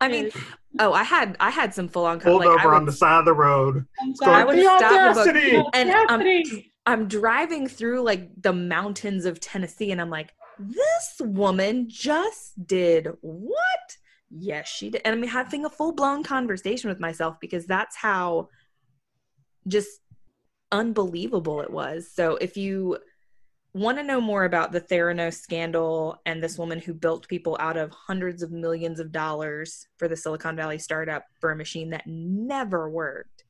i 0.00 0.06
mean 0.06 0.30
oh 0.78 0.92
i 0.92 1.02
had 1.02 1.36
i 1.40 1.50
had 1.50 1.74
some 1.74 1.88
full-on 1.88 2.20
Pulled 2.20 2.44
like, 2.44 2.48
I 2.48 2.52
over 2.62 2.72
on 2.72 2.86
the 2.86 2.92
side 2.92 3.18
of 3.18 3.24
the 3.24 3.34
road. 3.34 3.84
I'm 4.00 4.14
I 4.24 4.44
would 4.44 4.56
the 4.56 4.62
stop 4.62 5.16
the 5.16 5.32
book. 5.32 5.70
and 5.74 5.90
um, 5.90 6.20
Audacity. 6.20 6.72
I'm 6.88 7.06
driving 7.06 7.66
through 7.66 8.02
like 8.02 8.30
the 8.40 8.52
mountains 8.54 9.26
of 9.26 9.40
Tennessee 9.40 9.92
and 9.92 10.00
I'm 10.00 10.08
like, 10.08 10.32
this 10.58 11.16
woman 11.20 11.86
just 11.86 12.66
did 12.66 13.08
what? 13.20 13.96
Yes, 14.30 14.68
she 14.68 14.88
did. 14.88 15.02
And 15.04 15.14
I'm 15.14 15.28
having 15.28 15.66
a 15.66 15.70
full 15.70 15.92
blown 15.92 16.22
conversation 16.22 16.88
with 16.88 16.98
myself 16.98 17.36
because 17.40 17.66
that's 17.66 17.94
how 17.94 18.48
just 19.66 20.00
unbelievable 20.72 21.60
it 21.60 21.70
was. 21.70 22.10
So 22.10 22.36
if 22.36 22.56
you 22.56 22.96
want 23.74 23.98
to 23.98 24.04
know 24.04 24.20
more 24.20 24.44
about 24.44 24.72
the 24.72 24.80
Theranos 24.80 25.34
scandal 25.34 26.20
and 26.26 26.42
this 26.42 26.58
woman 26.58 26.80
who 26.80 26.94
built 26.94 27.28
people 27.28 27.56
out 27.60 27.76
of 27.76 27.90
hundreds 27.90 28.42
of 28.42 28.50
millions 28.50 28.98
of 28.98 29.12
dollars 29.12 29.86
for 29.98 30.08
the 30.08 30.16
Silicon 30.16 30.56
Valley 30.56 30.78
startup 30.78 31.24
for 31.40 31.50
a 31.50 31.56
machine 31.56 31.90
that 31.90 32.06
never 32.06 32.88
worked, 32.88 33.44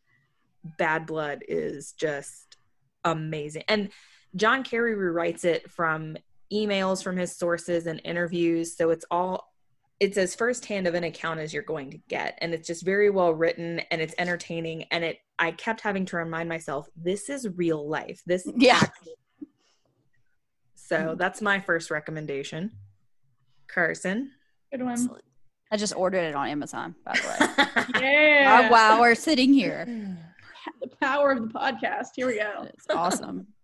Bad 0.76 1.06
Blood 1.06 1.44
is 1.48 1.92
just 1.92 2.56
amazing. 3.04 3.62
And 3.68 3.90
John 4.36 4.64
Carreyrou 4.64 5.14
writes 5.14 5.44
it 5.44 5.70
from 5.70 6.16
emails 6.52 7.02
from 7.02 7.16
his 7.16 7.36
sources 7.36 7.86
and 7.86 8.00
interviews, 8.04 8.76
so 8.76 8.90
it's 8.90 9.04
all 9.10 9.52
it's 10.00 10.16
as 10.16 10.34
firsthand 10.34 10.86
of 10.86 10.94
an 10.94 11.02
account 11.02 11.40
as 11.40 11.52
you're 11.52 11.62
going 11.62 11.90
to 11.90 11.98
get, 12.08 12.38
and 12.40 12.54
it's 12.54 12.66
just 12.66 12.84
very 12.84 13.10
well 13.10 13.34
written 13.34 13.80
and 13.90 14.00
it's 14.00 14.14
entertaining. 14.16 14.84
And 14.92 15.02
it, 15.04 15.18
I 15.40 15.50
kept 15.50 15.80
having 15.80 16.04
to 16.06 16.16
remind 16.16 16.48
myself, 16.48 16.88
this 16.96 17.28
is 17.28 17.48
real 17.56 17.88
life. 17.88 18.22
This, 18.24 18.48
Yeah. 18.56 18.80
So 20.88 21.14
that's 21.18 21.42
my 21.42 21.60
first 21.60 21.90
recommendation. 21.90 22.70
Carson. 23.66 24.30
Good 24.72 24.82
one. 24.82 24.92
Excellent. 24.92 25.24
I 25.70 25.76
just 25.76 25.94
ordered 25.94 26.24
it 26.24 26.34
on 26.34 26.48
Amazon, 26.48 26.94
by 27.04 27.12
the 27.12 27.28
way. 27.28 28.02
Yeah. 28.02 28.68
Oh, 28.68 28.72
wow, 28.72 29.00
we're 29.00 29.14
sitting 29.14 29.52
here. 29.52 29.86
The 30.82 30.88
power 31.00 31.32
of 31.32 31.40
the 31.40 31.48
podcast. 31.48 32.08
Here 32.14 32.26
we 32.26 32.36
go. 32.38 32.64
It's 32.64 32.86
awesome. 32.90 33.46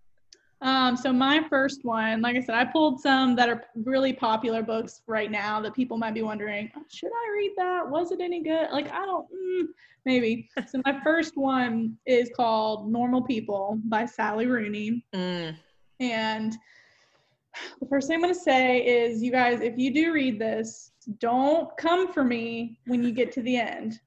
Um, 0.63 0.97
so 0.97 1.13
my 1.13 1.45
first 1.51 1.85
one, 1.85 2.23
like 2.23 2.37
I 2.37 2.41
said, 2.41 2.55
I 2.55 2.65
pulled 2.65 2.99
some 2.99 3.37
that 3.37 3.51
are 3.51 3.65
really 3.75 4.15
popular 4.15 4.63
books 4.63 5.03
right 5.07 5.31
now 5.31 5.61
that 5.61 5.75
people 5.75 5.99
might 5.99 6.15
be 6.15 6.23
wondering, 6.23 6.71
"Oh, 6.75 6.81
should 6.89 7.11
I 7.13 7.33
read 7.35 7.51
that? 7.59 7.87
Was 7.87 8.13
it 8.13 8.21
any 8.23 8.43
good? 8.43 8.69
Like 8.73 8.91
I 8.91 9.05
don't, 9.05 9.27
mm, 9.31 9.67
maybe. 10.07 10.49
so 10.67 10.81
my 10.87 10.99
first 11.05 11.37
one 11.37 11.99
is 12.07 12.31
called 12.35 12.91
Normal 12.91 13.21
People 13.21 13.79
by 13.85 14.07
Sally 14.07 14.47
Rooney, 14.47 15.05
Mm, 15.15 15.55
and 16.01 16.57
the 17.81 17.87
first 17.89 18.09
thing 18.09 18.17
I'm 18.17 18.23
going 18.23 18.35
to 18.35 18.41
say 18.41 18.79
is, 18.79 19.23
you 19.23 19.31
guys, 19.31 19.61
if 19.61 19.75
you 19.77 19.93
do 19.93 20.13
read 20.13 20.39
this, 20.39 20.93
don't 21.19 21.75
come 21.77 22.13
for 22.13 22.25
me 22.25 22.79
when 22.87 23.03
you 23.03 23.13
get 23.13 23.33
to 23.33 23.43
the 23.43 23.57
end. 23.57 24.01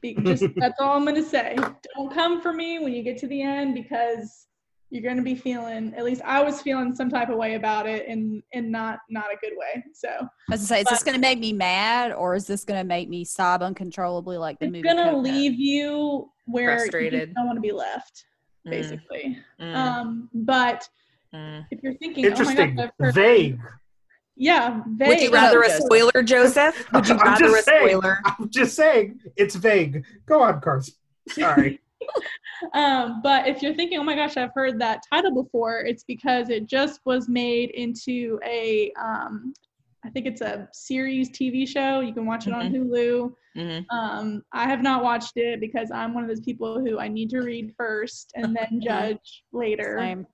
Be, 0.00 0.14
just 0.14 0.44
that's 0.56 0.80
all 0.80 0.96
I'm 0.96 1.04
going 1.04 1.16
to 1.16 1.22
say. 1.28 1.56
Don't 1.96 2.12
come 2.12 2.40
for 2.40 2.52
me 2.52 2.78
when 2.78 2.92
you 2.92 3.02
get 3.02 3.16
to 3.18 3.26
the 3.28 3.42
end 3.42 3.74
because 3.74 4.46
you're 4.90 5.02
going 5.02 5.16
to 5.16 5.22
be 5.22 5.34
feeling. 5.34 5.94
At 5.96 6.04
least 6.04 6.20
I 6.22 6.42
was 6.42 6.60
feeling 6.60 6.94
some 6.94 7.08
type 7.08 7.30
of 7.30 7.36
way 7.38 7.54
about 7.54 7.86
it, 7.86 8.06
and 8.08 8.42
and 8.52 8.70
not 8.70 8.98
not 9.08 9.26
a 9.32 9.36
good 9.40 9.54
way. 9.56 9.82
So 9.94 10.08
I 10.10 10.26
was 10.50 10.60
to 10.60 10.66
say, 10.66 10.80
is 10.80 10.88
this 10.88 11.02
going 11.02 11.14
to 11.14 11.20
make 11.20 11.38
me 11.38 11.52
mad 11.52 12.12
or 12.12 12.34
is 12.34 12.46
this 12.46 12.64
going 12.64 12.78
to 12.78 12.84
make 12.84 13.08
me 13.08 13.24
sob 13.24 13.62
uncontrollably 13.62 14.36
like 14.36 14.58
the 14.58 14.66
it's 14.66 14.72
movie? 14.72 14.88
It's 14.88 14.94
going 14.94 15.06
to 15.06 15.12
Coconut? 15.14 15.24
leave 15.24 15.54
you 15.58 16.30
where 16.46 16.72
you 16.72 16.76
Frustrated. 16.78 17.28
just 17.28 17.34
don't 17.36 17.46
want 17.46 17.56
to 17.56 17.60
be 17.62 17.72
left, 17.72 18.26
mm, 18.66 18.70
basically. 18.70 19.38
mm, 19.60 19.74
Um, 19.74 20.28
but 20.34 20.86
mm. 21.34 21.66
if 21.70 21.82
you're 21.82 21.94
thinking, 21.94 22.24
oh 22.26 22.28
my 22.28 22.32
Interesting. 22.32 22.76
gosh, 22.76 22.84
I've 22.86 23.04
heard- 23.06 23.14
Vague. 23.14 23.60
Yeah, 24.34 24.80
Would 24.98 25.20
you 25.20 25.30
rather 25.30 25.60
a 25.62 25.70
spoiler, 25.70 26.22
Joseph? 26.22 26.74
Would 26.94 27.06
you 27.06 27.16
rather 27.16 27.44
a 27.44 27.48
just 27.50 27.64
saying. 27.66 27.88
spoiler? 27.88 28.18
I'm 28.24 28.48
just 28.50 28.74
saying 28.74 29.20
it's 29.36 29.54
vague. 29.54 30.04
Go 30.26 30.40
on, 30.42 30.60
Carson. 30.62 30.94
Sorry. 31.28 31.80
um, 32.72 33.20
but 33.22 33.46
if 33.46 33.62
you're 33.62 33.74
thinking, 33.74 33.98
oh 33.98 34.02
my 34.02 34.16
gosh, 34.16 34.38
I've 34.38 34.52
heard 34.54 34.80
that 34.80 35.02
title 35.12 35.34
before, 35.34 35.80
it's 35.80 36.04
because 36.04 36.48
it 36.48 36.66
just 36.66 37.00
was 37.04 37.28
made 37.28 37.70
into 37.72 38.40
a, 38.44 38.90
um, 39.00 39.52
I 40.04 40.08
think 40.10 40.26
it's 40.26 40.40
a 40.40 40.66
series 40.72 41.30
TV 41.30 41.68
show. 41.68 42.00
You 42.00 42.14
can 42.14 42.24
watch 42.26 42.46
it 42.46 42.54
on 42.54 42.72
Mhm. 42.72 42.74
Hulu. 42.90 43.32
Mm-hmm. 43.56 43.96
Um, 43.96 44.42
I 44.52 44.66
have 44.66 44.82
not 44.82 45.04
watched 45.04 45.36
it 45.36 45.60
because 45.60 45.90
I'm 45.92 46.14
one 46.14 46.24
of 46.24 46.28
those 46.28 46.40
people 46.40 46.80
who 46.80 46.98
I 46.98 47.06
need 47.06 47.28
to 47.30 47.40
read 47.40 47.74
first 47.76 48.32
and 48.34 48.56
then 48.56 48.80
judge 48.82 49.44
later. 49.52 49.98
Same. 50.00 50.26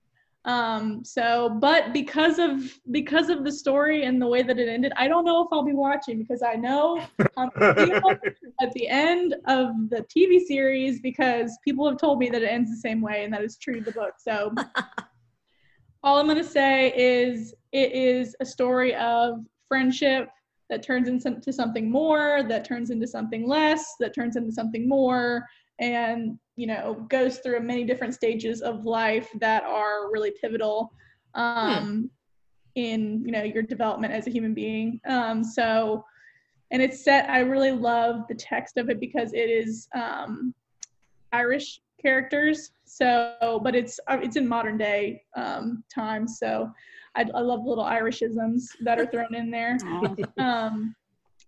Um, 0.45 1.05
so, 1.05 1.59
but 1.61 1.93
because 1.93 2.39
of 2.39 2.79
because 2.91 3.29
of 3.29 3.45
the 3.45 3.53
story 3.53 4.05
and 4.05 4.23
the 4.23 4.27
way 4.27 4.43
that 4.43 4.59
it 4.59 4.69
ended, 4.69 4.93
I 4.97 5.09
don't 5.09 5.25
know 5.25 5.43
if 5.43 5.49
I'll 5.53 5.65
be 5.65 5.73
watching 5.73 6.19
because 6.19 6.43
I 6.43 6.55
know 6.55 7.05
feel 7.17 8.01
at 8.61 8.73
the 8.73 8.89
end 8.89 9.35
of 9.47 9.91
the 9.91 10.07
TV 10.15 10.41
series 10.41 11.01
because 11.01 11.59
people 11.65 11.89
have 11.89 11.99
told 11.99 12.19
me 12.19 12.31
that 12.31 12.43
it 12.43 12.47
ends 12.47 12.71
the 12.71 12.77
same 12.77 13.01
way 13.01 13.25
and 13.25 13.33
that 13.35 13.43
is 13.43 13.57
true 13.57 13.75
to 13.75 13.81
the 13.81 13.93
book. 13.93 14.15
So, 14.19 14.53
all 16.03 16.19
I'm 16.19 16.27
gonna 16.27 16.45
say 16.45 16.93
is 16.97 17.55
it 17.73 17.93
is 17.93 18.37
a 18.41 18.47
story 18.47 18.95
of 18.95 19.45
friendship 19.67 20.31
that 20.71 20.83
turns 20.83 21.09
into 21.09 21.53
something 21.53 21.91
more, 21.91 22.43
that 22.49 22.65
turns 22.65 22.91
into 22.91 23.07
something 23.07 23.47
less, 23.47 23.95
that 24.01 24.15
turns 24.15 24.37
into 24.37 24.53
something 24.53 24.89
more, 24.89 25.45
and 25.81 26.39
you 26.59 26.67
know 26.67 27.07
goes 27.09 27.39
through 27.39 27.61
many 27.61 27.85
different 27.85 28.13
stages 28.13 28.63
of 28.63 28.85
life 28.85 29.31
that 29.41 29.63
are 29.63 30.11
really 30.11 30.33
pivotal 30.43 30.93
um, 31.35 32.11
in 32.75 33.23
you 33.25 33.31
know 33.31 33.45
your 33.45 33.63
development 33.63 34.13
as 34.13 34.27
a 34.27 34.31
human 34.31 34.55
being. 34.55 35.01
Um, 35.09 35.45
so, 35.45 36.05
and 36.73 36.83
it's 36.83 37.05
set. 37.05 37.31
I 37.31 37.41
really 37.41 37.71
love 37.71 38.23
the 38.29 38.35
text 38.35 38.77
of 38.77 38.91
it 38.91 38.99
because 38.99 39.33
it 39.35 39.49
is 39.49 39.89
um, 39.95 40.53
Irish 41.33 41.81
characters. 42.03 42.73
So, 42.87 43.61
but 43.63 43.77
it's 43.77 44.01
uh, 44.09 44.19
it's 44.21 44.37
in 44.37 44.49
modern 44.49 44.77
day 44.77 45.23
um, 45.37 45.85
times. 45.95 46.39
So, 46.41 46.69
I, 47.15 47.25
I 47.37 47.41
love 47.41 47.65
little 47.65 47.85
Irishisms 47.85 48.65
that 48.81 48.99
are 48.99 49.07
thrown 49.07 49.33
in 49.33 49.49
there 49.49 49.79
um, 50.39 50.93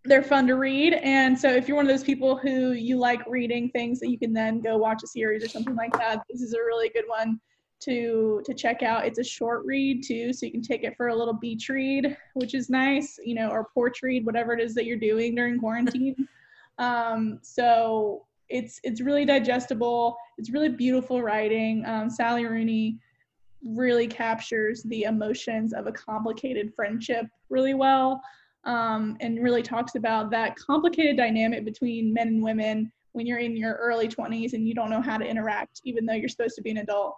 they're 0.05 0.23
fun 0.23 0.47
to 0.47 0.57
read. 0.57 0.95
And 0.95 1.39
so 1.39 1.51
if 1.51 1.69
you're 1.69 1.77
one 1.77 1.85
of 1.87 1.91
those 1.91 2.05
people 2.05 2.37
who 2.37 2.73
you 2.73 2.97
like 2.97 3.21
reading 3.27 3.69
things 3.71 4.01
that 4.01 4.09
you 4.09 4.19
can 4.19 4.33
then 4.33 4.61
go 4.61 4.77
watch 4.77 5.03
a 5.03 5.07
series 5.07 5.45
or 5.45 5.49
something 5.49 5.75
like 5.75 5.93
that 5.99 6.23
this 6.31 6.41
is 6.41 6.55
a 6.55 6.59
really 6.59 6.89
good 6.91 7.05
one 7.07 7.39
to 7.81 8.43
to 8.45 8.55
check 8.55 8.83
out. 8.83 9.07
It's 9.07 9.19
a 9.19 9.25
short 9.25 9.65
read 9.65 10.03
too 10.03 10.33
so 10.33 10.47
you 10.47 10.53
can 10.53 10.63
take 10.63 10.85
it 10.85 10.97
for 10.97 11.09
a 11.09 11.15
little 11.15 11.35
beach 11.35 11.69
read 11.69 12.17
which 12.35 12.55
is 12.55 12.71
nice 12.71 13.19
you 13.25 13.35
know 13.35 13.51
or 13.51 13.69
porch 13.75 14.03
read 14.03 14.25
whatever 14.25 14.53
it 14.53 14.61
is 14.61 14.75
that 14.75 14.87
you're 14.87 14.99
doing 14.99 15.35
during 15.35 15.59
quarantine. 15.59 16.29
Um, 16.79 17.41
so 17.43 18.25
it's 18.49 18.81
it's 18.85 19.03
really 19.03 19.27
digestible. 19.27 20.17
It's 20.39 20.49
really 20.49 20.71
beautiful 20.71 21.21
writing. 21.21 21.85
Um, 21.85 22.09
sally 22.09 22.47
rooney 22.47 22.97
really 23.63 24.07
captures 24.07 24.83
the 24.85 25.03
emotions 25.03 25.75
of 25.75 25.87
a 25.87 25.93
complicated 25.93 26.73
friendship 26.75 27.27
really 27.51 27.75
well 27.75 28.23
um, 28.65 29.17
and 29.21 29.43
really 29.43 29.63
talks 29.63 29.95
about 29.95 30.31
that 30.31 30.57
complicated 30.57 31.17
dynamic 31.17 31.65
between 31.65 32.13
men 32.13 32.29
and 32.29 32.43
women 32.43 32.93
when 33.13 33.27
you're 33.27 33.39
in 33.39 33.57
your 33.57 33.75
early 33.75 34.07
20s 34.07 34.53
and 34.53 34.69
you 34.69 34.75
don't 34.75 34.91
know 34.91 35.01
how 35.01 35.19
to 35.19 35.25
interact 35.25 35.81
even 35.85 36.07
though 36.07 36.15
you're 36.15 36.29
supposed 36.29 36.55
to 36.55 36.63
be 36.63 36.71
an 36.71 36.79
adult 36.79 37.15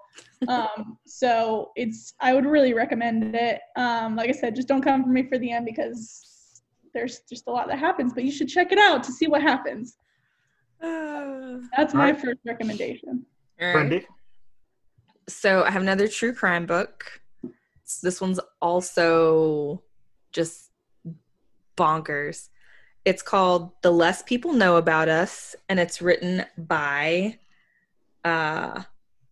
um, 0.48 0.96
so 1.06 1.70
it's 1.76 2.14
i 2.20 2.32
would 2.32 2.46
really 2.46 2.72
recommend 2.72 3.34
it 3.34 3.60
um, 3.76 4.16
like 4.16 4.28
i 4.28 4.32
said 4.32 4.54
just 4.54 4.68
don't 4.68 4.82
come 4.82 5.02
for 5.02 5.10
me 5.10 5.22
for 5.28 5.38
the 5.38 5.50
end 5.50 5.66
because 5.66 6.62
there's 6.94 7.20
just 7.28 7.44
a 7.46 7.50
lot 7.50 7.68
that 7.68 7.78
happens 7.78 8.12
but 8.14 8.24
you 8.24 8.32
should 8.32 8.48
check 8.48 8.72
it 8.72 8.78
out 8.78 9.02
to 9.02 9.12
see 9.12 9.26
what 9.26 9.42
happens 9.42 9.96
that's 10.80 11.92
my 11.92 12.06
Alright. 12.06 12.20
first 12.20 12.40
recommendation 12.46 13.26
Brandy? 13.70 14.06
So 15.28 15.62
I 15.62 15.70
have 15.70 15.82
another 15.82 16.08
true 16.08 16.34
crime 16.34 16.66
book. 16.66 17.20
This 18.02 18.20
one's 18.20 18.40
also 18.60 19.82
just 20.32 20.71
bonkers. 21.76 22.48
It's 23.04 23.22
called 23.22 23.72
The 23.82 23.90
Less 23.90 24.22
People 24.22 24.52
Know 24.52 24.76
About 24.76 25.08
Us, 25.08 25.56
and 25.68 25.80
it's 25.80 26.00
written 26.00 26.44
by 26.56 27.38
uh, 28.24 28.82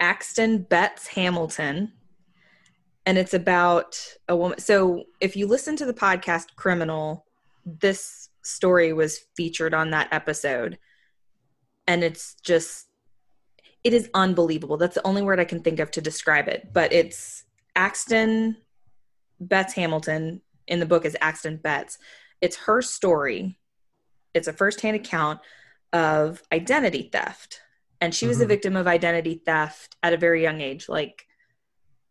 Axton 0.01 0.63
Betz-Hamilton. 0.63 1.93
And 3.07 3.19
it's 3.19 3.35
about 3.35 3.99
a 4.29 4.37
woman. 4.37 4.59
So 4.59 5.05
if 5.21 5.37
you 5.37 5.47
listen 5.47 5.77
to 5.77 5.87
the 5.87 5.95
podcast 5.95 6.55
Criminal, 6.57 7.27
this 7.65 8.29
story 8.43 8.93
was 8.93 9.19
featured 9.37 9.75
on 9.75 9.91
that 9.91 10.09
episode. 10.13 10.79
And 11.87 12.05
it's 12.05 12.35
just 12.43 12.87
it 13.83 13.95
is 13.95 14.11
unbelievable. 14.13 14.77
That's 14.77 14.97
the 14.97 15.07
only 15.07 15.23
word 15.23 15.41
I 15.41 15.45
can 15.45 15.63
think 15.63 15.81
of 15.81 15.91
to 15.93 16.01
describe 16.01 16.49
it. 16.49 16.73
But 16.73 16.93
it's 16.93 17.45
Axton 17.75 18.57
Betz-Hamilton 19.41 20.43
in 20.67 20.81
the 20.81 20.87
book 20.87 21.05
is 21.05 21.17
Axton 21.21 21.57
Betz. 21.57 21.99
It's 22.41 22.57
her 22.57 22.83
story. 22.83 23.59
It's 24.35 24.49
a 24.49 24.53
firsthand 24.53 24.97
account 24.97 25.41
of 25.93 26.43
identity 26.53 27.09
theft. 27.13 27.61
And 28.01 28.15
she 28.15 28.27
was 28.27 28.39
a 28.39 28.45
mm-hmm. 28.45 28.49
victim 28.49 28.77
of 28.77 28.87
identity 28.87 29.43
theft 29.45 29.97
at 30.03 30.15
a 30.15 30.19
very 30.19 30.43
young 30.43 30.61
age. 30.61 30.89
Like, 30.89 31.27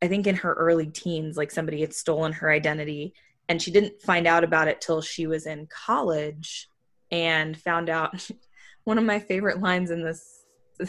I 0.01 0.07
think 0.07 0.27
in 0.27 0.35
her 0.35 0.53
early 0.53 0.87
teens, 0.87 1.35
like 1.35 1.51
somebody 1.51 1.81
had 1.81 1.93
stolen 1.93 2.31
her 2.33 2.51
identity. 2.51 3.13
And 3.47 3.61
she 3.61 3.71
didn't 3.71 4.01
find 4.01 4.27
out 4.27 4.43
about 4.43 4.67
it 4.67 4.81
till 4.81 5.01
she 5.01 5.25
was 5.25 5.47
in 5.47 5.67
college 5.67 6.69
and 7.11 7.57
found 7.57 7.89
out. 7.89 8.29
One 8.83 8.97
of 8.97 9.03
my 9.03 9.19
favorite 9.19 9.59
lines 9.59 9.91
in 9.91 10.03
this 10.03 10.45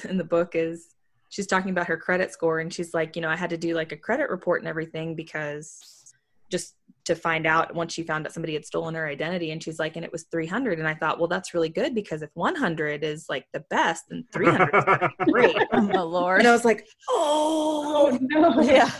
in 0.08 0.16
the 0.16 0.24
book 0.24 0.54
is 0.54 0.94
she's 1.30 1.46
talking 1.46 1.70
about 1.70 1.86
her 1.86 1.96
credit 1.96 2.32
score 2.32 2.60
and 2.60 2.72
she's 2.72 2.94
like, 2.94 3.16
you 3.16 3.22
know, 3.22 3.28
I 3.28 3.36
had 3.36 3.50
to 3.50 3.56
do 3.56 3.74
like 3.74 3.92
a 3.92 3.96
credit 3.96 4.30
report 4.30 4.60
and 4.60 4.68
everything 4.68 5.14
because 5.14 6.14
just 6.50 6.74
to 7.10 7.16
find 7.16 7.44
out 7.44 7.74
once 7.74 7.92
she 7.92 8.04
found 8.04 8.24
out 8.24 8.32
somebody 8.32 8.54
had 8.54 8.64
stolen 8.64 8.94
her 8.94 9.06
identity 9.06 9.50
and 9.50 9.62
she's 9.62 9.80
like, 9.80 9.96
and 9.96 10.04
it 10.04 10.12
was 10.12 10.26
300. 10.30 10.78
And 10.78 10.86
I 10.86 10.94
thought, 10.94 11.18
well, 11.18 11.26
that's 11.26 11.54
really 11.54 11.68
good 11.68 11.92
because 11.92 12.22
if 12.22 12.30
100 12.34 13.02
is 13.02 13.26
like 13.28 13.46
the 13.52 13.64
best, 13.68 14.04
then 14.08 14.24
300 14.32 14.74
is 14.74 15.10
great. 15.30 15.56
Oh 15.72 15.82
my 15.82 16.00
lord. 16.00 16.40
And 16.40 16.48
I 16.48 16.52
was 16.52 16.64
like, 16.64 16.86
oh, 17.08 18.10
oh 18.12 18.18
no 18.20 18.60
yeah. 18.62 18.90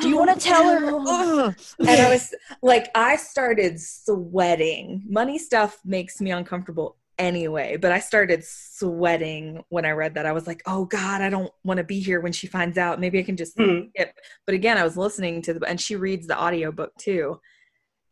Do 0.00 0.08
you 0.08 0.16
want 0.16 0.38
to 0.38 0.46
tell 0.46 0.68
her? 0.68 0.90
Ugh. 0.92 1.54
and 1.78 1.88
I 1.88 2.10
was 2.10 2.34
like, 2.62 2.90
I 2.94 3.16
started 3.16 3.80
sweating. 3.80 5.02
Money 5.08 5.38
stuff 5.38 5.78
makes 5.84 6.20
me 6.20 6.30
uncomfortable 6.30 6.96
anyway, 7.20 7.76
but 7.76 7.92
I 7.92 8.00
started 8.00 8.42
sweating 8.42 9.62
when 9.68 9.84
I 9.84 9.90
read 9.90 10.14
that. 10.14 10.26
I 10.26 10.32
was 10.32 10.46
like, 10.46 10.62
oh 10.66 10.86
God, 10.86 11.20
I 11.20 11.28
don't 11.28 11.52
want 11.62 11.78
to 11.78 11.84
be 11.84 12.00
here 12.00 12.20
when 12.20 12.32
she 12.32 12.46
finds 12.46 12.78
out. 12.78 12.98
Maybe 12.98 13.18
I 13.20 13.22
can 13.22 13.36
just 13.36 13.56
Hmm. 13.56 13.82
skip. 13.94 14.18
But 14.46 14.54
again, 14.54 14.78
I 14.78 14.84
was 14.84 14.96
listening 14.96 15.42
to 15.42 15.54
the, 15.54 15.64
and 15.68 15.80
she 15.80 15.94
reads 15.96 16.26
the 16.26 16.40
audiobook 16.42 16.96
too. 16.96 17.38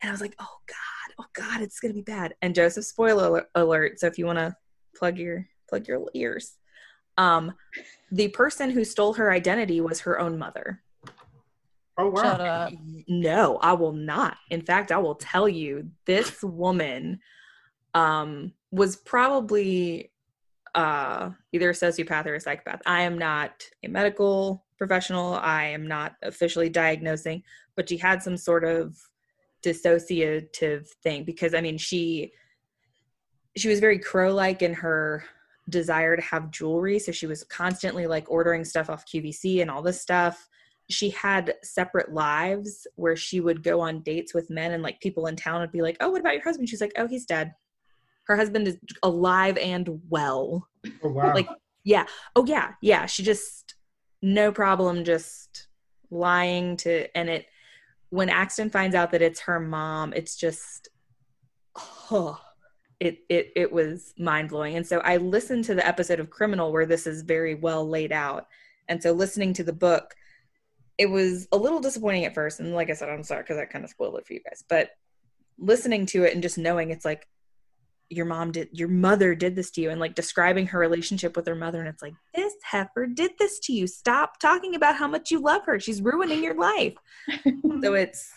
And 0.03 0.11
I 0.11 0.13
was 0.13 0.21
like, 0.21 0.37
oh 0.39 0.57
God, 0.67 1.15
oh 1.19 1.25
God, 1.33 1.63
it's 1.63 1.81
going 1.81 1.93
to 1.93 1.99
be 1.99 2.03
bad. 2.05 2.35
And 2.43 2.55
Joseph, 2.55 2.85
spoiler 2.85 3.27
alert- 3.27 3.49
alert. 3.55 3.99
So 3.99 4.07
if 4.07 4.19
you 4.19 4.27
want 4.27 4.39
to 4.39 4.55
plug 4.95 5.19
your, 5.19 5.49
plug 5.69 5.89
your 5.89 6.05
ears. 6.15 6.55
Um, 7.17 7.55
the 8.13 8.29
person 8.29 8.71
who 8.71 8.85
stole 8.85 9.15
her 9.15 9.33
identity 9.33 9.81
was 9.81 10.01
her 10.01 10.21
own 10.21 10.39
mother. 10.39 10.83
Oh 11.97 12.11
wow. 12.11 12.23
Shut 12.23 12.41
up. 12.41 12.73
No, 13.09 13.57
I 13.57 13.73
will 13.73 13.93
not. 13.93 14.37
In 14.51 14.61
fact, 14.61 14.93
I 14.93 14.99
will 14.99 15.17
tell 15.17 15.49
you 15.49 15.91
this 16.07 16.43
woman 16.43 17.21
um 17.95 18.53
was 18.71 18.97
probably 18.97 20.13
uh 20.75 21.31
either 21.53 21.71
a 21.71 21.73
sociopath 21.73 22.27
or 22.27 22.35
a 22.35 22.41
psychopath. 22.41 22.83
I 22.87 23.03
am 23.03 23.19
not 23.19 23.65
a 23.83 23.89
medical 23.89 24.65
professional. 24.77 25.35
I 25.35 25.65
am 25.65 25.87
not 25.87 26.15
officially 26.23 26.69
diagnosing, 26.69 27.43
but 27.77 27.89
she 27.89 27.97
had 27.97 28.23
some 28.23 28.37
sort 28.37 28.65
of 28.65 28.97
dissociative 29.63 30.87
thing 31.03 31.25
because 31.25 31.55
I 31.55 31.61
mean 31.61 31.79
she 31.79 32.33
she 33.57 33.69
was 33.69 33.81
very 33.81 33.99
crow 33.99 34.33
like 34.33 34.63
in 34.63 34.73
her 34.73 35.25
desire 35.69 36.17
to 36.17 36.23
have 36.23 36.51
jewelry 36.51 36.99
so 36.99 37.13
she 37.13 37.27
was 37.27 37.45
constantly 37.45 38.07
like 38.07 38.31
ordering 38.31 38.65
stuff 38.65 38.89
off 38.89 39.05
QVC 39.05 39.61
and 39.61 39.71
all 39.71 39.83
this 39.83 40.01
stuff 40.01 40.49
she 40.89 41.11
had 41.11 41.55
separate 41.63 42.13
lives 42.13 42.87
where 42.95 43.17
she 43.17 43.41
would 43.41 43.63
go 43.63 43.81
on 43.81 44.01
dates 44.01 44.33
with 44.33 44.49
men 44.49 44.73
and 44.73 44.83
like 44.83 45.01
people 45.01 45.27
in 45.27 45.37
town 45.37 45.61
would 45.61 45.73
be 45.73 45.83
like 45.83 45.97
oh 46.01 46.11
what 46.11 46.21
about 46.21 46.35
your 46.35 46.43
husband 46.43 46.69
she's 46.69 46.81
like 46.81 46.93
oh 46.97 47.07
he's 47.07 47.27
dead 47.27 47.53
her 48.29 48.37
husband 48.37 48.69
is 48.69 48.77
alive 49.03 49.57
and 49.57 50.01
well. 50.09 50.69
Oh 51.03 51.09
wow. 51.11 51.35
like 51.35 51.49
yeah. 51.85 52.05
Oh 52.37 52.45
yeah. 52.47 52.75
Yeah. 52.83 53.07
She 53.07 53.23
just 53.23 53.75
no 54.23 54.53
problem 54.53 55.05
just 55.05 55.67
lying 56.11 56.77
to 56.77 57.07
and 57.17 57.29
it 57.29 57.47
when 58.11 58.29
axton 58.29 58.71
finds 58.71 58.95
out 58.95 59.13
that 59.13 59.21
it's 59.21 59.41
her 59.41 59.61
mom 59.61 60.13
it's 60.15 60.37
just 60.37 60.89
oh 62.11 62.41
it 62.99 63.19
it 63.29 63.53
it 63.55 63.73
was 63.73 64.13
mind-blowing. 64.19 64.77
And 64.77 64.87
so 64.87 64.99
i 65.01 65.17
listened 65.17 65.65
to 65.65 65.75
the 65.75 65.87
episode 65.87 66.21
of 66.21 66.31
criminal 66.31 66.73
where 66.73 66.87
this 66.87 67.07
is 67.07 67.23
very 67.23 67.55
well 67.55 67.89
laid 67.89 68.13
out. 68.13 68.47
And 68.89 69.03
so 69.03 69.13
listening 69.13 69.53
to 69.55 69.65
the 69.65 69.73
book 69.73 70.15
it 70.99 71.07
was 71.09 71.47
a 71.53 71.57
little 71.57 71.81
disappointing 71.81 72.25
at 72.25 72.35
first. 72.35 72.61
And 72.61 72.75
like 72.75 72.91
i 72.91 72.95
said 72.95 73.09
i'm 73.09 73.23
sorry 73.23 73.43
because 73.43 73.59
i 73.59 73.65
kind 73.65 73.85
of 73.85 73.91
spoiled 73.91 74.19
it 74.19 74.27
for 74.27 74.35
you 74.35 74.41
guys. 74.43 74.65
But 74.69 74.91
listening 75.59 76.07
to 76.07 76.25
it 76.25 76.35
and 76.35 76.43
just 76.43 76.59
knowing 76.59 76.91
it's 76.91 77.05
like 77.05 77.27
your 78.11 78.25
mom 78.27 78.51
did 78.53 78.69
your 78.73 78.89
mother 78.89 79.35
did 79.35 79.55
this 79.55 79.71
to 79.71 79.81
you 79.83 79.91
and 79.91 80.01
like 80.01 80.15
describing 80.15 80.67
her 80.67 80.79
relationship 80.79 81.37
with 81.37 81.47
her 81.47 81.55
mother 81.55 81.79
and 81.81 81.89
it's 81.89 82.03
like 82.03 82.15
this 82.35 82.55
heifer 82.63 83.07
did 83.07 83.33
this 83.39 83.59
to 83.59 83.73
you 83.73 83.87
stop 83.87 84.39
talking 84.41 84.75
about 84.75 84.97
how 84.97 85.07
much 85.07 85.31
you 85.31 85.41
love 85.41 85.63
her 85.67 85.79
she's 85.79 86.01
ruining 86.01 86.43
your 86.43 86.55
life 86.55 86.95
so 87.83 87.93
it's 87.95 88.33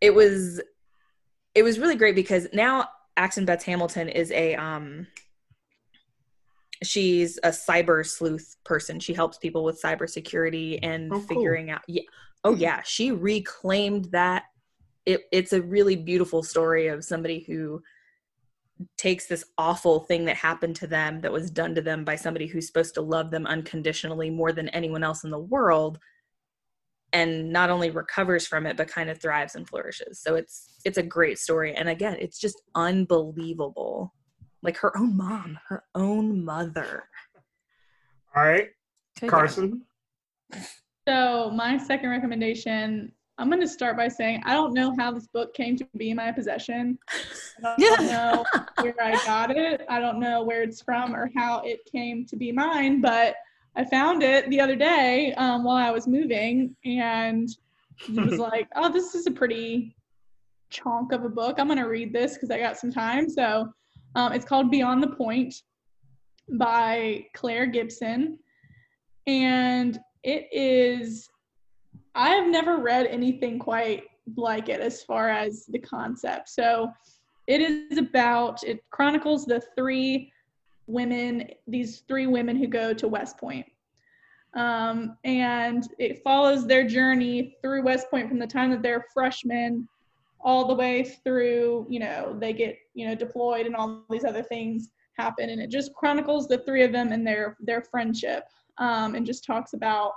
it 0.00 0.14
was 0.14 0.60
it 1.54 1.62
was 1.62 1.78
really 1.78 1.96
great 1.96 2.14
because 2.14 2.46
now 2.52 2.88
Axton 3.16 3.44
Betz-Hamilton 3.44 4.08
is 4.08 4.30
a 4.32 4.54
um 4.54 5.06
she's 6.82 7.38
a 7.44 7.48
cyber 7.50 8.04
sleuth 8.06 8.56
person. 8.64 8.98
She 8.98 9.14
helps 9.14 9.38
people 9.38 9.64
with 9.64 9.80
cybersecurity 9.80 10.78
and 10.82 11.12
Oh, 11.12 11.18
cool. 11.18 11.26
figuring 11.28 11.70
out 11.70 11.82
yeah. 11.88 12.02
Oh 12.44 12.54
yeah, 12.54 12.82
she 12.84 13.12
reclaimed 13.12 14.06
that 14.06 14.44
it, 15.06 15.22
it's 15.30 15.52
a 15.52 15.62
really 15.62 15.94
beautiful 15.96 16.42
story 16.42 16.88
of 16.88 17.04
somebody 17.04 17.44
who 17.46 17.82
takes 18.96 19.26
this 19.26 19.44
awful 19.58 20.00
thing 20.00 20.24
that 20.24 20.36
happened 20.36 20.76
to 20.76 20.86
them 20.86 21.20
that 21.20 21.32
was 21.32 21.50
done 21.50 21.74
to 21.74 21.82
them 21.82 22.04
by 22.04 22.16
somebody 22.16 22.46
who's 22.46 22.66
supposed 22.66 22.94
to 22.94 23.02
love 23.02 23.30
them 23.30 23.46
unconditionally 23.46 24.30
more 24.30 24.52
than 24.52 24.68
anyone 24.70 25.02
else 25.02 25.24
in 25.24 25.30
the 25.30 25.38
world 25.38 25.98
and 27.12 27.52
not 27.52 27.68
only 27.70 27.90
recovers 27.90 28.46
from 28.46 28.66
it 28.66 28.76
but 28.76 28.88
kind 28.88 29.10
of 29.10 29.20
thrives 29.20 29.54
and 29.54 29.68
flourishes 29.68 30.20
so 30.20 30.34
it's 30.34 30.78
it's 30.84 30.98
a 30.98 31.02
great 31.02 31.38
story 31.38 31.74
and 31.74 31.88
again 31.88 32.16
it's 32.18 32.38
just 32.38 32.62
unbelievable 32.74 34.12
like 34.62 34.76
her 34.76 34.96
own 34.96 35.16
mom 35.16 35.58
her 35.68 35.84
own 35.94 36.44
mother 36.44 37.04
All 38.34 38.42
right, 38.42 38.68
Take 39.16 39.28
it. 39.28 39.30
Carson. 39.30 39.82
So 41.06 41.50
my 41.50 41.76
second 41.76 42.10
recommendation, 42.10 43.12
I'm 43.38 43.48
going 43.48 43.60
to 43.60 43.68
start 43.68 43.96
by 43.96 44.08
saying 44.08 44.42
I 44.44 44.54
don't 44.54 44.74
know 44.74 44.94
how 44.98 45.10
this 45.10 45.26
book 45.26 45.54
came 45.54 45.76
to 45.76 45.86
be 45.96 46.10
in 46.10 46.16
my 46.16 46.32
possession. 46.32 46.98
I 47.64 47.76
don't 47.76 48.06
know 48.06 48.44
where 48.80 48.94
I 49.02 49.12
got 49.24 49.50
it. 49.50 49.84
I 49.88 50.00
don't 50.00 50.20
know 50.20 50.42
where 50.42 50.62
it's 50.62 50.82
from 50.82 51.14
or 51.14 51.30
how 51.34 51.60
it 51.60 51.80
came 51.90 52.26
to 52.26 52.36
be 52.36 52.52
mine, 52.52 53.00
but 53.00 53.34
I 53.74 53.84
found 53.84 54.22
it 54.22 54.48
the 54.50 54.60
other 54.60 54.76
day 54.76 55.32
um, 55.34 55.64
while 55.64 55.76
I 55.76 55.90
was 55.90 56.06
moving 56.06 56.76
and 56.84 57.48
it 58.08 58.30
was 58.30 58.38
like, 58.38 58.68
oh, 58.76 58.92
this 58.92 59.14
is 59.14 59.26
a 59.26 59.30
pretty 59.30 59.96
chunk 60.70 61.12
of 61.12 61.24
a 61.24 61.28
book. 61.28 61.58
I'm 61.58 61.66
going 61.66 61.78
to 61.78 61.88
read 61.88 62.12
this 62.12 62.34
because 62.34 62.50
I 62.50 62.58
got 62.58 62.76
some 62.76 62.92
time. 62.92 63.28
So 63.28 63.72
um, 64.14 64.32
it's 64.32 64.44
called 64.44 64.70
Beyond 64.70 65.02
the 65.02 65.08
Point 65.08 65.54
by 66.58 67.26
Claire 67.34 67.66
Gibson. 67.66 68.38
And 69.26 69.98
it 70.22 70.48
is, 70.52 71.28
I 72.14 72.30
have 72.30 72.46
never 72.46 72.78
read 72.78 73.06
anything 73.06 73.58
quite 73.58 74.04
like 74.36 74.68
it 74.68 74.80
as 74.80 75.02
far 75.02 75.30
as 75.30 75.66
the 75.66 75.78
concept. 75.78 76.48
So 76.48 76.92
it 77.46 77.60
is 77.60 77.98
about, 77.98 78.62
it 78.64 78.84
chronicles 78.90 79.46
the 79.46 79.62
three 79.76 80.32
women, 80.86 81.48
these 81.66 82.00
three 82.08 82.26
women 82.26 82.56
who 82.56 82.66
go 82.66 82.92
to 82.92 83.08
West 83.08 83.38
Point. 83.38 83.66
Um, 84.54 85.16
and 85.24 85.88
it 85.98 86.22
follows 86.22 86.66
their 86.66 86.86
journey 86.86 87.56
through 87.62 87.82
West 87.82 88.10
Point 88.10 88.28
from 88.28 88.38
the 88.38 88.46
time 88.46 88.70
that 88.70 88.82
they're 88.82 89.06
freshmen 89.12 89.88
all 90.40 90.66
the 90.66 90.74
way 90.74 91.04
through, 91.24 91.86
you 91.88 92.00
know, 92.00 92.36
they 92.38 92.52
get, 92.52 92.76
you 92.94 93.06
know, 93.06 93.14
deployed 93.14 93.66
and 93.66 93.76
all 93.76 94.04
these 94.10 94.24
other 94.24 94.42
things 94.42 94.90
happen. 95.16 95.50
And 95.50 95.60
it 95.60 95.70
just 95.70 95.94
chronicles 95.94 96.48
the 96.48 96.58
three 96.58 96.82
of 96.82 96.92
them 96.92 97.12
and 97.12 97.26
their 97.26 97.56
their 97.60 97.82
friendship. 97.82 98.44
Um, 98.78 99.14
and 99.14 99.26
just 99.26 99.44
talks 99.44 99.74
about 99.74 100.12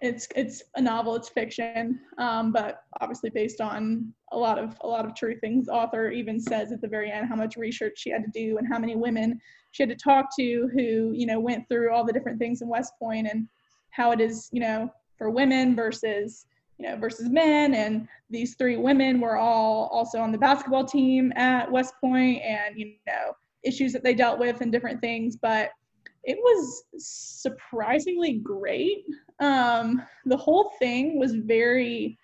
it's 0.00 0.26
it's 0.34 0.62
a 0.76 0.80
novel, 0.80 1.14
it's 1.14 1.28
fiction, 1.28 2.00
um, 2.18 2.52
but 2.52 2.84
obviously 3.00 3.30
based 3.30 3.60
on 3.60 4.12
a 4.32 4.38
lot 4.38 4.58
of 4.58 4.76
a 4.80 4.86
lot 4.86 5.04
of 5.04 5.14
true 5.14 5.36
things. 5.40 5.68
Author 5.68 6.10
even 6.10 6.40
says 6.40 6.72
at 6.72 6.80
the 6.80 6.88
very 6.88 7.10
end 7.10 7.28
how 7.28 7.36
much 7.36 7.56
research 7.56 7.98
she 7.98 8.10
had 8.10 8.24
to 8.24 8.30
do 8.32 8.56
and 8.58 8.66
how 8.66 8.78
many 8.78 8.96
women 8.96 9.38
she 9.72 9.82
had 9.82 9.90
to 9.90 9.96
talk 9.96 10.34
to 10.38 10.70
who 10.74 11.12
you 11.14 11.26
know 11.26 11.38
went 11.38 11.68
through 11.68 11.92
all 11.92 12.04
the 12.04 12.12
different 12.12 12.38
things 12.38 12.62
in 12.62 12.68
West 12.68 12.94
Point 12.98 13.28
and 13.30 13.46
how 13.90 14.10
it 14.10 14.20
is 14.20 14.48
you 14.52 14.60
know 14.60 14.90
for 15.18 15.28
women 15.28 15.76
versus 15.76 16.46
you 16.78 16.88
know 16.88 16.96
versus 16.96 17.28
men 17.28 17.74
and 17.74 18.08
these 18.30 18.54
three 18.54 18.78
women 18.78 19.20
were 19.20 19.36
all 19.36 19.90
also 19.92 20.18
on 20.18 20.32
the 20.32 20.38
basketball 20.38 20.84
team 20.84 21.30
at 21.36 21.70
West 21.70 21.92
Point 22.00 22.40
and 22.42 22.78
you 22.78 22.94
know 23.06 23.34
issues 23.64 23.92
that 23.92 24.02
they 24.02 24.14
dealt 24.14 24.38
with 24.38 24.62
and 24.62 24.72
different 24.72 25.02
things 25.02 25.36
but 25.36 25.70
it 26.24 26.38
was 26.38 26.84
surprisingly 26.96 28.34
great 28.34 29.04
um 29.40 30.02
the 30.26 30.36
whole 30.36 30.72
thing 30.78 31.18
was 31.18 31.34
very 31.34 32.18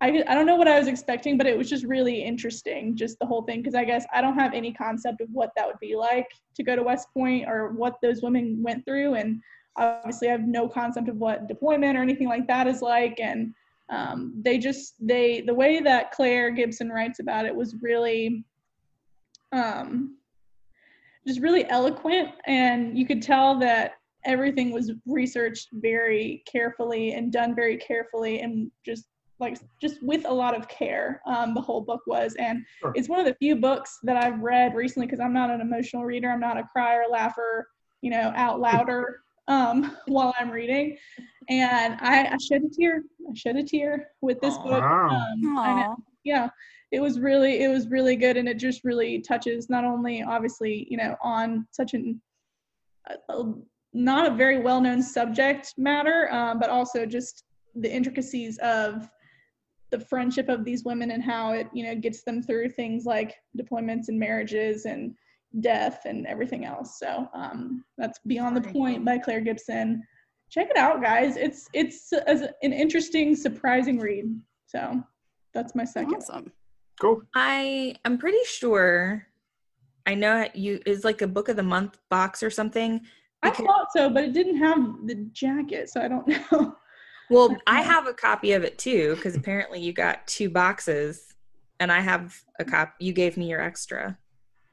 I, 0.00 0.22
I 0.28 0.34
don't 0.34 0.46
know 0.46 0.56
what 0.56 0.68
I 0.68 0.78
was 0.78 0.86
expecting, 0.86 1.36
but 1.36 1.46
it 1.46 1.58
was 1.58 1.68
just 1.68 1.84
really 1.84 2.22
interesting, 2.22 2.96
just 2.96 3.18
the 3.18 3.26
whole 3.26 3.42
thing, 3.42 3.60
because 3.60 3.74
I 3.74 3.84
guess 3.84 4.06
I 4.12 4.20
don't 4.20 4.38
have 4.38 4.54
any 4.54 4.72
concept 4.72 5.20
of 5.20 5.28
what 5.32 5.50
that 5.56 5.66
would 5.66 5.80
be 5.80 5.96
like 5.96 6.28
to 6.54 6.62
go 6.62 6.76
to 6.76 6.82
West 6.84 7.08
Point 7.12 7.46
or 7.48 7.72
what 7.72 7.96
those 8.00 8.22
women 8.22 8.62
went 8.62 8.84
through. 8.84 9.14
And 9.14 9.40
obviously, 9.76 10.28
I 10.28 10.32
have 10.32 10.46
no 10.46 10.68
concept 10.68 11.08
of 11.08 11.16
what 11.16 11.48
deployment 11.48 11.98
or 11.98 12.02
anything 12.02 12.28
like 12.28 12.46
that 12.46 12.68
is 12.68 12.80
like. 12.80 13.18
And 13.18 13.52
um, 13.90 14.34
they 14.40 14.58
just, 14.58 14.94
they, 15.00 15.40
the 15.40 15.54
way 15.54 15.80
that 15.80 16.12
Claire 16.12 16.52
Gibson 16.52 16.90
writes 16.90 17.18
about 17.18 17.44
it 17.44 17.54
was 17.54 17.74
really, 17.82 18.44
um, 19.50 20.16
just 21.26 21.40
really 21.40 21.68
eloquent. 21.70 22.28
And 22.46 22.96
you 22.96 23.04
could 23.04 23.20
tell 23.20 23.58
that 23.58 23.94
everything 24.24 24.70
was 24.72 24.92
researched 25.06 25.68
very 25.72 26.42
carefully 26.50 27.12
and 27.12 27.32
done 27.32 27.54
very 27.54 27.76
carefully 27.76 28.40
and 28.40 28.70
just 28.84 29.06
like 29.40 29.56
just 29.80 30.02
with 30.02 30.24
a 30.26 30.32
lot 30.32 30.56
of 30.56 30.66
care 30.68 31.20
um, 31.26 31.54
the 31.54 31.60
whole 31.60 31.80
book 31.80 32.00
was 32.06 32.34
and 32.40 32.64
Sure. 32.80 32.92
it's 32.96 33.08
one 33.08 33.20
of 33.20 33.26
the 33.26 33.34
few 33.36 33.54
books 33.56 33.98
that 34.02 34.16
i've 34.16 34.40
read 34.40 34.74
recently 34.74 35.06
because 35.06 35.20
i'm 35.20 35.32
not 35.32 35.50
an 35.50 35.60
emotional 35.60 36.04
reader 36.04 36.28
i'm 36.30 36.40
not 36.40 36.58
a 36.58 36.64
crier 36.72 37.04
laugher 37.10 37.68
you 38.02 38.10
know 38.10 38.32
out 38.34 38.60
louder 38.60 39.20
um, 39.48 39.96
while 40.08 40.34
i'm 40.38 40.50
reading 40.50 40.96
and 41.48 41.96
I, 42.00 42.24
I 42.26 42.36
shed 42.38 42.62
a 42.64 42.68
tear 42.74 43.02
i 43.30 43.34
shed 43.34 43.56
a 43.56 43.62
tear 43.62 44.08
with 44.20 44.40
this 44.40 44.56
book 44.58 44.82
Wow. 44.82 45.08
um, 45.10 45.58
I 45.58 45.74
know. 45.74 45.82
Aw. 45.82 45.96
yeah 46.24 46.48
it 46.90 47.00
was 47.00 47.20
really 47.20 47.62
it 47.62 47.68
was 47.68 47.88
really 47.88 48.16
good 48.16 48.36
and 48.36 48.48
it 48.48 48.58
just 48.58 48.82
really 48.84 49.20
touches 49.20 49.70
not 49.70 49.84
only 49.84 50.22
obviously 50.22 50.86
you 50.90 50.96
know 50.96 51.16
on 51.22 51.66
such 51.70 51.94
an 51.94 52.20
a, 53.08 53.32
a- 53.32 53.54
not 53.92 54.30
a 54.30 54.34
very 54.34 54.60
well 54.60 54.80
known 54.80 55.02
subject 55.02 55.74
matter 55.76 56.32
um, 56.32 56.58
but 56.58 56.70
also 56.70 57.06
just 57.06 57.44
the 57.74 57.92
intricacies 57.92 58.58
of 58.58 59.08
the 59.90 59.98
friendship 59.98 60.48
of 60.48 60.64
these 60.64 60.84
women 60.84 61.12
and 61.12 61.22
how 61.22 61.52
it 61.52 61.68
you 61.72 61.84
know 61.84 61.94
gets 61.94 62.22
them 62.22 62.42
through 62.42 62.68
things 62.68 63.06
like 63.06 63.34
deployments 63.58 64.08
and 64.08 64.18
marriages 64.18 64.84
and 64.84 65.14
death 65.60 66.02
and 66.04 66.26
everything 66.26 66.64
else. 66.64 66.98
So 66.98 67.28
um, 67.32 67.84
that's 67.96 68.18
beyond 68.26 68.56
the 68.56 68.72
point 68.72 69.04
by 69.04 69.18
claire 69.18 69.40
gibson. 69.40 70.02
Check 70.50 70.68
it 70.70 70.76
out 70.76 71.02
guys. 71.02 71.36
It's 71.36 71.68
it's 71.72 72.12
as 72.12 72.42
an 72.62 72.72
interesting 72.72 73.34
surprising 73.34 73.98
read. 73.98 74.26
So 74.66 75.02
that's 75.54 75.74
my 75.74 75.84
second. 75.84 76.16
Awesome. 76.16 76.52
Cool. 77.00 77.22
i 77.36 77.94
i'm 78.04 78.18
pretty 78.18 78.42
sure 78.44 79.24
i 80.04 80.16
know 80.16 80.48
you 80.52 80.80
is 80.84 81.04
like 81.04 81.22
a 81.22 81.28
book 81.28 81.48
of 81.48 81.54
the 81.54 81.62
month 81.62 81.96
box 82.10 82.42
or 82.42 82.50
something 82.50 83.00
i 83.42 83.50
thought 83.50 83.86
so 83.92 84.10
but 84.10 84.24
it 84.24 84.32
didn't 84.32 84.56
have 84.56 84.78
the 85.06 85.14
jacket 85.32 85.88
so 85.88 86.00
i 86.00 86.08
don't 86.08 86.26
know 86.52 86.76
Well, 87.30 87.54
I 87.66 87.82
have 87.82 88.06
a 88.06 88.14
copy 88.14 88.52
of 88.52 88.64
it 88.64 88.78
too 88.78 89.14
because 89.16 89.36
apparently 89.36 89.80
you 89.80 89.92
got 89.92 90.26
two 90.26 90.48
boxes, 90.48 91.34
and 91.78 91.92
I 91.92 92.00
have 92.00 92.34
a 92.58 92.64
cop. 92.64 92.94
You 92.98 93.12
gave 93.12 93.36
me 93.36 93.50
your 93.50 93.60
extra, 93.60 94.16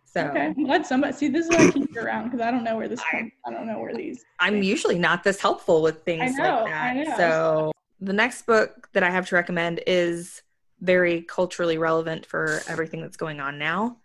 so 0.05 0.22
okay 0.28 0.53
let 0.59 0.88
somebody 0.88 1.11
see 1.11 1.28
this 1.28 1.47
is 1.47 1.51
why 1.51 1.63
i 1.66 1.72
keep 1.72 1.84
it 1.91 1.97
around 1.97 2.26
because 2.26 2.39
i 2.39 2.49
don't 2.49 2.63
know 2.63 2.78
where 2.78 2.88
this 2.88 3.01
I- 3.13 3.30
i 3.45 3.51
don't 3.51 3.68
know 3.68 3.80
where 3.80 3.93
these 3.93 4.24
I'm 4.39 4.63
usually 4.63 4.99
not 4.99 5.24
this 5.24 5.39
helpful 5.39 5.82
with 5.82 6.03
things 6.03 6.38
know, 6.38 6.43
like 6.43 6.66
that. 6.66 7.18
So 7.18 7.72
the 7.99 8.13
next 8.13 8.45
book 8.45 8.89
that 8.93 9.01
I 9.03 9.09
have 9.09 9.28
to 9.30 9.36
recommend 9.36 9.82
is 9.88 10.41
very 10.82 11.22
culturally 11.22 11.78
relevant 11.78 12.26
for 12.26 12.61
everything 12.68 13.01
that's 13.01 13.18
going 13.18 13.39
on 13.39 13.57
now. 13.57 13.97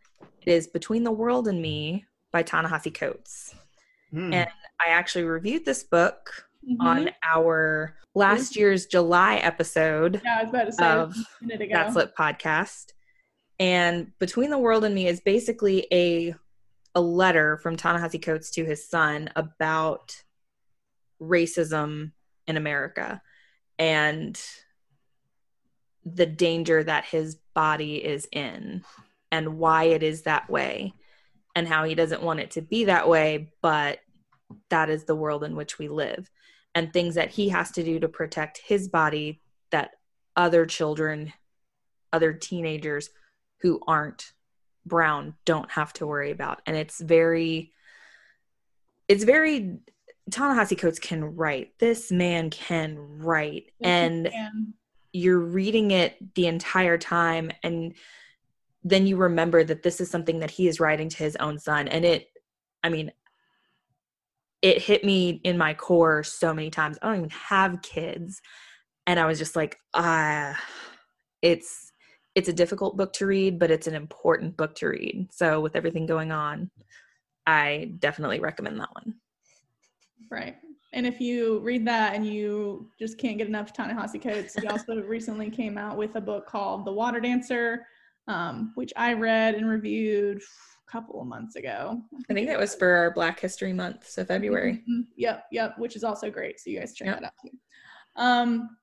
It 0.47 0.53
is 0.53 0.69
Between 0.69 1.03
the 1.03 1.11
World 1.11 1.49
and 1.49 1.61
Me 1.61 2.07
by 2.33 2.43
Ta-Nehisi 2.43 2.95
Coates. 2.95 3.55
Hmm. 4.13 4.33
And 4.33 4.51
I 4.85 4.91
actually 4.91 5.25
reviewed 5.25 5.65
this 5.65 5.83
book 5.85 6.47
Mhm. 6.69 6.77
on 6.81 7.11
our 7.25 7.97
last 8.15 8.55
year's 8.57 8.85
July 8.87 9.37
episode 9.37 10.21
yeah 10.25 10.39
i 10.41 10.43
was 10.43 10.51
about 10.51 10.65
to 10.65 10.73
say 10.73 10.91
of 10.91 11.17
a 11.51 11.69
That's 11.69 11.95
Lit 11.97 12.15
podcast. 12.19 12.93
And 13.59 14.13
Between 14.19 14.51
the 14.51 14.59
World 14.59 14.85
and 14.85 14.95
Me 14.95 15.07
is 15.07 15.21
basically 15.21 15.87
a 15.93 16.35
a 16.95 17.01
letter 17.01 17.57
from 17.59 17.77
Ta-Nehisi 17.77 18.21
Coates 18.21 18.51
to 18.53 18.65
his 18.65 18.87
son 18.89 19.31
about 19.37 20.23
racism 21.23 22.13
in 22.47 22.57
America 22.57 23.23
and 23.79 24.41
the 26.05 26.27
danger 26.27 26.83
that 26.83 27.05
his 27.05 27.37
body 27.55 28.05
is 28.05 28.27
in 28.33 28.83
and 29.31 29.59
why 29.59 29.85
it 29.85 30.03
is 30.03 30.23
that 30.23 30.49
way 30.51 30.93
and 31.55 31.67
how 31.67 31.85
he 31.85 31.95
doesn't 31.95 32.23
want 32.23 32.41
it 32.41 32.53
to 32.53 32.63
be 32.63 32.85
that 32.85 33.09
way 33.09 33.53
but 33.63 34.01
that 34.69 34.91
is 34.91 35.05
the 35.05 35.15
world 35.15 35.45
in 35.45 35.55
which 35.55 35.79
we 35.79 35.89
live 35.89 36.31
and 36.75 36.93
things 36.93 37.15
that 37.15 37.31
he 37.31 37.49
has 37.49 37.71
to 37.71 37.83
do 37.83 37.99
to 38.01 38.09
protect 38.09 38.59
his 38.59 38.89
body 38.89 39.41
that 39.71 39.93
other 40.37 40.67
children 40.67 41.33
other 42.13 42.33
teenagers 42.33 43.11
who 43.61 43.81
aren't 43.87 44.33
Brown 44.87 45.35
don't 45.45 45.71
have 45.71 45.93
to 45.95 46.07
worry 46.07 46.31
about. 46.31 46.61
And 46.67 46.77
it's 46.77 47.01
very, 47.01 47.73
it's 49.09 49.25
very, 49.25 49.79
Ta-Nehisi 50.31 50.79
Coates 50.79 50.99
can 50.99 51.37
write. 51.37 51.79
This 51.79 52.11
man 52.11 52.51
can 52.51 52.97
write. 53.19 53.73
and 53.81 54.27
can. 54.27 54.75
you're 55.13 55.39
reading 55.39 55.91
it 55.91 56.17
the 56.35 56.47
entire 56.47 56.99
time. 56.99 57.51
And 57.63 57.95
then 58.83 59.07
you 59.07 59.17
remember 59.17 59.63
that 59.65 59.83
this 59.83 60.01
is 60.01 60.11
something 60.11 60.39
that 60.41 60.51
he 60.51 60.69
is 60.69 60.81
writing 60.81 61.09
to 61.09 61.17
his 61.17 61.37
own 61.37 61.59
son. 61.59 61.89
And 61.89 62.05
it, 62.05 62.29
I 62.83 62.89
mean, 62.89 63.13
it 64.63 64.83
hit 64.83 65.05
me 65.05 65.41
in 65.45 65.59
my 65.59 65.75
core 65.75 66.23
so 66.23 66.53
many 66.55 66.71
times. 66.71 66.99
I 67.01 67.07
don't 67.07 67.19
even 67.19 67.31
have 67.31 67.83
kids. 67.83 68.41
And 69.07 69.19
I 69.19 69.27
was 69.27 69.39
just 69.39 69.57
like, 69.57 69.79
ah, 69.95 70.59
it's 71.43 71.93
it's 72.37 72.49
a 72.49 72.53
difficult 72.53 72.97
book 72.97 73.13
to 73.15 73.27
read, 73.27 73.59
but 73.59 73.73
it's 73.73 73.89
an 73.89 73.95
important 73.95 74.57
book 74.57 74.75
to 74.77 74.87
read. 74.87 75.29
So 75.33 75.61
with 75.61 75.75
everything 75.75 76.07
going 76.07 76.31
on, 76.31 76.71
I 77.45 77.93
definitely 77.99 78.39
recommend 78.39 78.79
that 78.79 78.95
one. 78.95 79.15
Right. 80.31 80.57
And 80.93 81.07
if 81.07 81.21
you 81.21 81.59
read 81.61 81.87
that 81.87 82.15
and 82.15 82.27
you 82.27 82.89
just 82.99 83.19
can't 83.19 83.39
get 83.39 83.49
enough 83.49 83.73
Ta-Nehisi 83.73 84.23
Coates, 84.23 84.55
he 84.55 84.67
also 84.69 85.03
recently 85.03 85.51
came 85.51 85.77
out 85.77 85.97
with 85.97 86.15
a 86.17 86.21
book 86.21 86.47
called 86.47 86.85
The 86.85 86.93
Water 86.93 87.21
Dancer, 87.21 87.87
um, 88.29 88.73
which 88.75 88.93
I 88.97 89.13
read 89.13 89.55
and 89.55 89.69
reviewed 89.69 90.39
a 90.39 90.91
couple 90.91 91.21
of 91.21 91.27
months 91.27 91.57
ago. 91.57 92.03
I 92.31 92.35
think 92.35 92.49
that 92.49 92.59
was 92.59 92.75
for 92.75 92.89
our 92.89 93.11
Black 93.13 93.41
History 93.41 93.73
Month, 93.73 94.09
so 94.09 94.25
February. 94.25 94.85
Mhm. 94.89 95.07
Yep, 95.17 95.45
yep, 95.53 95.79
which 95.79 95.97
is 95.97 96.05
also 96.05 96.31
great. 96.31 96.61
So 96.61 96.71
you 96.71 96.79
guys 96.81 96.95
check 96.95 97.09
that 97.09 97.25
out 97.25 97.33
too. 97.43 97.51
Um, 98.17 98.77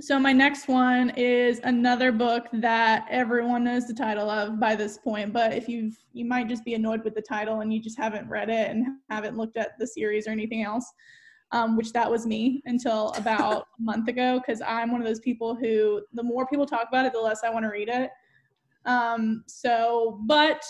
so 0.00 0.18
my 0.18 0.32
next 0.32 0.68
one 0.68 1.10
is 1.10 1.60
another 1.64 2.10
book 2.10 2.48
that 2.54 3.06
everyone 3.10 3.62
knows 3.64 3.86
the 3.86 3.94
title 3.94 4.28
of 4.28 4.58
by 4.58 4.74
this 4.74 4.98
point, 4.98 5.32
but 5.32 5.52
if 5.52 5.68
you've 5.68 5.96
you 6.12 6.24
might 6.24 6.48
just 6.48 6.64
be 6.64 6.74
annoyed 6.74 7.04
with 7.04 7.14
the 7.14 7.22
title 7.22 7.60
and 7.60 7.72
you 7.72 7.80
just 7.80 7.98
haven't 7.98 8.28
read 8.28 8.48
it 8.48 8.70
and 8.70 8.86
haven't 9.10 9.36
looked 9.36 9.56
at 9.56 9.78
the 9.78 9.86
series 9.86 10.26
or 10.26 10.30
anything 10.30 10.62
else. 10.62 10.90
Um, 11.52 11.76
which 11.76 11.92
that 11.92 12.10
was 12.10 12.26
me 12.26 12.62
until 12.64 13.10
about 13.18 13.66
a 13.78 13.82
month 13.82 14.08
ago 14.08 14.40
because 14.40 14.62
I'm 14.62 14.90
one 14.90 15.02
of 15.02 15.06
those 15.06 15.20
people 15.20 15.54
who 15.54 16.00
the 16.14 16.22
more 16.22 16.46
people 16.46 16.64
talk 16.64 16.88
about 16.88 17.04
it, 17.04 17.12
the 17.12 17.20
less 17.20 17.44
I 17.44 17.50
want 17.50 17.66
to 17.66 17.68
read 17.68 17.90
it. 17.90 18.10
Um, 18.84 19.44
so, 19.46 20.18
but 20.26 20.62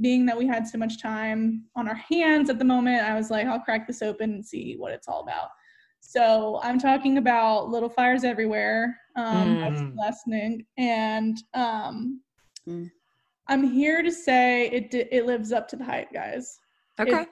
being 0.00 0.26
that 0.26 0.36
we 0.36 0.46
had 0.46 0.66
so 0.66 0.76
much 0.78 1.00
time 1.00 1.64
on 1.76 1.88
our 1.88 1.94
hands 1.94 2.50
at 2.50 2.58
the 2.58 2.64
moment, 2.64 3.04
I 3.04 3.14
was 3.14 3.30
like, 3.30 3.46
I'll 3.46 3.60
crack 3.60 3.86
this 3.86 4.02
open 4.02 4.32
and 4.34 4.44
see 4.44 4.74
what 4.76 4.92
it's 4.92 5.08
all 5.08 5.20
about. 5.22 5.48
So 6.00 6.60
I'm 6.62 6.78
talking 6.78 7.18
about 7.18 7.70
Little 7.70 7.88
Fires 7.88 8.24
Everywhere 8.24 8.98
um, 9.16 9.60
by 9.60 9.70
Mm. 9.70 9.92
Celeste 9.94 10.28
Ng, 10.28 10.66
and 10.76 11.38
um, 11.54 12.20
Mm. 12.68 12.90
I'm 13.48 13.62
here 13.62 14.02
to 14.02 14.10
say 14.10 14.68
it 14.70 14.94
it 14.94 15.26
lives 15.26 15.52
up 15.52 15.68
to 15.68 15.76
the 15.76 15.84
hype, 15.84 16.12
guys. 16.12 16.58
Okay. 16.98 17.26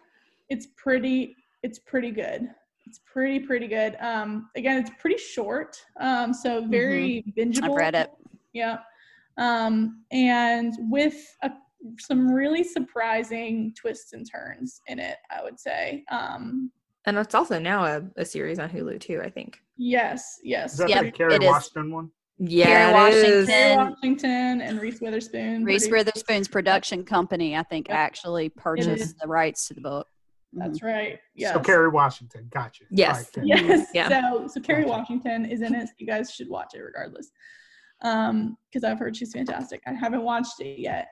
It's 0.50 0.68
pretty 0.76 1.34
it's 1.62 1.78
pretty 1.78 2.10
good. 2.10 2.50
It's 2.86 3.00
pretty 3.06 3.40
pretty 3.40 3.66
good. 3.66 3.96
Um, 4.00 4.50
again, 4.56 4.78
it's 4.78 4.90
pretty 4.98 5.16
short, 5.18 5.76
um, 6.00 6.34
so 6.34 6.66
very 6.66 7.24
bingeable. 7.36 7.54
Mm-hmm. 7.54 7.64
I've 7.64 7.76
read 7.76 7.94
it. 7.94 8.10
Yeah. 8.52 8.78
Um, 9.38 10.04
and 10.10 10.74
with 10.90 11.16
a, 11.42 11.50
some 11.98 12.30
really 12.30 12.62
surprising 12.64 13.74
twists 13.80 14.12
and 14.12 14.26
turns 14.30 14.80
in 14.86 14.98
it, 14.98 15.16
I 15.30 15.42
would 15.42 15.58
say. 15.58 16.04
Um, 16.10 16.70
and 17.06 17.16
it's 17.18 17.34
also 17.34 17.58
now 17.58 17.84
a, 17.84 18.02
a 18.16 18.24
series 18.24 18.58
on 18.58 18.68
Hulu 18.70 19.00
too, 19.00 19.20
I 19.24 19.28
think. 19.30 19.58
yes, 19.76 20.38
yes. 20.44 20.72
Is 20.74 20.78
that 20.78 20.88
Yep, 20.90 21.04
the 21.04 21.10
Kerry 21.10 21.34
it 21.34 21.42
is. 21.42 21.48
Washington 21.48 21.92
one? 21.92 22.10
Yeah, 22.38 23.06
it 23.08 23.14
is. 23.14 23.46
Washington. 23.46 23.46
Kerry 23.46 23.76
Washington 23.76 24.60
and 24.62 24.80
Reese 24.80 25.00
Witherspoon. 25.00 25.64
Reese 25.64 25.88
produced- 25.88 26.06
Witherspoon's 26.06 26.48
production 26.48 27.04
company, 27.04 27.56
I 27.56 27.62
think, 27.64 27.88
Yep. 27.88 27.96
actually 27.96 28.48
purchased 28.50 29.16
the 29.20 29.26
rights 29.28 29.66
to 29.68 29.74
the 29.74 29.80
book. 29.80 30.06
That's 30.52 30.82
right. 30.82 31.18
Yes. 31.34 31.54
So 31.54 31.60
Kerry 31.60 31.88
Washington. 31.88 32.48
Gotcha. 32.52 32.84
Yes. 32.90 33.10
All 33.10 33.16
right, 33.16 33.32
good. 33.34 33.68
Yes. 33.68 33.88
Yeah. 33.94 34.08
So 34.08 34.46
so 34.48 34.60
Kerry 34.60 34.82
Gotcha. 34.84 34.98
Washington 34.98 35.46
is 35.46 35.62
in 35.62 35.74
it. 35.74 35.88
So 35.88 35.94
you 35.98 36.06
guys 36.06 36.30
should 36.30 36.48
watch 36.48 36.74
it 36.74 36.80
regardless. 36.80 37.30
Um, 38.02 38.56
because 38.68 38.84
I've 38.84 38.98
heard 38.98 39.16
she's 39.16 39.32
fantastic. 39.32 39.82
I 39.86 39.92
haven't 39.92 40.22
watched 40.22 40.60
it 40.60 40.78
yet, 40.78 41.08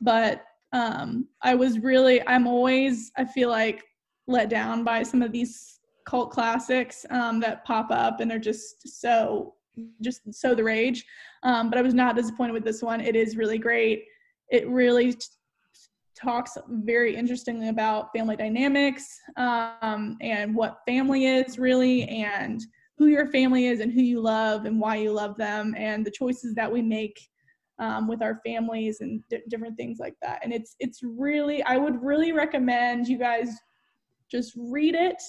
but 0.00 0.44
um, 0.72 1.28
I 1.42 1.54
was 1.54 1.78
really. 1.78 2.26
I'm 2.26 2.46
always. 2.46 3.12
I 3.16 3.24
feel 3.24 3.48
like 3.48 3.84
let 4.26 4.48
down 4.48 4.84
by 4.84 5.02
some 5.02 5.22
of 5.22 5.32
these 5.32 5.80
cult 6.06 6.30
classics 6.30 7.06
um, 7.10 7.40
that 7.40 7.64
pop 7.64 7.90
up 7.90 8.20
and 8.20 8.30
are 8.32 8.38
just 8.38 9.00
so 9.00 9.54
just 10.02 10.20
so 10.32 10.54
the 10.54 10.62
rage. 10.62 11.04
Um, 11.42 11.70
but 11.70 11.78
I 11.78 11.82
was 11.82 11.94
not 11.94 12.16
disappointed 12.16 12.52
with 12.52 12.64
this 12.64 12.82
one. 12.82 13.00
It 13.00 13.16
is 13.16 13.36
really 13.36 13.58
great. 13.58 14.04
It 14.50 14.68
really 14.68 15.14
t- 15.14 15.26
talks 16.14 16.56
very 16.68 17.16
interestingly 17.16 17.68
about 17.68 18.12
family 18.12 18.36
dynamics 18.36 19.18
um, 19.36 20.16
and 20.20 20.54
what 20.54 20.78
family 20.86 21.26
is 21.26 21.58
really 21.58 22.04
and 22.04 22.60
who 22.96 23.06
your 23.06 23.26
family 23.30 23.66
is 23.66 23.80
and 23.80 23.92
who 23.92 24.00
you 24.02 24.20
love 24.20 24.64
and 24.66 24.80
why 24.80 24.96
you 24.96 25.10
love 25.12 25.36
them 25.36 25.74
and 25.76 26.04
the 26.06 26.10
choices 26.10 26.54
that 26.54 26.70
we 26.70 26.80
make 26.80 27.18
um, 27.80 28.06
with 28.06 28.22
our 28.22 28.40
families 28.46 29.00
and 29.00 29.20
di- 29.28 29.42
different 29.48 29.76
things 29.76 29.98
like 29.98 30.14
that. 30.22 30.40
And 30.44 30.52
it's 30.52 30.76
it's 30.78 31.00
really 31.02 31.62
i 31.64 31.76
would 31.76 32.00
really 32.02 32.30
recommend 32.32 33.08
you 33.08 33.18
guys 33.18 33.48
just 34.30 34.52
read 34.56 34.94
it 34.94 35.20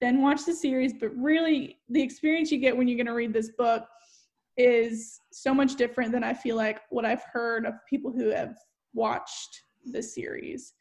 then 0.00 0.20
watch 0.20 0.44
the 0.44 0.52
series. 0.52 0.92
But 0.92 1.16
really 1.16 1.78
the 1.88 2.02
experience 2.02 2.50
you 2.50 2.58
get 2.58 2.76
when 2.76 2.88
you're 2.88 2.96
going 2.98 3.06
to 3.06 3.14
read 3.14 3.32
this 3.32 3.52
book 3.56 3.84
is 4.58 5.20
so 5.32 5.54
much 5.54 5.76
different 5.76 6.12
than 6.12 6.22
i 6.22 6.32
feel 6.34 6.56
like 6.56 6.80
what 6.90 7.04
i've 7.04 7.22
heard 7.32 7.64
of 7.66 7.74
people 7.88 8.12
who 8.12 8.28
have 8.30 8.54
watched 8.92 9.62
the 9.92 10.02
series. 10.02 10.74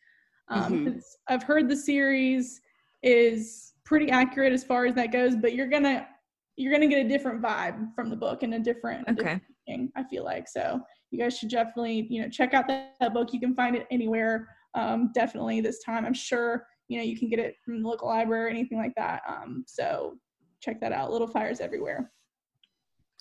Um, 0.50 0.80
Mhm. 0.80 0.84
'cause 0.94 1.18
i've 1.30 1.44
heard 1.44 1.70
the 1.70 1.76
series 1.76 2.60
is 3.04 3.74
pretty 3.84 4.10
accurate 4.12 4.52
as 4.54 4.64
far 4.64 4.86
as 4.86 4.94
that 4.96 5.12
goes 5.12 5.36
but 5.36 5.54
you're 5.54 5.68
gonna 5.68 6.08
you're 6.56 6.72
gonna 6.72 6.88
get 6.88 7.06
a 7.06 7.10
different 7.10 7.41
vibe 7.41 7.93
from 7.95 8.10
the 8.10 8.16
book 8.16 8.43
and 8.43 8.54
a 8.54 8.60
different, 8.60 9.08
a 9.08 9.12
Okay. 9.12 9.22
different 9.24 9.43
thing, 9.68 9.91
i 9.95 10.04
feel 10.04 10.24
like 10.26 10.47
so 10.47 10.80
you 11.12 11.18
guys 11.20 11.38
should 11.38 11.49
definitely 11.49 12.06
you 12.10 12.22
know 12.22 12.28
check 12.30 12.54
out 12.54 12.68
that, 12.68 12.95
that 12.99 13.14
book 13.14 13.32
you 13.34 13.39
can 13.39 13.56
find 13.56 13.76
it 13.76 13.88
anywhere 13.91 14.47
um, 14.76 15.12
definitely 15.14 15.62
this 15.62 15.82
time 15.84 16.06
i'm 16.06 16.14
sure 16.14 16.66
you 16.89 16.97
know 16.97 17.04
you 17.04 17.18
can 17.18 17.30
get 17.30 17.39
it 17.39 17.56
from 17.64 17.82
the 17.82 17.88
local 17.88 18.08
library 18.10 18.45
or 18.45 18.49
anything 18.49 18.78
like 18.78 18.93
that 18.95 19.22
um, 19.28 19.64
so 19.68 20.16
check 20.60 20.80
that 20.82 20.91
out 20.91 21.12
little 21.12 21.28
fires 21.28 21.60
everywhere 21.60 22.12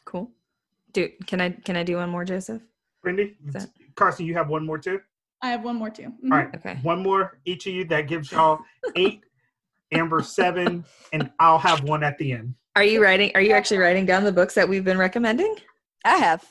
Cool. 0.05 0.33
Do 0.93 1.09
can 1.28 1.41
I 1.41 1.51
can 1.51 1.76
I 1.76 1.85
do 1.85 1.97
one 1.97 2.11
more, 2.11 2.24
Joseph? 2.24 2.61
Brandy, 3.03 3.37
that- 3.53 3.68
Carson, 3.95 4.26
you 4.26 4.35
have 4.35 4.49
one 4.49 4.66
more 4.66 4.78
too? 4.78 5.01
i 5.43 5.49
have 5.49 5.62
one 5.64 5.76
more 5.76 5.91
too 5.91 6.12
Mhm. 6.24 6.33
All 6.33 6.39
right. 6.39 6.55
Okay. 6.57 6.74
One 6.83 7.03
more 7.05 7.39
each 7.45 7.66
of 7.68 7.72
you. 7.72 7.85
That 7.85 8.09
gives 8.09 8.33
y'all 8.33 8.59
eight. 8.97 9.22
Amber 9.93 10.22
seven, 10.22 10.85
and 11.12 11.30
I'll 11.39 11.59
have 11.59 11.85
one 11.85 12.03
at 12.03 12.16
the 12.18 12.33
end. 12.33 12.55
Are 12.77 12.85
you 12.85 13.03
writing 13.03 13.31
are 13.35 13.41
you 13.41 13.53
actually 13.53 13.79
writing 13.79 14.07
down 14.07 14.25
the 14.25 14.33
books 14.33 14.55
that 14.55 14.68
we've 14.68 14.85
been 14.85 14.99
recommending? 14.99 15.57
I 16.05 16.16
have. 16.16 16.45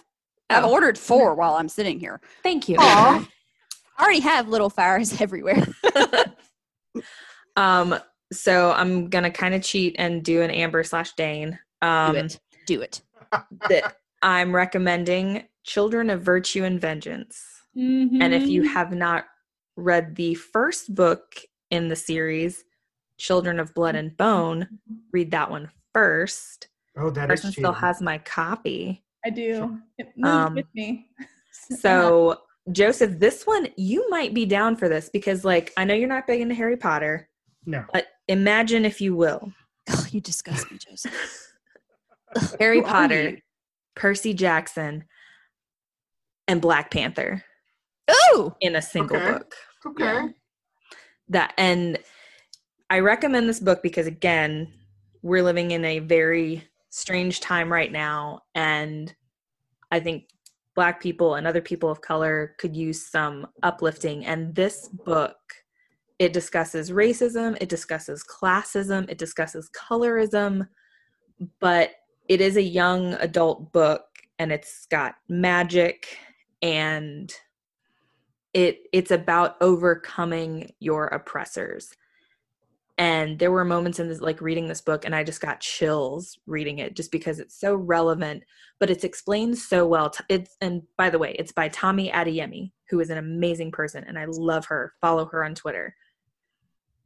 I've 0.50 0.66
Oh. 0.66 0.72
ordered 0.72 0.98
four 0.98 1.34
while 1.36 1.54
I'm 1.56 1.70
sitting 1.70 2.00
here. 2.00 2.22
Thank 2.44 2.68
you. 2.70 2.76
Aw. 2.80 3.28
I 3.98 4.04
already 4.04 4.20
have 4.20 4.48
little 4.48 4.70
fires 4.70 5.20
everywhere. 5.22 5.66
um 7.56 7.96
so 8.34 8.72
I'm 8.72 9.10
gonna 9.10 9.32
kind 9.32 9.54
of 9.54 9.62
cheat 9.64 9.96
and 10.00 10.24
do 10.24 10.42
an 10.42 10.52
Amber 10.52 10.84
slash 10.84 11.14
Dane. 11.14 11.58
Um 11.82 12.14
Do 12.14 12.20
it. 12.22 12.40
Do 12.68 12.82
it. 12.82 13.02
that 13.70 13.96
I'm 14.22 14.54
recommending 14.56 15.44
Children 15.64 16.10
of 16.10 16.22
Virtue 16.22 16.64
and 16.64 16.80
Vengeance. 16.80 17.44
Mhm. 17.76 18.22
And 18.22 18.34
if 18.34 18.48
you 18.48 18.64
have 18.64 18.92
not 18.94 19.26
read 19.78 20.16
the 20.16 20.36
first 20.36 20.94
book 20.94 21.36
in 21.72 21.88
the 21.88 21.96
series, 21.96 22.64
Children 23.18 23.60
of 23.60 23.74
Blood 23.74 23.96
and 23.96 24.16
Bone, 24.18 24.68
read 25.12 25.32
that 25.32 25.50
one 25.50 25.70
first. 25.94 26.68
Oh, 26.98 27.10
that 27.12 27.32
is 27.32 27.40
Person 27.42 27.52
still 27.52 27.72
cheating. 27.74 27.88
has 27.88 28.02
my 28.02 28.18
copy. 28.20 29.04
i 29.26 29.30
do 29.30 29.80
it 29.98 30.08
moved 30.18 30.34
Um, 30.36 30.56
with 30.56 30.66
me 30.74 31.08
So, 31.80 32.40
Joseph, 32.72 33.20
this 33.20 33.44
one 33.46 33.68
you 33.78 34.10
might 34.10 34.34
be 34.34 34.46
down 34.46 34.76
for 34.76 34.90
this 34.90 35.10
because, 35.10 35.44
like, 35.46 35.72
I 35.78 35.84
know 35.86 35.94
you're 35.94 36.08
not 36.08 36.28
big 36.28 36.42
into 36.42 36.56
Harry 36.56 36.78
Potter, 36.78 37.30
no. 37.66 37.86
but 37.94 38.08
imagine 38.28 38.86
if 38.86 39.00
you 39.02 39.16
will 39.16 39.52
Oh, 39.90 40.06
you 40.12 40.22
disgust 40.22 40.72
me, 40.72 40.78
Joseph. 40.78 41.54
Harry 42.60 42.78
Who 42.80 42.84
Potter. 42.86 43.38
Percy 43.96 44.34
Jackson, 44.34 45.04
and 46.48 46.62
Black 46.62 46.92
Panther 46.92 47.44
Ooh. 48.34 48.56
in 48.62 48.76
a 48.76 48.82
single 48.82 49.18
Okay. 49.18 49.32
book. 49.34 49.56
Okay. 49.86 50.28
that 51.30 51.54
and 51.58 51.98
i 52.90 53.00
recommend 53.00 53.48
this 53.50 53.60
book 53.60 53.82
because 53.84 54.06
again 54.08 54.72
we're 55.22 55.44
living 55.44 55.72
in 55.72 55.86
a 55.86 56.00
very 56.00 56.68
strange 56.90 57.40
time 57.40 57.72
right 57.72 57.92
now 57.92 58.40
and 58.56 59.16
i 59.92 60.00
think 60.00 60.26
black 60.76 61.02
people 61.02 61.36
and 61.36 61.46
other 61.46 61.62
people 61.62 61.90
of 61.90 62.02
color 62.02 62.56
could 62.58 62.76
use 62.76 63.06
some 63.06 63.48
uplifting. 63.64 64.26
And 64.26 64.56
this 64.56 64.88
book 64.88 65.36
it 66.20 66.34
discusses 66.34 66.92
racism 66.92 67.58
it 67.60 67.68
discusses 67.68 68.24
classism 68.24 69.10
it 69.10 69.18
discusses 69.18 69.72
colorism 69.72 70.68
but 71.60 71.94
it 72.30 72.40
is 72.40 72.58
a 72.58 72.62
young 72.62 73.16
adult 73.16 73.74
book 73.74 74.04
and 74.38 74.52
it's 74.52 74.86
got 74.86 75.16
magic 75.30 76.20
and 76.62 77.34
it 78.54 78.82
it's 78.94 79.10
about 79.10 79.56
overcoming 79.62 80.72
your 80.80 81.08
oppressors 81.08 81.92
and 83.02 83.40
there 83.40 83.50
were 83.50 83.66
moments 83.66 84.00
in 84.00 84.08
this 84.08 84.22
like 84.22 84.40
reading 84.42 84.68
this 84.68 84.80
book 84.80 85.06
and 85.06 85.16
i 85.16 85.24
just 85.24 85.42
got 85.42 85.60
chills 85.60 86.38
reading 86.46 86.78
it 86.78 86.96
just 86.96 87.12
because 87.12 87.40
it's 87.40 87.60
so 87.60 87.74
relevant 87.74 88.44
but 88.80 88.92
it's 88.92 89.04
explained 89.04 89.58
so 89.58 89.88
well 89.88 90.14
it's 90.30 90.56
and 90.62 90.84
by 90.98 91.10
the 91.10 91.18
way 91.18 91.36
it's 91.40 91.52
by 91.52 91.68
tomi 91.68 92.12
adeyemi 92.12 92.72
who 92.90 93.00
is 93.00 93.10
an 93.10 93.18
amazing 93.18 93.72
person 93.72 94.04
and 94.08 94.20
i 94.20 94.26
love 94.26 94.66
her. 94.66 94.94
Follow 95.02 95.26
her 95.26 95.44
on 95.44 95.56
twitter. 95.56 95.96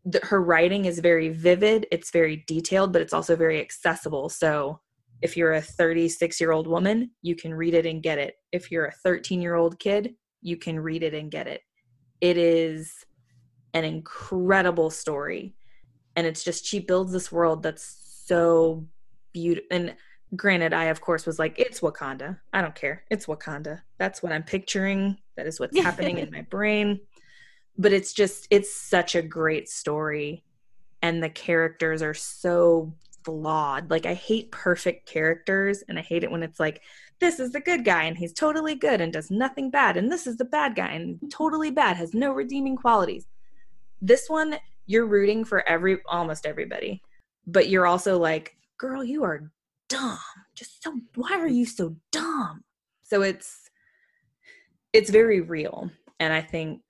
The, 0.03 0.19
her 0.23 0.41
writing 0.41 0.83
is 0.85 0.99
very 0.99 1.29
vivid 1.29 1.87
it's 1.91 2.11
very 2.11 2.43
detailed 2.45 2.91
but 2.91 3.01
it's 3.01 3.13
also 3.13 3.35
very 3.35 3.59
accessible. 3.61 4.29
So 4.29 4.81
if 5.21 5.37
you're 5.37 5.53
a 5.53 5.61
36 5.61 6.41
year 6.41 6.51
old 6.51 6.67
woman 6.67 7.11
you 7.21 7.35
can 7.35 7.53
read 7.53 7.73
it 7.73 7.85
and 7.85 8.03
get 8.03 8.17
it. 8.17 8.35
If 8.51 8.69
you're 8.69 8.85
a 8.85 8.91
13 8.91 9.41
year 9.41 9.55
old 9.55 9.79
kid 9.79 10.15
you 10.41 10.57
can 10.57 10.77
read 10.77 11.03
it 11.03 11.13
and 11.13 11.31
get 11.31 11.47
it. 11.47 11.61
It 12.19 12.37
is 12.37 12.93
an 13.73 13.85
incredible 13.85 14.89
story 14.89 15.55
and 16.15 16.25
it's 16.25 16.43
just 16.43 16.65
she 16.65 16.79
builds 16.79 17.11
this 17.11 17.31
world 17.31 17.63
that's 17.63 18.23
so 18.25 18.85
beautiful 19.33 19.67
and 19.71 19.95
granted 20.35 20.73
i 20.73 20.85
of 20.85 21.01
course 21.01 21.25
was 21.25 21.39
like 21.39 21.57
it's 21.59 21.81
wakanda. 21.81 22.39
I 22.51 22.61
don't 22.61 22.75
care. 22.75 23.03
It's 23.11 23.27
wakanda. 23.27 23.81
That's 23.97 24.23
what 24.23 24.31
i'm 24.31 24.43
picturing. 24.43 25.17
That 25.37 25.47
is 25.47 25.59
what's 25.59 25.79
happening 25.79 26.17
in 26.17 26.31
my 26.37 26.41
brain. 26.41 26.99
But 27.77 27.93
it's 27.93 28.13
just 28.13 28.47
it's 28.49 28.73
such 28.73 29.15
a 29.15 29.21
great 29.21 29.69
story 29.69 30.43
and 31.01 31.21
the 31.21 31.29
characters 31.29 32.01
are 32.01 32.13
so 32.13 32.93
flawed. 33.23 33.91
Like 33.91 34.05
i 34.05 34.13
hate 34.13 34.51
perfect 34.51 35.07
characters 35.07 35.83
and 35.87 35.99
i 35.99 36.01
hate 36.01 36.23
it 36.23 36.31
when 36.31 36.43
it's 36.43 36.59
like 36.59 36.81
this 37.19 37.39
is 37.39 37.51
the 37.51 37.61
good 37.61 37.85
guy 37.85 38.03
and 38.03 38.17
he's 38.17 38.33
totally 38.33 38.75
good 38.75 38.99
and 39.01 39.13
does 39.13 39.31
nothing 39.31 39.69
bad 39.69 39.95
and 39.95 40.11
this 40.11 40.27
is 40.27 40.37
the 40.37 40.45
bad 40.45 40.75
guy 40.75 40.91
and 40.91 41.19
totally 41.31 41.71
bad 41.71 41.97
has 41.97 42.13
no 42.13 42.33
redeeming 42.33 42.75
qualities. 42.75 43.27
This 44.01 44.27
one 44.27 44.57
you're 44.85 45.05
rooting 45.05 45.43
for 45.43 45.67
every 45.67 45.99
almost 46.07 46.45
everybody 46.45 47.01
but 47.47 47.69
you're 47.69 47.87
also 47.87 48.17
like 48.17 48.57
girl 48.77 49.03
you 49.03 49.23
are 49.23 49.51
dumb. 49.89 50.17
Just 50.55 50.83
so 50.83 50.99
why 51.15 51.33
are 51.33 51.47
you 51.47 51.65
so 51.65 51.95
dumb? 52.11 52.63
So 53.03 53.21
it's 53.21 53.69
it's 54.93 55.09
very 55.09 55.41
real. 55.41 55.89
And 56.19 56.33
i 56.33 56.41
think 56.41 56.81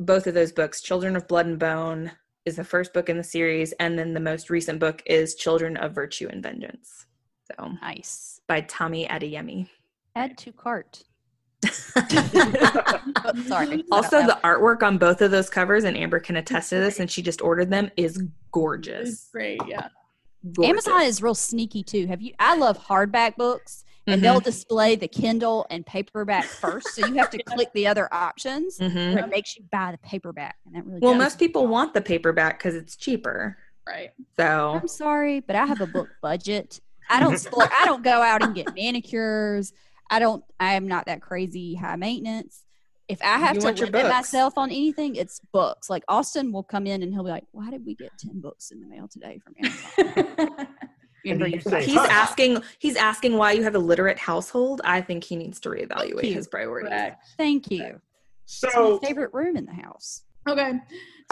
both 0.00 0.26
of 0.26 0.34
those 0.34 0.52
books 0.52 0.82
children 0.82 1.14
of 1.16 1.28
blood 1.28 1.46
and 1.46 1.58
bone 1.58 2.10
is 2.44 2.56
the 2.56 2.64
first 2.64 2.92
book 2.92 3.08
in 3.08 3.16
the 3.16 3.24
series 3.24 3.72
and 3.78 3.98
then 3.98 4.12
the 4.12 4.20
most 4.20 4.50
recent 4.50 4.80
book 4.80 5.02
is 5.06 5.36
children 5.36 5.76
of 5.76 5.94
virtue 5.94 6.28
and 6.30 6.42
vengeance. 6.42 7.06
So 7.50 7.72
nice. 7.80 8.40
by 8.48 8.62
tomi 8.62 9.06
adeyemi. 9.06 9.68
Add 10.16 10.36
to 10.38 10.52
cart 10.52 11.04
sorry. 13.46 13.84
Also, 13.90 14.26
the 14.26 14.38
artwork 14.44 14.82
on 14.82 14.98
both 14.98 15.20
of 15.20 15.30
those 15.30 15.48
covers, 15.50 15.84
and 15.84 15.96
Amber 15.96 16.20
can 16.20 16.36
attest 16.36 16.70
to 16.70 16.76
this, 16.76 17.00
and 17.00 17.10
she 17.10 17.22
just 17.22 17.40
ordered 17.42 17.70
them, 17.70 17.90
is 17.96 18.22
gorgeous. 18.52 19.08
It's 19.08 19.28
great, 19.30 19.60
yeah. 19.66 19.88
Gorgeous. 20.52 20.70
Amazon 20.70 21.02
is 21.02 21.22
real 21.22 21.34
sneaky 21.34 21.82
too. 21.82 22.06
Have 22.06 22.20
you? 22.20 22.32
I 22.38 22.56
love 22.56 22.78
hardback 22.78 23.36
books, 23.36 23.84
and 24.06 24.16
mm-hmm. 24.16 24.22
they'll 24.22 24.40
display 24.40 24.96
the 24.96 25.08
Kindle 25.08 25.66
and 25.70 25.84
paperback 25.86 26.44
first, 26.44 26.94
so 26.94 27.06
you 27.06 27.14
have 27.14 27.30
to 27.30 27.42
click 27.42 27.70
the 27.74 27.86
other 27.86 28.12
options. 28.12 28.78
Mm-hmm. 28.78 29.18
It 29.18 29.28
makes 29.30 29.56
you 29.56 29.64
buy 29.72 29.92
the 29.92 29.98
paperback, 29.98 30.56
and 30.66 30.74
that 30.74 30.84
really. 30.84 31.00
Well, 31.00 31.14
most 31.14 31.38
people 31.38 31.66
want 31.66 31.94
the 31.94 32.02
paperback 32.02 32.58
because 32.58 32.74
it's 32.74 32.96
cheaper. 32.96 33.56
Right. 33.86 34.10
So 34.36 34.78
I'm 34.80 34.88
sorry, 34.88 35.40
but 35.40 35.56
I 35.56 35.66
have 35.66 35.80
a 35.80 35.86
book 35.86 36.08
budget. 36.22 36.80
I 37.08 37.20
don't. 37.20 37.46
I 37.56 37.84
don't 37.84 38.02
go 38.02 38.22
out 38.22 38.42
and 38.42 38.54
get 38.54 38.74
manicures. 38.74 39.72
I 40.10 40.18
don't. 40.18 40.44
I 40.60 40.74
am 40.74 40.86
not 40.86 41.06
that 41.06 41.22
crazy 41.22 41.74
high 41.74 41.96
maintenance. 41.96 42.64
If 43.06 43.20
I 43.22 43.38
have 43.38 43.56
you 43.56 43.60
to 43.60 43.86
limit 43.86 44.08
myself 44.08 44.56
on 44.56 44.70
anything, 44.70 45.16
it's 45.16 45.40
books. 45.52 45.90
Like 45.90 46.04
Austin 46.08 46.52
will 46.52 46.62
come 46.62 46.86
in 46.86 47.02
and 47.02 47.12
he'll 47.12 47.24
be 47.24 47.30
like, 47.30 47.44
"Why 47.52 47.70
did 47.70 47.84
we 47.84 47.94
get 47.94 48.10
ten 48.18 48.40
books 48.40 48.70
in 48.70 48.80
the 48.80 48.86
mail 48.86 49.08
today 49.08 49.40
from 49.44 49.54
Amazon?" 49.62 50.68
he's 51.24 51.96
asking. 51.96 52.62
He's 52.78 52.96
asking 52.96 53.36
why 53.36 53.52
you 53.52 53.62
have 53.62 53.74
a 53.74 53.78
literate 53.78 54.18
household. 54.18 54.80
I 54.84 55.00
think 55.00 55.24
he 55.24 55.36
needs 55.36 55.60
to 55.60 55.70
reevaluate 55.70 56.32
his 56.32 56.48
priorities. 56.48 56.90
Correct. 56.90 57.24
Thank 57.36 57.70
you. 57.70 58.00
So, 58.46 58.98
favorite 58.98 59.32
room 59.32 59.56
in 59.56 59.64
the 59.66 59.72
house. 59.72 60.22
Okay. 60.48 60.72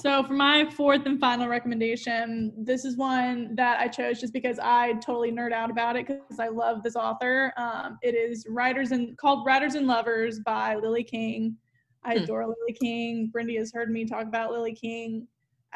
So 0.01 0.25
for 0.25 0.33
my 0.33 0.69
fourth 0.71 1.05
and 1.05 1.21
final 1.21 1.49
recommendation, 1.49 2.53
this 2.57 2.85
is 2.85 2.97
one 2.97 3.55
that 3.57 3.79
I 3.79 3.89
chose 3.89 4.21
just 4.21 4.33
because 4.33 4.59
I 4.59 4.95
totally 4.95 5.31
nerd 5.31 5.53
out 5.53 5.71
about 5.71 5.97
it 5.97 6.07
because 6.07 6.41
I 6.41 6.49
love 6.49 6.83
this 6.83 6.97
author. 6.97 7.53
Um, 7.57 7.99
it 8.03 8.15
is 8.15 8.47
Writers 8.49 8.93
and 8.93 9.17
called 9.19 9.45
Writers 9.45 9.75
and 9.75 9.87
Lovers 9.87 10.41
by 10.41 10.77
Lily 10.77 11.05
King. 11.05 11.57
I 12.05 12.17
hmm. 12.17 12.23
adore 12.23 12.47
Lily 12.47 12.77
King. 12.81 13.31
Brindy 13.35 13.59
has 13.59 13.73
heard 13.73 13.91
me 13.91 14.07
talk 14.07 14.27
about 14.27 14.51
Lily 14.51 14.75
King. 14.75 15.29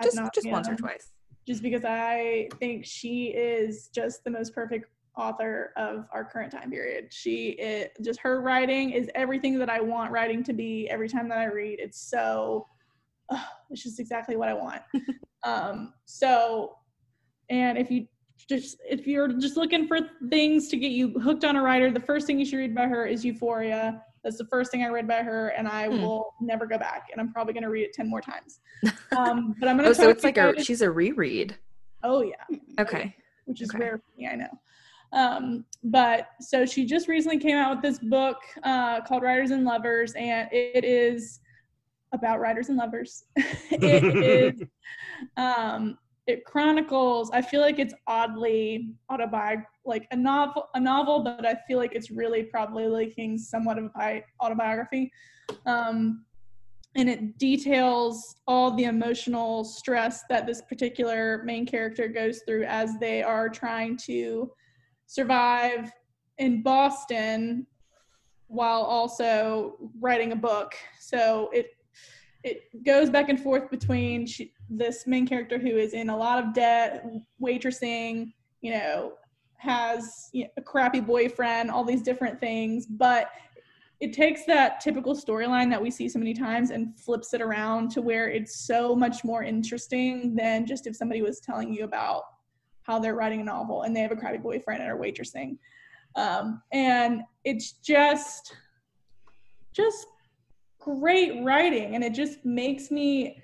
Just, 0.02 0.18
just 0.34 0.48
once 0.48 0.68
or 0.68 0.74
twice. 0.74 1.12
Just 1.46 1.62
because 1.62 1.84
I 1.84 2.48
think 2.58 2.84
she 2.84 3.26
is 3.26 3.88
just 3.88 4.24
the 4.24 4.30
most 4.30 4.54
perfect 4.54 4.90
author 5.16 5.72
of 5.76 6.06
our 6.12 6.24
current 6.24 6.52
time 6.52 6.70
period. 6.70 7.12
She 7.12 7.50
it 7.58 7.96
just 8.02 8.20
her 8.20 8.40
writing 8.42 8.90
is 8.90 9.08
everything 9.14 9.58
that 9.58 9.70
I 9.70 9.80
want 9.80 10.10
writing 10.10 10.42
to 10.44 10.52
be 10.52 10.88
every 10.90 11.08
time 11.08 11.28
that 11.28 11.38
I 11.38 11.46
read. 11.46 11.78
It's 11.80 11.98
so 11.98 12.66
oh, 13.30 13.44
it's 13.70 13.82
just 13.82 14.00
exactly 14.00 14.36
what 14.36 14.48
I 14.48 14.54
want. 14.54 14.82
um, 15.44 15.92
so, 16.04 16.76
and 17.50 17.78
if 17.78 17.90
you 17.90 18.06
just 18.48 18.78
if 18.88 19.06
you're 19.06 19.28
just 19.28 19.56
looking 19.56 19.86
for 19.86 19.98
things 20.30 20.68
to 20.68 20.76
get 20.76 20.90
you 20.90 21.18
hooked 21.18 21.44
on 21.44 21.56
a 21.56 21.62
writer, 21.62 21.90
the 21.90 22.00
first 22.00 22.26
thing 22.26 22.38
you 22.38 22.44
should 22.44 22.58
read 22.58 22.74
by 22.74 22.86
her 22.86 23.06
is 23.06 23.24
Euphoria. 23.24 24.02
That's 24.22 24.38
the 24.38 24.46
first 24.46 24.72
thing 24.72 24.82
I 24.82 24.88
read 24.88 25.06
by 25.06 25.22
her, 25.22 25.48
and 25.48 25.68
I 25.68 25.88
hmm. 25.88 26.02
will 26.02 26.34
never 26.40 26.66
go 26.66 26.78
back. 26.78 27.08
And 27.12 27.20
I'm 27.20 27.32
probably 27.32 27.52
going 27.52 27.62
to 27.62 27.70
read 27.70 27.84
it 27.84 27.92
ten 27.92 28.08
more 28.08 28.20
times. 28.20 28.60
Um, 29.16 29.54
but 29.58 29.68
I'm 29.68 29.76
going 29.78 29.84
to. 29.84 29.90
oh, 29.90 30.04
so 30.04 30.10
it's 30.10 30.24
like 30.24 30.36
a 30.36 30.62
she's 30.62 30.82
a 30.82 30.90
reread. 30.90 31.56
Oh 32.02 32.22
yeah. 32.22 32.58
Okay. 32.78 33.14
Which 33.46 33.62
is 33.62 33.70
okay. 33.70 33.78
rare 33.78 33.98
for 33.98 34.20
me, 34.20 34.28
I 34.28 34.34
know. 34.34 34.50
Um, 35.12 35.64
but 35.84 36.28
so 36.40 36.66
she 36.66 36.84
just 36.84 37.08
recently 37.08 37.38
came 37.38 37.56
out 37.56 37.76
with 37.76 37.82
this 37.82 37.98
book 37.98 38.36
uh, 38.64 39.00
called 39.02 39.22
Writers 39.22 39.50
and 39.52 39.64
Lovers, 39.64 40.12
and 40.14 40.48
it 40.52 40.84
is 40.84 41.40
about 42.12 42.40
writers 42.40 42.68
and 42.68 42.78
lovers. 42.78 43.24
it 43.36 44.54
is 44.62 44.62
um, 45.36 45.98
it 46.26 46.44
chronicles 46.44 47.30
i 47.32 47.40
feel 47.40 47.60
like 47.60 47.78
it's 47.78 47.94
oddly 48.06 48.94
autobiographical 49.10 49.70
like 49.84 50.06
a 50.10 50.16
novel 50.16 50.68
a 50.74 50.80
novel 50.80 51.22
but 51.22 51.46
i 51.46 51.54
feel 51.68 51.78
like 51.78 51.94
it's 51.94 52.10
really 52.10 52.42
probably 52.42 52.86
like 52.88 53.14
somewhat 53.36 53.78
of 53.78 53.90
a 54.00 54.22
autobiography 54.42 55.10
um, 55.66 56.24
and 56.96 57.08
it 57.08 57.38
details 57.38 58.36
all 58.48 58.74
the 58.74 58.84
emotional 58.84 59.62
stress 59.64 60.24
that 60.28 60.46
this 60.46 60.62
particular 60.62 61.42
main 61.44 61.66
character 61.66 62.08
goes 62.08 62.42
through 62.46 62.64
as 62.64 62.98
they 62.98 63.22
are 63.22 63.48
trying 63.48 63.96
to 63.96 64.50
survive 65.06 65.92
in 66.38 66.62
boston 66.62 67.66
while 68.48 68.82
also 68.82 69.76
writing 70.00 70.32
a 70.32 70.36
book 70.36 70.74
so 71.00 71.50
it 71.52 71.75
it 72.46 72.84
goes 72.84 73.10
back 73.10 73.28
and 73.28 73.40
forth 73.40 73.68
between 73.70 74.24
she, 74.24 74.52
this 74.70 75.06
main 75.06 75.26
character 75.26 75.58
who 75.58 75.76
is 75.76 75.94
in 75.94 76.10
a 76.10 76.16
lot 76.16 76.42
of 76.42 76.54
debt, 76.54 77.04
waitressing, 77.42 78.32
you 78.60 78.70
know, 78.70 79.14
has 79.56 80.30
you 80.32 80.44
know, 80.44 80.50
a 80.56 80.62
crappy 80.62 81.00
boyfriend, 81.00 81.72
all 81.72 81.84
these 81.84 82.02
different 82.02 82.38
things, 82.38 82.86
but 82.86 83.30
it 83.98 84.12
takes 84.12 84.44
that 84.44 84.80
typical 84.80 85.16
storyline 85.16 85.70
that 85.70 85.82
we 85.82 85.90
see 85.90 86.08
so 86.08 86.20
many 86.20 86.34
times 86.34 86.70
and 86.70 86.96
flips 87.00 87.34
it 87.34 87.40
around 87.40 87.90
to 87.90 88.00
where 88.00 88.28
it's 88.28 88.60
so 88.60 88.94
much 88.94 89.24
more 89.24 89.42
interesting 89.42 90.36
than 90.36 90.66
just 90.66 90.86
if 90.86 90.94
somebody 90.94 91.22
was 91.22 91.40
telling 91.40 91.72
you 91.72 91.82
about 91.82 92.22
how 92.82 93.00
they're 93.00 93.16
writing 93.16 93.40
a 93.40 93.44
novel 93.44 93.82
and 93.82 93.96
they 93.96 94.00
have 94.00 94.12
a 94.12 94.16
crappy 94.16 94.38
boyfriend 94.38 94.82
and 94.82 94.90
are 94.90 94.98
waitressing. 94.98 95.56
Um, 96.14 96.62
and 96.72 97.22
it's 97.44 97.72
just, 97.72 98.54
just 99.72 100.06
great 100.86 101.42
writing 101.42 101.96
and 101.96 102.04
it 102.04 102.14
just 102.14 102.44
makes 102.44 102.92
me 102.92 103.42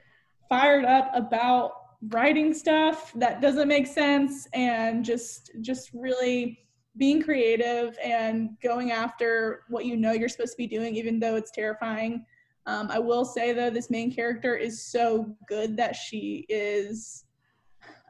fired 0.49 0.85
up 0.85 1.11
about 1.13 1.73
writing 2.11 2.55
stuff 2.55 3.13
that 3.17 3.41
doesn't 3.41 3.67
make 3.67 3.87
sense 3.87 4.47
and 4.53 5.05
just 5.05 5.51
just 5.61 5.91
really 5.93 6.61
being 6.97 7.21
creative 7.21 7.99
and 8.03 8.51
going 8.63 8.93
after 8.93 9.63
what 9.69 9.85
you 9.85 9.97
know 9.97 10.13
you're 10.13 10.29
supposed 10.29 10.53
to 10.53 10.57
be 10.57 10.69
doing 10.69 10.95
even 10.95 11.19
though 11.19 11.37
it's 11.37 11.51
terrifying. 11.51 12.25
Um, 12.67 12.89
i 12.93 12.99
will 12.99 13.25
say 13.25 13.53
though 13.53 13.71
this 13.71 13.91
main 13.91 14.15
character 14.15 14.55
is 14.55 14.81
so 14.81 15.35
good 15.49 15.77
that 15.79 15.97
she 15.97 16.47
is 16.49 17.25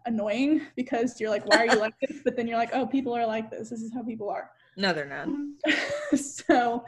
annoying 0.04 0.60
because 0.76 1.18
you're 1.18 1.30
like 1.30 1.46
why 1.46 1.56
are 1.58 1.66
you 1.66 1.80
like 1.80 1.94
this? 2.02 2.18
But 2.22 2.36
then 2.36 2.46
you're 2.46 2.58
like 2.58 2.74
oh 2.74 2.86
people 2.86 3.14
are 3.14 3.26
like 3.26 3.50
this. 3.50 3.70
This 3.70 3.80
is 3.80 3.94
how 3.94 4.02
people 4.02 4.28
are. 4.28 4.50
No 4.76 4.92
they're 4.92 5.06
not. 5.06 5.28
So 6.18 6.84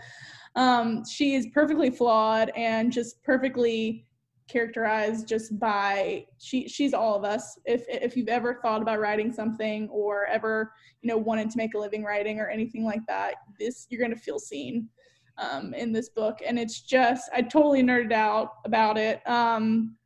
um, 0.56 1.04
she 1.04 1.34
is 1.34 1.46
perfectly 1.52 1.90
flawed 1.90 2.50
and 2.56 2.92
just 2.92 3.22
perfectly 3.22 4.06
characterized 4.46 5.26
just 5.26 5.58
by 5.58 6.26
she 6.38 6.68
she's 6.68 6.92
all 6.92 7.16
of 7.16 7.24
us. 7.24 7.58
If 7.64 7.84
if 7.88 8.16
you've 8.16 8.28
ever 8.28 8.54
thought 8.62 8.82
about 8.82 9.00
writing 9.00 9.32
something 9.32 9.88
or 9.88 10.26
ever 10.26 10.72
you 11.02 11.08
know 11.08 11.16
wanted 11.16 11.50
to 11.50 11.56
make 11.56 11.74
a 11.74 11.78
living 11.78 12.04
writing 12.04 12.40
or 12.40 12.48
anything 12.48 12.84
like 12.84 13.00
that 13.08 13.34
this 13.58 13.86
you're 13.88 14.00
going 14.00 14.14
to 14.14 14.20
feel 14.20 14.38
seen 14.38 14.88
um, 15.38 15.74
in 15.74 15.92
this 15.92 16.10
book, 16.10 16.40
and 16.46 16.58
it's 16.58 16.80
just 16.80 17.30
I 17.34 17.42
totally 17.42 17.82
nerded 17.82 18.12
out 18.12 18.56
about 18.64 18.98
it, 18.98 19.26
um, 19.28 19.96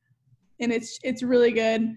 and 0.61 0.73
it's 0.73 0.99
it's 1.03 1.23
really 1.23 1.53
good, 1.53 1.95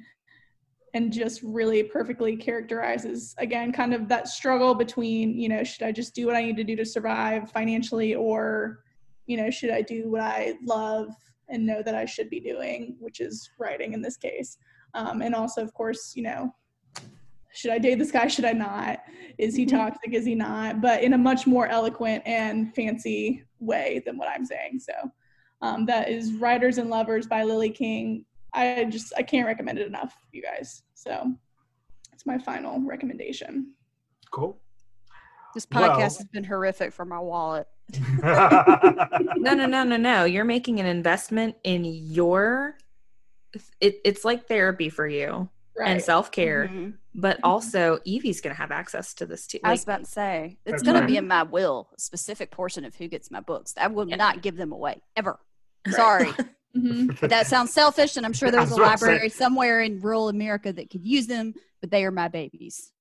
and 0.94 1.12
just 1.12 1.42
really 1.44 1.84
perfectly 1.84 2.36
characterizes 2.36 3.34
again 3.38 3.72
kind 3.72 3.94
of 3.94 4.08
that 4.10 4.28
struggle 4.28 4.76
between 4.76 5.38
you 5.38 5.48
know 5.48 5.64
should 5.64 5.84
I 5.84 5.92
just 5.92 6.14
do 6.14 6.26
what 6.26 6.36
I 6.36 6.44
need 6.44 6.58
to 6.58 6.64
do 6.64 6.76
to 6.76 6.86
survive 6.86 7.52
financially, 7.52 8.16
or 8.16 8.84
you 9.26 9.38
know 9.38 9.50
should 9.50 9.72
I 9.72 9.82
do 9.82 10.10
what 10.10 10.22
I 10.22 10.56
love 10.64 11.10
and 11.50 11.66
know 11.66 11.82
that 11.84 11.96
I 11.96 12.06
should 12.06 12.30
be 12.30 12.40
doing, 12.40 12.96
which 13.00 13.20
is 13.20 13.50
writing 13.60 13.94
in 13.94 14.02
this 14.02 14.18
case, 14.18 14.58
um, 14.94 15.22
and 15.22 15.36
also 15.36 15.62
of 15.62 15.74
course 15.74 16.14
you 16.16 16.24
know 16.24 16.54
should 17.54 17.72
I 17.72 17.80
date 17.80 17.96
this 18.00 18.12
guy? 18.12 18.28
Should 18.28 18.46
I 18.46 18.54
not? 18.54 19.00
Is 19.38 19.56
he 19.56 19.66
toxic? 19.66 20.14
Is 20.14 20.26
he 20.26 20.36
not? 20.36 20.82
But 20.82 21.04
in 21.04 21.14
a 21.14 21.18
much 21.18 21.46
more 21.46 21.68
eloquent 21.68 22.24
and 22.26 22.74
fancy 22.74 23.44
way 23.60 24.02
than 24.06 24.18
what 24.18 24.30
I'm 24.30 24.46
saying. 24.46 24.80
So 24.80 24.94
um, 25.62 25.86
that 25.86 26.10
is 26.10 26.34
Writers 26.34 26.78
and 26.78 26.90
Lovers 26.90 27.28
by 27.28 27.44
Lily 27.44 27.70
King. 27.70 28.26
I 28.54 28.86
just 28.86 29.14
I 29.18 29.24
can't 29.24 29.48
recommend 29.48 29.80
it 29.80 29.88
enough, 29.88 30.16
you 30.32 30.42
guys. 30.42 30.84
So 30.94 31.34
it's 32.14 32.26
my 32.26 32.38
final 32.38 32.82
recommendation. 32.82 33.74
Cool. 34.32 34.60
This 35.54 35.66
podcast 35.66 35.98
well. 35.98 36.00
has 36.00 36.24
been 36.26 36.44
horrific 36.44 36.94
for 36.94 37.06
my 37.06 37.20
wallet. 37.20 37.68
no, 38.24 39.54
no, 39.54 39.66
no, 39.66 39.84
no, 39.84 39.98
no. 39.98 40.24
You're 40.24 40.46
making 40.46 40.80
an 40.80 40.86
investment 40.86 41.56
in 41.64 41.84
your. 41.84 42.78
It, 43.82 44.00
it's 44.06 44.24
like 44.24 44.48
therapy 44.48 44.88
for 44.88 45.06
you 45.06 45.50
right. 45.78 45.92
and 45.92 46.02
self 46.02 46.32
care. 46.32 46.68
Mm-hmm. 46.68 46.92
But 47.14 47.38
mm-hmm. 47.38 47.48
also, 47.48 48.00
Evie's 48.06 48.40
going 48.40 48.56
to 48.56 48.62
have 48.62 48.72
access 48.72 49.14
to 49.16 49.26
this 49.26 49.48
too. 49.48 49.60
Like, 49.64 49.70
I 49.70 49.72
was 49.72 49.84
about 49.84 50.06
to 50.06 50.10
say 50.10 50.58
it's 50.66 50.84
going 50.84 51.02
to 51.02 51.08
be 51.08 51.18
in 51.18 51.28
my 51.28 51.44
will, 51.44 51.90
a 51.96 52.00
specific 52.00 52.52
portion 52.52 52.86
of 52.86 52.96
who 52.96 53.08
gets 53.08 53.30
my 53.30 53.42
books. 53.42 53.74
I 53.78 53.88
will 53.88 54.08
yeah. 54.08 54.16
not 54.16 54.42
give 54.42 54.56
them 54.56 54.72
away 54.72 55.02
ever. 55.16 55.40
Right. 55.86 55.96
Sorry. 55.96 56.32
mm-hmm. 56.76 57.26
that 57.28 57.48
sounds 57.48 57.72
selfish, 57.74 58.18
and 58.18 58.26
I'm 58.26 58.34
sure 58.34 58.52
there's 58.52 58.72
a 58.72 58.76
library 58.76 59.30
somewhere 59.30 59.82
in 59.82 60.00
rural 60.00 60.30
America 60.30 60.72
that 60.74 60.90
could 60.90 61.06
use 61.06 61.28
them, 61.28 61.54
but 61.80 61.92
they 61.92 62.06
are 62.06 62.12
my 62.12 62.28
babies. 62.28 62.92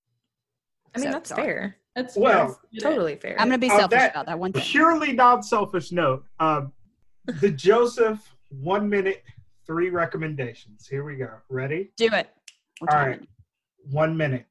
I 0.94 0.98
mean, 0.98 1.08
so, 1.08 1.12
that's 1.12 1.28
sorry. 1.28 1.42
fair. 1.42 1.76
That's 1.94 2.16
well, 2.16 2.60
fair. 2.72 2.90
totally 2.90 3.16
fair. 3.16 3.36
I'm 3.38 3.48
going 3.48 3.60
to 3.60 3.66
be 3.66 3.68
selfish 3.68 3.98
that 3.98 4.12
about 4.12 4.26
that 4.26 4.38
one. 4.38 4.52
Thing. 4.52 4.62
Purely 4.62 5.12
non-selfish 5.12 5.92
note. 5.92 6.24
Um, 6.38 6.72
the 7.40 7.50
Joseph 7.50 8.20
one 8.48 8.88
minute 8.88 9.22
three 9.66 9.90
recommendations. 9.90 10.88
Here 10.88 11.04
we 11.04 11.16
go. 11.16 11.30
Ready? 11.48 11.90
Do 11.96 12.08
it. 12.12 12.28
All 12.80 12.98
right, 12.98 13.20
one 13.84 14.16
minute. 14.16 14.46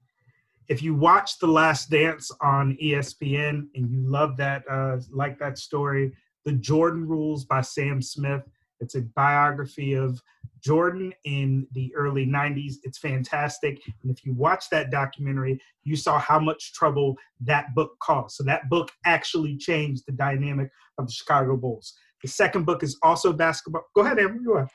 If 0.67 0.83
you 0.83 0.93
watch 0.93 1.39
The 1.39 1.47
Last 1.47 1.89
Dance 1.89 2.31
on 2.41 2.77
ESPN 2.81 3.67
and 3.73 3.89
you 3.89 3.99
love 4.07 4.37
that, 4.37 4.63
uh, 4.69 4.97
like 5.11 5.39
that 5.39 5.57
story, 5.57 6.13
The 6.45 6.51
Jordan 6.53 7.07
Rules 7.07 7.43
by 7.43 7.61
Sam 7.61 8.01
Smith. 8.01 8.43
It's 8.79 8.95
a 8.95 9.01
biography 9.01 9.93
of 9.93 10.21
Jordan 10.61 11.13
in 11.25 11.67
the 11.73 11.93
early 11.95 12.25
90s. 12.25 12.75
It's 12.83 12.97
fantastic. 12.97 13.79
And 14.01 14.11
if 14.11 14.25
you 14.25 14.33
watch 14.33 14.69
that 14.71 14.91
documentary, 14.91 15.59
you 15.83 15.95
saw 15.95 16.19
how 16.19 16.39
much 16.39 16.73
trouble 16.73 17.15
that 17.41 17.73
book 17.75 17.97
caused. 18.01 18.35
So 18.35 18.43
that 18.43 18.69
book 18.69 18.91
actually 19.05 19.57
changed 19.57 20.03
the 20.05 20.13
dynamic 20.13 20.69
of 20.97 21.07
the 21.07 21.13
Chicago 21.13 21.55
Bulls. 21.55 21.93
The 22.21 22.27
second 22.27 22.65
book 22.65 22.83
is 22.83 22.97
also 23.01 23.31
basketball. 23.31 23.83
Go 23.95 24.01
ahead, 24.01 24.19
Amber. 24.19 24.39
Go 24.43 24.53
ahead 24.57 24.69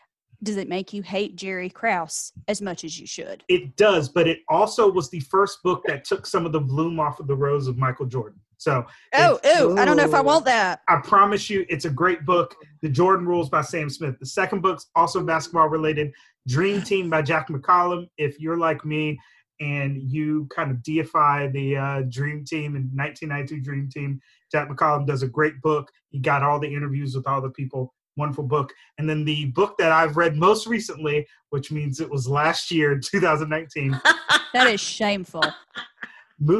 does 0.44 0.56
it 0.58 0.68
make 0.68 0.92
you 0.92 1.02
hate 1.02 1.36
Jerry 1.36 1.70
Krause 1.70 2.32
as 2.48 2.60
much 2.60 2.84
as 2.84 3.00
you 3.00 3.06
should? 3.06 3.42
It 3.48 3.76
does, 3.76 4.08
but 4.08 4.28
it 4.28 4.40
also 4.48 4.90
was 4.90 5.10
the 5.10 5.20
first 5.20 5.62
book 5.62 5.82
that 5.86 6.04
took 6.04 6.26
some 6.26 6.46
of 6.46 6.52
the 6.52 6.60
bloom 6.60 7.00
off 7.00 7.18
of 7.18 7.26
the 7.26 7.34
rose 7.34 7.66
of 7.66 7.78
Michael 7.78 8.06
Jordan. 8.06 8.38
So, 8.58 8.84
oh, 9.14 9.40
oh, 9.44 9.76
I 9.76 9.84
don't 9.84 9.96
know 9.96 10.04
if 10.04 10.14
I 10.14 10.20
want 10.20 10.44
that. 10.46 10.80
I 10.88 11.00
promise 11.02 11.50
you, 11.50 11.64
it's 11.68 11.84
a 11.84 11.90
great 11.90 12.24
book. 12.24 12.54
The 12.82 12.88
Jordan 12.88 13.26
Rules 13.26 13.48
by 13.48 13.62
Sam 13.62 13.88
Smith. 13.90 14.18
The 14.18 14.26
second 14.26 14.62
book's 14.62 14.86
also 14.94 15.22
basketball 15.22 15.68
related. 15.68 16.12
Dream 16.46 16.82
Team 16.82 17.10
by 17.10 17.22
Jack 17.22 17.48
McCallum. 17.48 18.08
If 18.18 18.38
you're 18.40 18.58
like 18.58 18.84
me 18.84 19.18
and 19.60 20.02
you 20.02 20.46
kind 20.54 20.70
of 20.70 20.82
deify 20.82 21.48
the 21.48 21.76
uh, 21.76 22.02
Dream 22.08 22.44
Team 22.44 22.76
and 22.76 22.90
1992 22.94 23.60
Dream 23.60 23.88
Team, 23.88 24.20
Jack 24.50 24.68
McCallum 24.68 25.06
does 25.06 25.22
a 25.22 25.28
great 25.28 25.60
book. 25.62 25.90
He 26.10 26.18
got 26.18 26.42
all 26.42 26.60
the 26.60 26.72
interviews 26.72 27.14
with 27.14 27.26
all 27.26 27.40
the 27.40 27.50
people 27.50 27.94
wonderful 28.16 28.44
book. 28.44 28.72
And 28.98 29.08
then 29.08 29.24
the 29.24 29.46
book 29.46 29.76
that 29.78 29.92
I've 29.92 30.16
read 30.16 30.36
most 30.36 30.66
recently, 30.66 31.26
which 31.50 31.72
means 31.72 32.00
it 32.00 32.10
was 32.10 32.28
last 32.28 32.70
year, 32.70 32.98
2019. 33.02 34.00
that 34.52 34.66
is 34.66 34.80
shameful. 34.80 35.44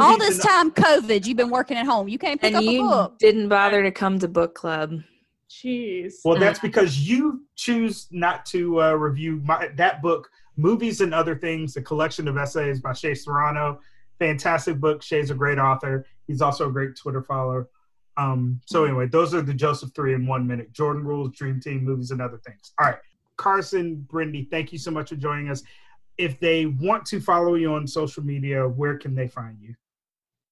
All 0.01 0.19
this 0.19 0.39
time, 0.39 0.71
COVID, 0.71 1.27
you've 1.27 1.37
been 1.37 1.51
working 1.51 1.77
at 1.77 1.87
home. 1.87 2.09
You 2.09 2.19
can't 2.19 2.41
pick 2.41 2.55
and 2.55 2.67
up 2.67 2.73
a 2.73 2.79
book. 2.79 3.19
Didn't 3.19 3.49
bother 3.49 3.83
to 3.83 3.91
come 3.91 4.19
to 4.21 4.29
book 4.29 4.55
club. 4.55 5.01
Jeez. 5.51 6.15
Well, 6.25 6.39
that's 6.39 6.59
because 6.59 6.99
you 6.99 7.45
choose 7.57 8.09
not 8.11 8.47
to 8.47 8.83
uh, 8.83 8.93
review 8.93 9.41
my, 9.45 9.69
that 9.77 10.03
book, 10.03 10.31
Movies 10.57 11.01
and 11.01 11.13
Other 11.13 11.37
Things, 11.37 11.77
a 11.77 11.83
collection 11.83 12.29
of 12.29 12.37
essays 12.37 12.81
by 12.81 12.93
Shea 12.93 13.15
Serrano. 13.15 13.81
Fantastic 14.19 14.79
book. 14.79 15.03
Shea's 15.03 15.31
a 15.31 15.35
great 15.35 15.59
author. 15.59 16.07
He's 16.27 16.41
also 16.41 16.69
a 16.69 16.73
great 16.73 16.97
Twitter 16.97 17.23
follower. 17.23 17.69
Um, 18.17 18.61
so 18.67 18.81
mm-hmm. 18.81 18.91
anyway, 18.91 19.07
those 19.09 19.35
are 19.35 19.43
the 19.43 19.55
Joseph 19.55 19.91
three 19.95 20.15
in 20.15 20.27
one 20.27 20.47
minute. 20.47 20.73
Jordan 20.73 21.05
rules, 21.05 21.33
Dream 21.33 21.61
Team 21.61 21.85
movies, 21.85 22.11
and 22.11 22.23
other 22.23 22.39
things. 22.39 22.73
All 22.81 22.87
right, 22.87 22.99
Carson, 23.37 24.07
Brindy, 24.11 24.49
thank 24.51 24.73
you 24.73 24.79
so 24.79 24.91
much 24.91 25.09
for 25.09 25.17
joining 25.17 25.51
us. 25.51 25.63
If 26.19 26.39
they 26.41 26.67
want 26.67 27.07
to 27.07 27.21
follow 27.21 27.55
you 27.55 27.75
on 27.75 27.87
social 27.87 28.23
media, 28.23 28.67
where 28.69 28.99
can 28.99 29.15
they 29.15 29.29
find 29.29 29.59
you? 29.61 29.75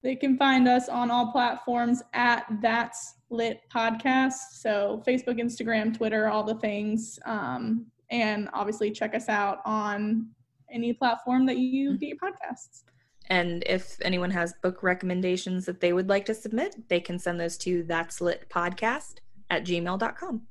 They 0.02 0.16
can 0.16 0.36
find 0.36 0.66
us 0.66 0.88
on 0.88 1.10
all 1.10 1.30
platforms 1.30 2.02
at 2.12 2.44
That's 2.60 3.14
Lit 3.30 3.60
Podcast. 3.72 4.34
So 4.54 5.02
Facebook, 5.06 5.40
Instagram, 5.40 5.96
Twitter, 5.96 6.28
all 6.28 6.42
the 6.42 6.56
things. 6.56 7.20
Um, 7.24 7.86
and 8.10 8.48
obviously 8.52 8.90
check 8.90 9.14
us 9.14 9.28
out 9.28 9.58
on 9.64 10.28
any 10.70 10.92
platform 10.92 11.46
that 11.46 11.58
you 11.58 11.90
mm-hmm. 11.90 11.98
get 11.98 12.08
your 12.08 12.16
podcasts. 12.18 12.82
And 13.26 13.62
if 13.66 13.96
anyone 14.02 14.30
has 14.30 14.54
book 14.62 14.82
recommendations 14.82 15.64
that 15.66 15.80
they 15.80 15.92
would 15.92 16.08
like 16.08 16.24
to 16.26 16.34
submit, 16.34 16.88
they 16.88 17.00
can 17.00 17.18
send 17.18 17.40
those 17.40 17.56
to 17.58 17.84
that's 17.84 18.20
lit 18.20 18.48
podcast 18.50 19.14
at 19.50 19.64
gmail.com. 19.64 20.42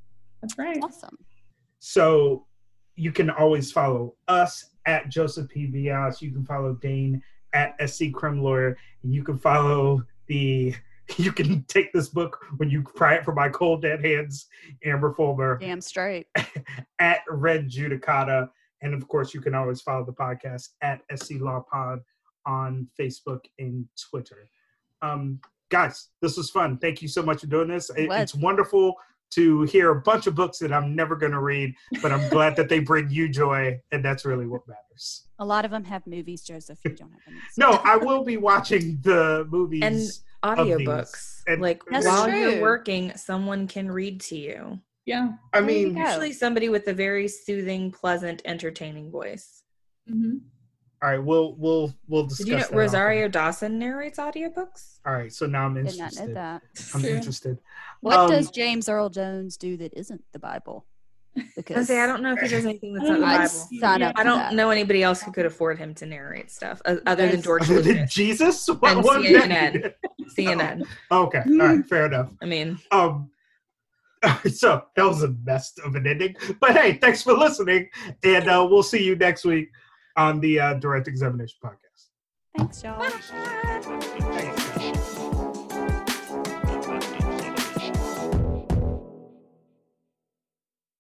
That's 0.42 0.58
right. 0.58 0.80
Awesome. 0.82 1.18
So 1.80 2.46
you 2.96 3.12
can 3.12 3.30
always 3.30 3.72
follow 3.72 4.16
us 4.28 4.71
at 4.86 5.10
Joseph 5.10 5.50
P. 5.50 5.66
Bias. 5.66 6.22
You 6.22 6.32
can 6.32 6.46
follow 6.46 6.74
Dane 6.74 7.22
at 7.54 7.76
SC 7.90 8.12
Crim 8.14 8.42
Lawyer. 8.42 8.78
And 9.04 9.14
you 9.14 9.24
can 9.24 9.38
follow 9.38 10.04
the 10.28 10.76
you 11.18 11.32
can 11.32 11.64
take 11.66 11.92
this 11.92 12.08
book 12.08 12.40
when 12.58 12.70
you 12.70 12.84
pry 12.84 13.16
it 13.16 13.26
from 13.26 13.36
my 13.36 13.50
cold 13.50 13.82
dead 13.82 14.04
hands, 14.04 14.48
Amber 14.86 15.14
Fulmer. 15.14 15.58
Damn 15.60 15.82
straight. 15.82 16.28
at 17.00 17.22
Red 17.30 17.70
Judicata. 17.70 18.50
And 18.82 18.94
of 18.94 19.08
course, 19.08 19.34
you 19.34 19.42
can 19.42 19.54
always 19.54 19.82
follow 19.82 20.06
the 20.06 20.14
podcast 20.14 20.70
at 20.82 21.02
SC 21.16 21.34
Law 21.40 21.64
Pod 21.70 22.00
on 22.46 22.88
Facebook 23.00 23.42
and 23.60 23.86
Twitter. 24.10 24.50
Um, 25.02 25.40
guys, 25.70 26.10
this 26.22 26.38
was 26.38 26.50
fun. 26.50 26.78
Thank 26.78 27.02
you 27.02 27.08
so 27.08 27.22
much 27.22 27.42
for 27.42 27.48
doing 27.48 27.68
this. 27.68 27.90
It, 27.92 28.10
it's 28.12 28.34
wonderful 28.34 28.96
to 29.32 29.64
hear 29.64 29.92
a 29.92 30.02
bunch 30.02 30.28
of 30.28 30.36
books 30.36 30.60
that 30.60 30.72
I'm 30.72 30.96
never 30.96 31.16
going 31.16 31.32
to 31.32 31.40
read, 31.40 31.74
but 32.02 32.12
I'm 32.12 32.30
glad 32.30 32.56
that 32.58 32.70
they 32.70 32.80
bring 32.80 33.10
you 33.10 33.30
joy, 33.30 33.80
and 33.92 34.04
that's 34.04 34.26
really 34.26 34.46
what 34.46 34.68
matters. 34.68 35.28
A 35.40 35.46
lot 35.46 35.66
of 35.66 35.72
them 35.72 35.84
have 35.86 36.06
movies, 36.06 36.42
Joseph. 36.42 36.80
You 36.84 36.92
don't 36.96 37.12
have 37.12 37.22
any. 37.28 37.38
no, 37.58 37.72
I 37.84 37.98
will 37.98 38.24
be 38.24 38.38
watching 38.38 39.00
the 39.02 39.48
movies 39.50 39.84
and 39.84 40.58
audiobooks. 40.58 41.42
And 41.48 41.62
like 41.62 41.90
while 41.90 42.26
true. 42.26 42.38
you're 42.38 42.62
working, 42.62 43.16
someone 43.16 43.68
can 43.68 43.90
read 43.90 44.22
to 44.22 44.38
you. 44.38 44.80
Yeah, 45.06 45.30
I 45.52 45.62
mean, 45.62 45.98
usually 45.98 46.32
somebody 46.32 46.70
with 46.70 46.88
a 46.88 46.94
very 46.94 47.28
soothing, 47.28 47.92
pleasant, 47.92 48.44
entertaining 48.46 49.10
voice. 49.10 49.64
Mm-hmm. 50.10 50.38
All 51.04 51.10
right, 51.10 51.24
we'll 51.24 51.56
we'll 51.56 51.92
we'll 52.08 52.28
discuss. 52.28 52.46
Did 52.46 52.52
you 52.52 52.58
know 52.58 52.68
Rosario 52.78 53.28
Dawson 53.28 53.80
narrates 53.80 54.20
audiobooks? 54.20 55.00
All 55.04 55.14
right, 55.14 55.34
so 55.34 55.48
now 55.48 55.66
I'm 55.66 55.76
interested. 55.76 56.10
Did 56.12 56.20
not 56.20 56.28
know 56.28 56.34
that. 56.36 56.62
I'm 56.94 57.06
interested. 57.18 57.58
What 58.02 58.20
um, 58.20 58.30
does 58.30 58.52
James 58.52 58.88
Earl 58.88 59.10
Jones 59.10 59.58
do 59.58 59.78
that 59.78 59.94
isn't 59.96 60.24
the 60.32 60.38
Bible? 60.38 60.86
Because 61.56 61.90
I 61.90 61.94
say 61.94 62.02
I 62.02 62.06
don't 62.06 62.22
know 62.22 62.34
if 62.34 62.40
he 62.40 62.50
does 62.50 62.66
anything 62.66 62.94
that's 62.94 63.08
not 63.08 63.16
the 63.16 63.80
Bible. 63.80 64.00
Yeah. 64.00 64.12
I 64.16 64.24
don't 64.24 64.56
know 64.56 64.70
anybody 64.70 65.02
else 65.02 65.24
who 65.24 65.32
could 65.32 65.48
afford 65.48 65.80
him 65.80 65.96
to 65.96 66.06
narrate 66.06 66.52
stuff 66.52 66.82
other 66.86 67.30
than 67.30 67.42
George 67.42 67.68
Lucas. 67.68 68.14
Jesus 68.14 68.68
what, 68.80 68.98
and 68.98 69.04
CNN. 69.04 69.94
CNN. 70.38 70.86
Oh, 71.10 71.24
okay, 71.24 71.42
all 71.48 71.58
right, 71.58 71.86
fair 71.90 72.06
enough. 72.06 72.32
I 72.44 72.46
mean, 72.46 72.78
um, 72.92 73.32
so 74.54 74.84
that 74.96 75.04
was 75.04 75.24
a 75.24 75.30
mess 75.46 75.74
of 75.84 75.96
an 75.96 76.06
ending. 76.06 76.36
But 76.60 76.78
hey, 76.78 77.00
thanks 77.02 77.24
for 77.24 77.34
listening, 77.34 77.90
and 78.24 78.48
uh, 78.48 78.68
we'll 78.70 78.84
see 78.84 79.04
you 79.04 79.16
next 79.16 79.46
week 79.46 79.70
on 80.18 80.40
the 80.40 80.60
uh, 80.60 80.74
Direct 80.76 81.08
Examination 81.08 81.58
Podcast. 81.64 82.10
Thanks, 82.58 82.84
y'all. 82.84 83.71